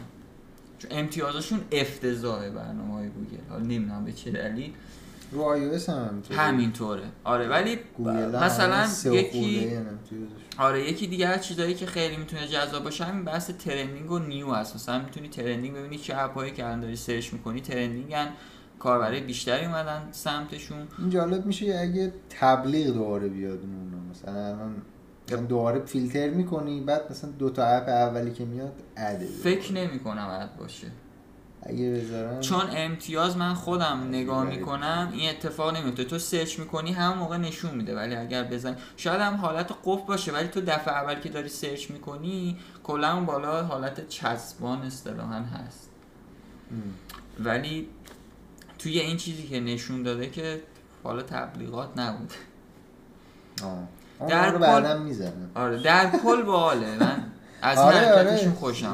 [0.78, 4.72] چون امتیازشون افتضاحه برنامه های گوگل حالا نمی‌دونم به چه دلیل
[5.32, 7.02] رو iOS هم همینطوره.
[7.24, 7.78] آره ولی
[8.42, 9.78] مثلا یکی.
[10.58, 14.52] آره یکی دیگه از چیزایی که خیلی می‌تونه جذاب باشه همین بحث trending و new
[14.52, 14.74] هست.
[14.74, 18.28] مثلا می‌تونی trending ببینی چه app ایی که الان داری search می‌کنی trending ن.
[18.78, 20.88] کاربرای بیشتری اومدن سمتشون.
[20.98, 24.56] این جالب میشه اگه تبلیغ دوباره بیاد اون مثلا
[25.32, 29.72] الان دوباره فیلتر می‌کنی بعد مثلا دو تا app اولی که میاد ad ه فکر
[29.72, 30.86] نمی کنم ad باشه.
[31.68, 32.40] اگه بذارم.
[32.40, 34.44] چون امتیاز من خودم نگاه.
[34.44, 37.96] می‌کنم این اتفاق نمیفته تو search می‌کنی همون موقع نشون میده.
[37.96, 41.90] ولی اگر بزن شاید هم حالت قفل باشه ولی تو دفعه اول که داری search
[41.90, 45.90] می‌کنی کلا اون بالا حالت چسبان اصطلاحا هست.
[46.70, 46.94] ام.
[47.44, 47.88] ولی
[48.78, 50.62] توی این چیزی که نشون داده که
[51.04, 52.32] حالا تبلیغات نبود.
[53.64, 53.78] آه.
[54.28, 54.58] در کل-
[55.54, 56.98] آره در کل باحاله.
[57.00, 57.16] من
[57.62, 58.86] از آره حرکتشون آره خوشم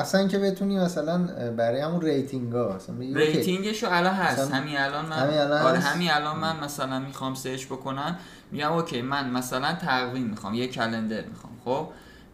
[0.00, 1.18] مثلا که بتونی مثلا
[1.56, 4.52] برای همون rating ها OK، rating شو الان هست.
[4.52, 8.18] همین الان من همین الان آره؟ همین الان من مثلا می‌خوام search بکنم.
[8.52, 11.88] میگم OK من مثلا تقویم می‌خوام یه calendar می‌خوام خب؟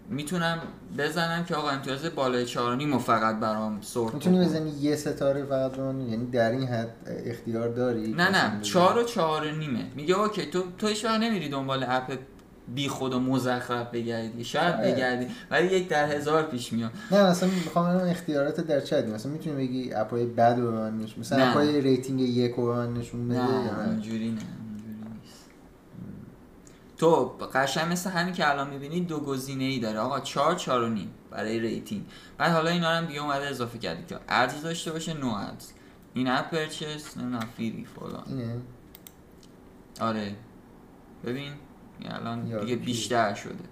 [0.08, 0.58] می‌تونم
[0.98, 4.44] بزنم که آقا امتیاز بالای 4 و فقط برام sort می‌تونی.
[4.44, 6.94] بزنی یه ستاره فقط رو یعنی در این حد
[7.26, 8.48] اختیار داری؟ نه نه.
[8.48, 8.62] بزنی.
[8.62, 9.84] چهار و چهار نیمه.
[9.96, 12.18] میگه OK تو تو هیچ وقت نمیری دنبال app
[12.74, 14.44] بی خود و مزخرف بگردی.
[14.44, 14.92] شاید آره.
[14.92, 15.26] بگردی.
[15.50, 16.90] ولی یک در هزار پیش میاد.
[17.10, 20.98] نه مثلا می‌خوام اختیارات در چه مثلا می‌تونی بگی app ای بد رو به من
[20.98, 21.44] نشون مثلا.
[21.44, 24.40] app ای rating یک رو به من نشون بده نه اینجوری نه
[26.98, 27.24] تو
[27.54, 29.98] قشنگ مثل همین که الان می‌بینی دو گزینه ای داره.
[29.98, 32.06] آقا چهار چهار و نیم برای rating.
[32.38, 35.70] بعد حالا اینا هم دیگه اومده اضافه کرده که ads داشته باشه no ads.
[36.14, 38.62] in-app purchase نمی‌دونم free فلان.
[40.00, 40.34] آره.
[41.24, 41.52] ببین.
[42.08, 43.64] الان یارو دیگه؟ بیشتر شده.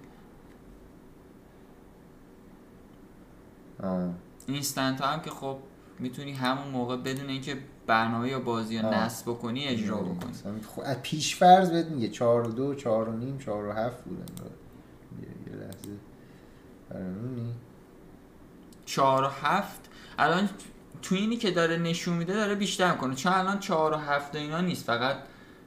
[3.83, 4.09] آه.
[4.47, 5.59] instant هم که خب
[5.99, 7.57] می‌تونی همون موقع بدون اینکه
[7.87, 8.91] برنامه یا بازی یا.
[8.91, 10.33] نصب بکنی اجرا بکنی.
[10.77, 14.05] خب از پیش فرض بهت میگه چهار و دو چهار و نیم چهار و هفت
[14.05, 14.31] بود
[15.51, 15.89] یه- لحظه.
[16.91, 17.55] برنونی
[18.87, 19.81] چهار و هفت؟
[20.19, 20.49] الان
[21.03, 23.15] تو اینی که داره نشون میده داره بیشتر می‌کنه.
[23.15, 24.85] چون الان چهار و هفت و اینا نیست.
[24.85, 25.17] فقط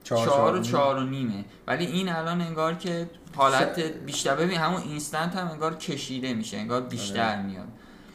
[0.03, 1.45] چهار- چهار و چهار و نیمه.
[1.67, 6.57] ولی این الان انگار که حالت ش- بیشتر ببین همون اینستنت هم انگار کشیده میشه
[6.57, 7.41] انگار بیشتر آره.
[7.41, 7.67] میاد.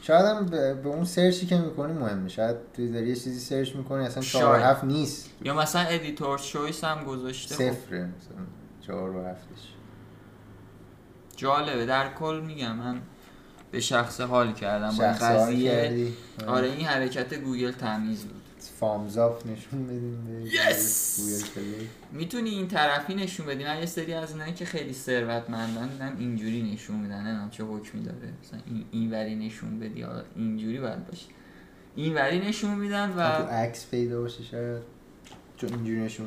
[0.03, 2.29] شاید هم به, اون search ی که می‌کنی مهمه.
[2.29, 4.61] شاید توی داری یه چیزی search می‌کنی اصلا چهار.
[4.61, 5.31] هفت نیست.
[5.43, 7.61] یا مثلا editor choice هم گذاشته خب.
[7.73, 8.45] صفره مثلا
[8.87, 9.73] چهار و هفتش.
[11.37, 11.87] جالبه.
[11.87, 13.01] در کل میگم من
[13.71, 14.97] به شخص حال کردم.
[14.99, 16.15] با قضیه کردی.
[16.47, 16.67] آره.
[16.69, 18.36] این حرکت گوگل تمیز بود.
[18.81, 20.51] thumbs up نشون بدیم
[21.55, 21.89] پلی.
[22.12, 26.73] می‌تونی این طرفی نشون بدی؟ من یه سری از اینایی که خیلی ثروتمندن دیدم اینجوری
[26.73, 27.20] نشون میدن.
[27.27, 28.32] نمی‌دونم چه حکمی داره.
[28.44, 30.01] مثلا این اینوری نشون بدی.
[30.01, 31.27] یا اینجوری باید باشه.
[31.97, 34.82] اینوری نشون میدن تو و عکس پیدا باشه شاید.
[35.57, 36.27] چون اینجوری نشون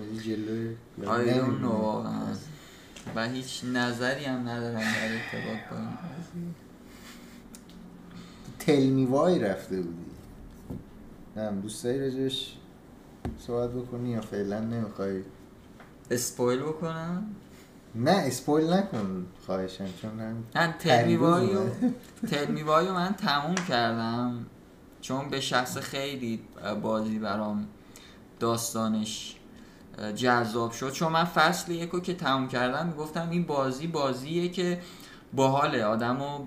[1.61, 1.65] know.
[1.65, 2.25] واقعا.
[3.15, 6.53] و هیچ نظری هم ندارم در ارتباط با این قضیه.
[8.59, 10.08] تلمی وای رفته بودی.
[11.39, 12.53] نه دوست داری راجبش
[13.39, 15.23] صحبت بکنی یا فعلا نمی‌خوای؟
[16.11, 17.23] اسپویل بکنم؟
[17.95, 21.59] نه اسپویل نکن خواهشم چون هم من تلمیوایو
[22.31, 24.45] تلمیوایو من تموم کردم.
[25.01, 26.41] چون به شخص خیلی
[26.81, 27.67] بازی برام
[28.39, 29.35] داستانش
[30.15, 30.91] جذاب شد.
[30.91, 34.79] چون من فصل یکو که تموم کردم می‌گفتم این بازی بازیه که
[35.33, 35.83] باحاله.
[35.83, 36.45] آدمو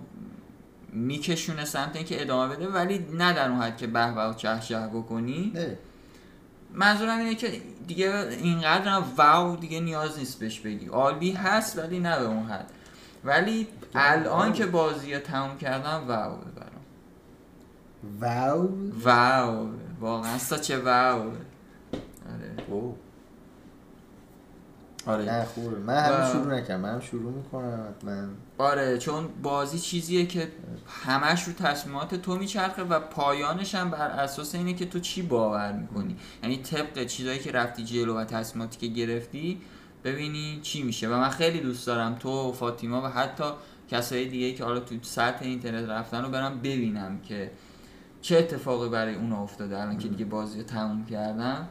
[0.93, 4.79] میکشونه سمت اینکه ادامه بده ولی نه در اون حد که به و چه چه
[4.79, 5.53] بکنی.
[5.55, 5.79] نه.
[6.75, 10.87] منظورم اینه که دیگه اینقدر هم واو دیگه نیاز نیست بهش بگی.
[10.87, 12.67] عالی هست ولی نه به اون حد.
[13.25, 16.73] ولی الان که بازی رو تموم کردم واو برام.
[18.21, 18.69] واو؟
[19.05, 19.69] واو.
[20.01, 21.21] واقعا چه واو.
[21.21, 22.55] آره.
[22.69, 22.97] او.
[25.07, 25.25] آره.
[25.25, 25.79] نه خوبه.
[25.79, 26.81] من و- شروع نکردم.
[26.81, 28.29] من شروع می‌کنم حتما.
[28.63, 30.49] آره چون بازی چیزیه که
[30.87, 35.73] همش رو تصمیمات تو میچرخه و پایانش هم بر اساس اینه که تو چی باور
[35.73, 36.17] می‌کنی.
[36.43, 39.61] یعنی طبق چیزایی که رفتی جلو و تصمیماتی که گرفتی
[40.05, 41.09] ببینی چی میشه.
[41.09, 43.45] و من خیلی دوست دارم تو و فاطیما و حتی
[43.91, 47.51] کسای دیگه که حالا تو سطح اینترنت رفتن رو برم ببینم که
[48.21, 51.69] چه اتفاقی برای اون افتاده الان که دیگه بازی رو تموم کردم.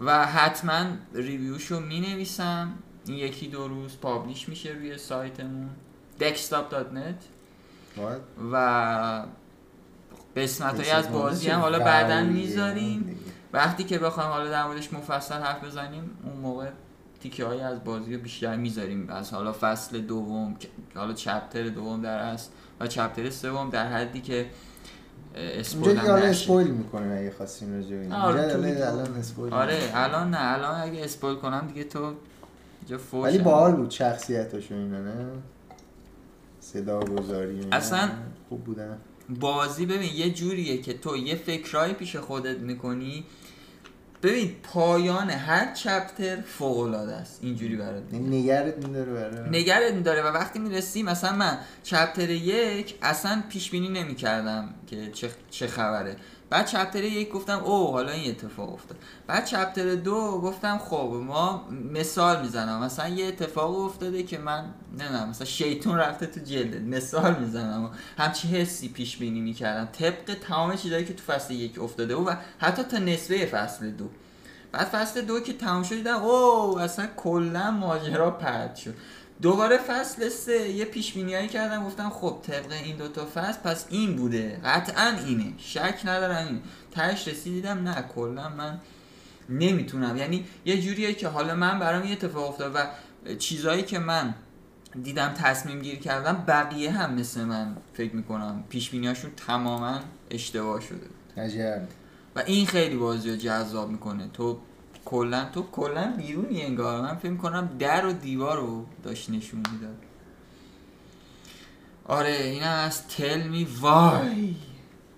[0.00, 0.84] و حتما
[1.14, 2.72] ریویوشو می نویسم
[3.06, 5.68] این یکی دو روز پابلیش میشه روی سایتمون.
[6.20, 7.24] Dextop.net
[7.96, 8.20] باید.
[8.52, 9.26] و
[10.36, 13.16] قسمت های از بازی هم حالا بعدا می‌ذاریم.
[13.52, 16.70] وقتی که بخوایم حالا در موردش مفصل حرف بزنیم اون موقع
[17.20, 19.10] تیکه های از بازی رو بیشتر می‌ذاریم.
[19.10, 20.56] از حالا فصل دوم
[20.94, 24.46] حالا chapter دوم در است و chapter سوم در حدی که
[25.34, 26.28] spoil هم حالا نشه.
[26.28, 28.12] spoil می‌کنیم اگه خواستیم این.
[28.12, 29.90] آره، الان- spoil آره.
[29.94, 32.14] الان نه الان اگه spoil کنم دیگه تو
[32.84, 33.38] اینجا فوش ولی.
[33.38, 35.26] باحال بود شخصیتاشو اینا نه؟
[36.60, 38.10] صدا گذاری اصلا-
[38.48, 38.98] خوب بودن.
[39.28, 43.24] بازی ببین یه جوریه که تو یه فکرایی پیش خودت می‌کنی.
[44.22, 47.38] ببین پایان هر چپتر فوق العاده است.
[47.42, 53.70] اینجوری برات نگرت میداره نگرت میداره و وقتی می‌رسی مثلا من چپتر یک اصلا پیش
[53.70, 56.16] بینی نمی‌کردم که چه, چه خبره.
[56.54, 58.98] بعد چپتر یک گفتم او حالا این اتفاق افتاد.
[59.26, 62.84] بعد چپتر دو گفتم خب ما مثال می‌زنم.
[62.84, 64.64] مثلا یه اتفاق افتاده که من
[64.98, 67.90] نمی‌دونم مثلا شیطون رفته تو جلدت مثال می‌زنم.
[68.18, 69.88] همچی حسی پیش بینی می‌کردم.
[69.92, 74.08] طبق تمام چیزایی که تو فصل یک افتاده و حتی تا نصفه فصل دو.
[74.72, 78.94] بعد فصل دو که تمام شد او اصلا کلا ماجرا پرد شد.
[79.42, 80.68] دوباره فصل سه.
[80.68, 84.60] یه پیش بینیایی کردم گفتم خب طبق این دوتا فصل پس این بوده.
[84.64, 85.52] قطعا اینه.
[85.58, 86.60] شک ندارم این.
[86.90, 88.80] تهش رسیدم نه کلا من
[89.48, 90.16] نمی‌تونم.
[90.16, 92.86] یعنی یه جوریه که حالا من برام یه اتفاق افتاد و
[93.38, 94.34] چیزایی که من
[95.02, 98.64] دیدم تصمیم گیر کردم بقیه هم مثل من فکر می‌کنم.
[98.68, 100.00] پیش بینیاشون تماما
[100.30, 101.06] اشتباه شده
[101.36, 101.88] عجب.
[102.36, 104.28] و این خیلی بازی رو جذاب می‌کنه.
[104.32, 104.58] تو
[105.04, 109.96] کلا تو کلا بیرونی انگار من فکر کنم در و دیوار رو داشت نشون می‌داد
[112.04, 114.54] آره این از تل می وای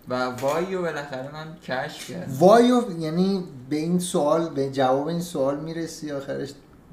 [0.08, 5.20] و وای رو بالاخره من کشف کردم وایو یعنی به این سوال به جواب این
[5.20, 6.50] سوال می‌رسی آخرش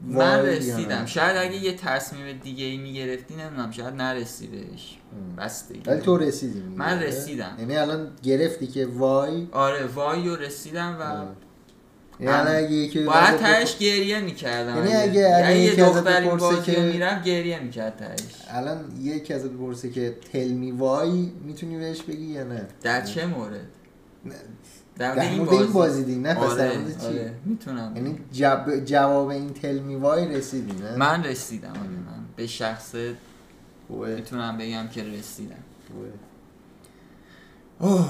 [0.08, 5.36] من وای رسیدم؟ شاید اگه یه تصمیم دیگه ای می‌گرفتی نمی‌دونم شاید نرسی بهش ام.
[5.36, 7.56] بستگی ولی تو رسیدی من؟ رسیدم.
[7.60, 11.26] یعنی الان گرفتی که وای آره وای رو رسیدم و.
[12.20, 16.22] یعنی الان اگه یکی باید تهش گریه می‌کردم یعنی اگه- اگه یه یکی ازت دختر
[16.22, 18.20] این بپرسه بازی که- می‌رفت گریه می‌کرد تهش.
[18.48, 23.60] الان یکی ازت بپرسه که تلمی وای می‌تونی بهش بگی یا نه؟ در چه مورد.
[24.98, 26.04] در در مورد این بازی.
[26.04, 28.86] دیگه نه پس آره در مورد چی؟ آره می‌تونم یعنی جب...
[28.86, 32.96] جواب این تلمی وای رسیدی نه؟ من رسیدم آره من به شخص
[33.90, 35.56] می‌تونم بگم که رسیدم.
[37.80, 38.10] اوه.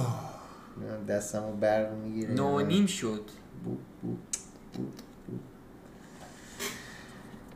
[1.10, 2.34] دستمو برق می‌گیره.
[2.34, 3.22] نو نیم شد.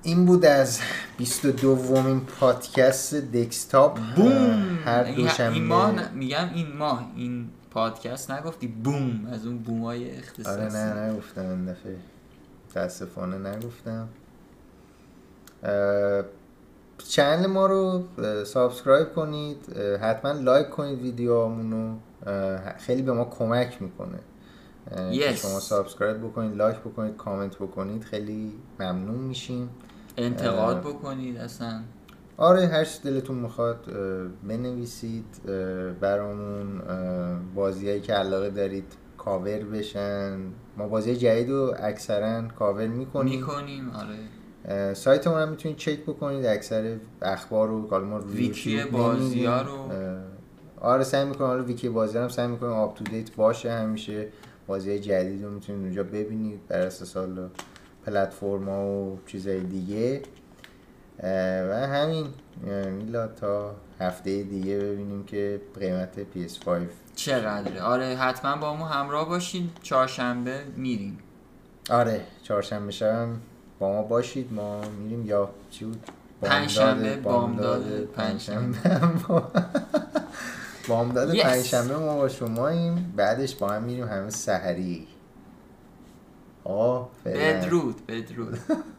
[0.03, 0.79] این بود از
[1.17, 4.79] 22 دومین پادکست دکستاپ بوم!
[4.85, 5.53] هر این- دوشنبه.
[5.53, 10.61] این ماه میگم این ماه این پادکست نگفتی boom از اون boom ای اختصاصی.
[10.61, 11.95] آره نه نگفتم این دفعه.
[12.69, 14.07] متاسفانه نگفتم.
[17.07, 18.03] channel ما رو
[18.45, 21.95] subscribe کنید حتما like کنید ویدیوهامونو.
[22.77, 24.19] خیلی به ما کمک می‌کنه.
[25.11, 25.23] Yes.
[25.23, 29.69] شما subscribe بکنید like بکنید کامنت بکنید خیلی ممنون میشیم.
[30.18, 31.81] انتقاد بکنید اصلا.
[32.38, 33.85] آره هر دلتون می‌خواد
[34.47, 35.26] بنویسید
[36.01, 36.81] برامون
[37.55, 40.38] بازیهایی که علاقه دارید کاور بشن.
[40.77, 43.39] ما بازی جدید رو اکثرا کاور می‌کنیم.
[43.39, 44.93] می‌کنیم آره.
[44.93, 49.91] سایت ما هم می‌تونید چک بکنید اکثر اخبار رو کال ما ویکی بازی ها رو.
[50.81, 54.27] آره سعی می‌کنم حالا ویکی بازی هم سعی می‌کنم up to date باشه همیشه.
[54.68, 57.49] بازی جدید رو می‌تونید اونجا ببینید بر اساس حالا
[58.06, 60.22] پلتفرم و چیزای دیگه.
[61.69, 62.27] و همین
[62.91, 66.68] میلا تا هفته دیگه ببینیم که قیمت PS5
[67.15, 69.69] چقدره؟ آره حتما با ما همراه باشین.
[69.84, 71.18] چهارشنبه میریم.
[71.89, 73.27] آره چهارشنبه شب
[73.80, 74.53] با ما باشید.
[74.53, 75.26] ما میریم.
[75.26, 76.03] یا چی بود؟
[76.41, 78.77] پنجشنبه بامداد پنجشنبه.
[80.88, 85.07] بامداد پنجشنبه ما با شماییم بعدش با هم میریم همه سحری.
[86.64, 88.59] آه بدرود بدرود.